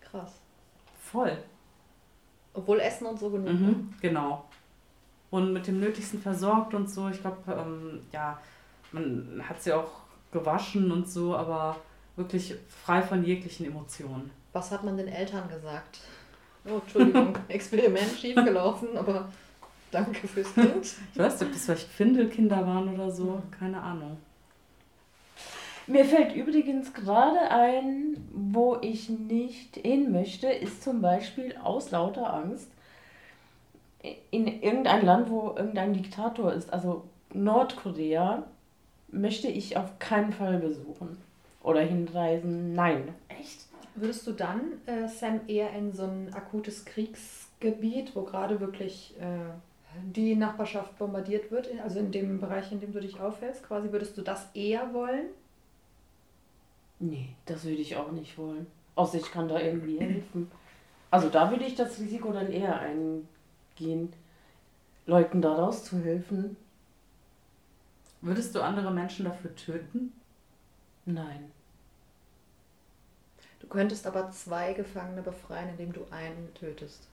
krass. 0.01 0.39
Voll. 1.01 1.37
Obwohl 2.53 2.79
Essen 2.79 3.07
und 3.07 3.19
so 3.19 3.29
genug. 3.29 3.45
ne? 3.47 3.53
Mhm, 3.53 3.93
genau. 4.01 4.45
Und 5.31 5.53
mit 5.53 5.65
dem 5.65 5.79
Nötigsten 5.79 6.21
versorgt 6.21 6.73
und 6.75 6.87
so. 6.89 7.09
Ich 7.09 7.19
glaube, 7.21 7.37
ähm, 7.51 8.01
ja, 8.11 8.37
man 8.91 9.41
hat 9.47 9.61
sie 9.61 9.73
auch 9.73 9.89
gewaschen 10.31 10.91
und 10.91 11.09
so, 11.09 11.35
aber 11.35 11.77
wirklich 12.15 12.55
frei 12.67 13.01
von 13.01 13.23
jeglichen 13.23 13.65
Emotionen. 13.65 14.29
Was 14.51 14.69
hat 14.69 14.83
man 14.83 14.97
den 14.97 15.07
Eltern 15.07 15.49
gesagt? 15.49 16.01
Oh, 16.65 16.79
Entschuldigung, 16.81 17.37
Experiment 17.49 18.17
schiefgelaufen, 18.19 18.97
aber 18.97 19.29
danke 19.91 20.27
fürs 20.27 20.53
Kind. 20.55 20.93
Ich 21.13 21.19
weiß 21.19 21.39
nicht, 21.39 21.47
ob 21.47 21.53
das 21.53 21.65
vielleicht 21.65 21.87
Findelkinder 21.87 22.65
waren 22.65 22.93
oder 22.93 23.11
so. 23.11 23.41
Keine 23.57 23.81
Ahnung. 23.81 24.17
Mir 25.85 26.05
fällt 26.05 26.33
übrigens 26.33 26.93
gerade 26.93 27.51
ein, 27.51 28.15
wo 28.31 28.77
ich 28.81 29.09
nicht 29.09 29.75
hin 29.75 30.13
möchte, 30.13 30.47
ist 30.47 30.81
zum 30.81 31.01
Beispiel 31.01 31.55
aus 31.61 31.91
lauter 31.91 32.33
Angst 32.33 32.69
in 34.31 34.47
irgendein 34.47 35.05
Land, 35.05 35.29
wo 35.29 35.53
irgendein 35.55 35.93
Diktator 35.93 36.53
ist, 36.53 36.71
also 36.71 37.03
Nordkorea, 37.33 38.43
möchte 39.09 39.47
ich 39.47 39.77
auf 39.77 39.99
keinen 39.99 40.33
Fall 40.33 40.57
besuchen 40.59 41.17
oder 41.61 41.81
hinreisen. 41.81 42.73
Nein. 42.73 43.13
Würdest 43.95 44.25
du 44.25 44.31
dann, 44.31 44.81
äh, 44.87 45.07
Sam, 45.07 45.41
eher 45.47 45.71
in 45.73 45.93
so 45.93 46.03
ein 46.03 46.33
akutes 46.33 46.83
Kriegsgebiet, 46.85 48.15
wo 48.15 48.23
gerade 48.23 48.59
wirklich 48.59 49.13
äh, 49.19 49.51
die 50.11 50.35
Nachbarschaft 50.35 50.97
bombardiert 50.97 51.51
wird, 51.51 51.67
in- 51.67 51.79
also 51.79 51.99
in 51.99 52.11
dem 52.11 52.39
Bereich, 52.39 52.71
in 52.71 52.79
dem 52.79 52.91
du 52.91 52.99
dich 52.99 53.19
aufhältst, 53.19 53.63
quasi, 53.63 53.91
würdest 53.91 54.17
du 54.17 54.21
das 54.23 54.47
eher 54.55 54.93
wollen? 54.93 55.27
Nee, 56.99 57.29
das 57.45 57.63
würde 57.65 57.77
ich 57.81 57.95
auch 57.95 58.11
nicht 58.11 58.37
wollen. 58.37 58.65
Außer 58.95 59.17
ich 59.17 59.31
kann 59.31 59.47
da 59.47 59.59
irgendwie 59.59 59.99
helfen. 59.99 60.49
Also 61.11 61.29
da 61.29 61.51
würde 61.51 61.65
ich 61.65 61.75
das 61.75 61.99
Risiko 61.99 62.31
dann 62.31 62.51
eher 62.51 62.79
eingehen, 62.79 64.11
Leuten 65.05 65.41
da 65.41 65.53
rauszuhelfen. 65.53 66.55
Würdest 68.21 68.55
du 68.55 68.61
andere 68.61 68.91
Menschen 68.91 69.25
dafür 69.25 69.55
töten? 69.55 70.13
Nein. 71.05 71.51
Du 73.63 73.69
könntest 73.69 74.05
aber 74.05 74.29
zwei 74.31 74.73
Gefangene 74.73 75.21
befreien, 75.21 75.69
indem 75.69 75.93
du 75.93 76.01
einen 76.11 76.53
tötest. 76.53 77.07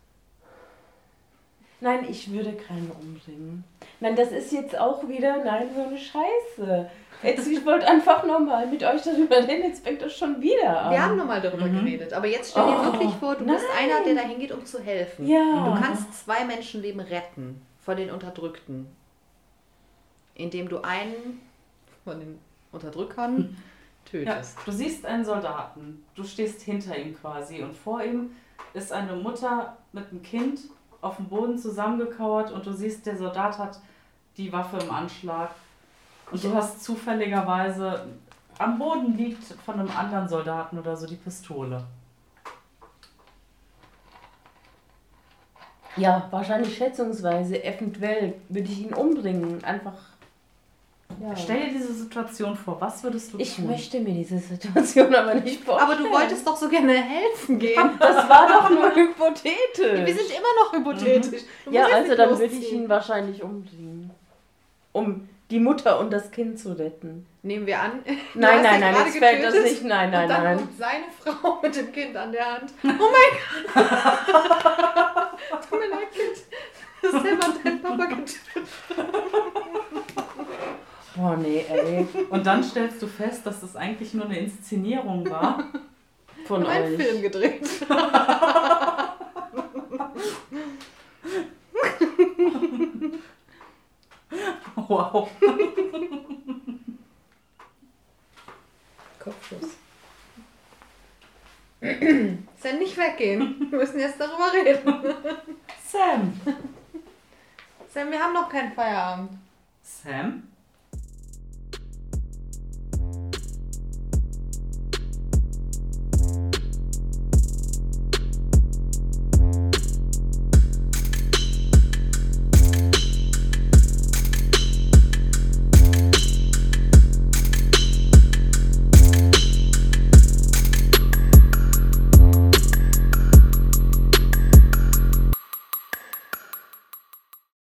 Nein, 1.80 2.04
ich 2.10 2.30
würde 2.32 2.52
keinen 2.54 2.90
umbringen. 2.90 3.62
Nein, 4.00 4.16
das 4.16 4.32
ist 4.32 4.52
jetzt 4.52 4.76
auch 4.76 5.06
wieder, 5.08 5.42
nein, 5.44 5.68
so 5.74 5.80
eine 5.82 5.96
Scheiße. 5.96 6.90
Jetzt, 7.22 7.46
ich 7.46 7.64
wollte 7.64 7.86
einfach 7.86 8.26
nochmal 8.26 8.66
mit 8.66 8.82
euch 8.82 9.00
darüber 9.02 9.36
reden, 9.38 9.62
jetzt 9.68 9.84
fängt 9.84 10.02
das 10.02 10.14
schon 10.14 10.42
wieder 10.42 10.80
an. 10.82 10.90
Wir 10.90 11.02
haben 11.02 11.16
nochmal 11.16 11.40
darüber 11.40 11.66
Mhm. 11.66 11.84
geredet, 11.84 12.12
aber 12.12 12.26
jetzt 12.26 12.50
stell 12.50 12.66
dir 12.66 12.78
Oh, 12.80 12.84
wirklich 12.92 13.14
vor, 13.14 13.36
du 13.36 13.44
bist 13.46 13.64
nein. 13.78 13.90
einer, 13.90 14.04
der 14.04 14.14
dahin 14.16 14.40
geht, 14.40 14.50
um 14.52 14.66
zu 14.66 14.80
helfen. 14.82 15.26
Ja. 15.26 15.72
Du 15.74 15.80
kannst 15.80 16.24
zwei 16.24 16.44
Menschenleben 16.44 17.00
retten 17.00 17.62
von 17.80 17.96
den 17.96 18.10
Unterdrückten, 18.10 18.86
indem 20.34 20.68
du 20.68 20.82
einen 20.82 21.40
von 22.04 22.18
den 22.18 22.38
Unterdrückern 22.72 23.56
Ja, 24.12 24.34
tötest. 24.34 24.58
du 24.64 24.72
siehst 24.72 25.06
einen 25.06 25.24
Soldaten, 25.24 26.04
du 26.14 26.24
stehst 26.24 26.62
hinter 26.62 26.96
ihm 26.96 27.16
quasi 27.16 27.62
und 27.62 27.74
vor 27.74 28.02
ihm 28.02 28.30
ist 28.74 28.92
eine 28.92 29.16
Mutter 29.16 29.76
mit 29.92 30.10
einem 30.10 30.22
Kind 30.22 30.60
auf 31.00 31.16
dem 31.16 31.26
Boden 31.26 31.58
zusammengekauert 31.58 32.52
und 32.52 32.66
du 32.66 32.72
siehst, 32.72 33.06
der 33.06 33.16
Soldat 33.16 33.58
hat 33.58 33.80
die 34.36 34.52
Waffe 34.52 34.78
im 34.78 34.90
Anschlag 34.90 35.50
und 36.30 36.42
du 36.42 36.54
hast 36.54 36.84
zufälligerweise 36.84 38.06
am 38.58 38.78
Boden 38.78 39.16
liegt 39.16 39.42
von 39.64 39.80
einem 39.80 39.90
anderen 39.90 40.28
Soldaten 40.28 40.78
oder 40.78 40.96
so 40.96 41.06
die 41.06 41.16
Pistole. 41.16 41.82
Ja, 45.96 46.28
wahrscheinlich 46.30 46.76
schätzungsweise, 46.76 47.64
eventuell 47.64 48.34
würde 48.48 48.68
ich 48.68 48.82
ihn 48.82 48.94
umbringen. 48.94 49.64
Einfach. 49.64 50.09
Ja. 51.20 51.36
Stell 51.36 51.60
dir 51.66 51.72
diese 51.72 51.92
Situation 51.92 52.56
vor, 52.56 52.80
was 52.80 53.02
würdest 53.02 53.32
du 53.32 53.38
ich 53.38 53.56
tun? 53.56 53.66
möchte 53.66 54.00
mir 54.00 54.14
diese 54.14 54.38
Situation 54.38 55.14
aber 55.14 55.34
nicht 55.34 55.64
vorstellen. 55.64 55.90
Aber 55.90 56.02
du 56.02 56.10
wolltest 56.10 56.46
doch 56.46 56.56
so 56.56 56.68
gerne 56.68 56.94
helfen 56.94 57.58
gehen. 57.58 57.90
Das 57.98 58.28
war 58.28 58.48
doch 58.48 58.70
nur 58.70 58.94
hypothetisch. 58.94 60.06
Wir 60.06 60.14
sind 60.14 60.30
immer 60.30 60.54
noch 60.62 60.72
hypothetisch. 60.72 61.42
Du 61.64 61.70
ja, 61.72 61.86
also 61.86 62.14
dann 62.14 62.30
würde 62.30 62.44
ich 62.44 62.72
ihn 62.72 62.88
wahrscheinlich 62.88 63.42
umbringen. 63.42 64.10
Um 64.92 65.28
die 65.50 65.60
Mutter 65.60 65.98
und 65.98 66.12
das 66.12 66.30
Kind 66.30 66.58
zu 66.58 66.72
retten. 66.78 67.26
Nehmen 67.42 67.66
wir 67.66 67.80
an. 67.80 68.02
Nein, 68.34 68.62
nein, 68.62 68.80
nein, 68.80 68.94
jetzt 69.04 69.16
fällt 69.18 69.42
das 69.42 69.54
nicht. 69.54 69.84
Nein, 69.84 70.10
nein, 70.10 70.22
und 70.24 70.28
dann 70.28 70.44
nein. 70.44 70.56
kommt 70.58 70.78
seine 70.78 71.04
Frau 71.18 71.58
mit 71.62 71.74
dem 71.74 71.92
Kind 71.92 72.16
an 72.16 72.32
der 72.32 72.46
Hand. 72.54 72.72
Oh 72.84 72.88
mein 72.88 73.74
Gott. 73.74 73.84
Tut 75.68 75.80
mir 75.80 75.88
leid, 75.88 76.12
Kind. 76.12 76.36
Sam 77.12 77.40
hat 77.40 77.64
deinen 77.64 77.82
Papa 77.82 78.04
getötet. 78.04 78.68
Boah, 81.16 81.36
nee, 81.36 81.64
ey. 81.68 82.06
Und 82.30 82.46
dann 82.46 82.62
stellst 82.62 83.02
du 83.02 83.06
fest, 83.06 83.44
dass 83.44 83.60
das 83.60 83.76
eigentlich 83.76 84.14
nur 84.14 84.26
eine 84.26 84.38
Inszenierung 84.38 85.28
war. 85.28 85.64
Von 86.46 86.64
Ein 86.66 86.94
euch. 86.94 86.96
Film 86.96 87.22
gedreht. 87.22 87.68
Wow. 94.74 95.30
Kopfschuss. 99.20 99.76
Sam, 101.80 102.78
nicht 102.78 102.96
weggehen. 102.96 103.68
Wir 103.70 103.78
müssen 103.78 104.00
jetzt 104.00 104.18
darüber 104.20 104.52
reden. 104.52 105.14
Sam. 105.86 106.32
Sam, 107.92 108.10
wir 108.10 108.18
haben 108.18 108.34
noch 108.34 108.48
keinen 108.48 108.72
Feierabend. 108.72 109.30
Sam? 109.82 110.42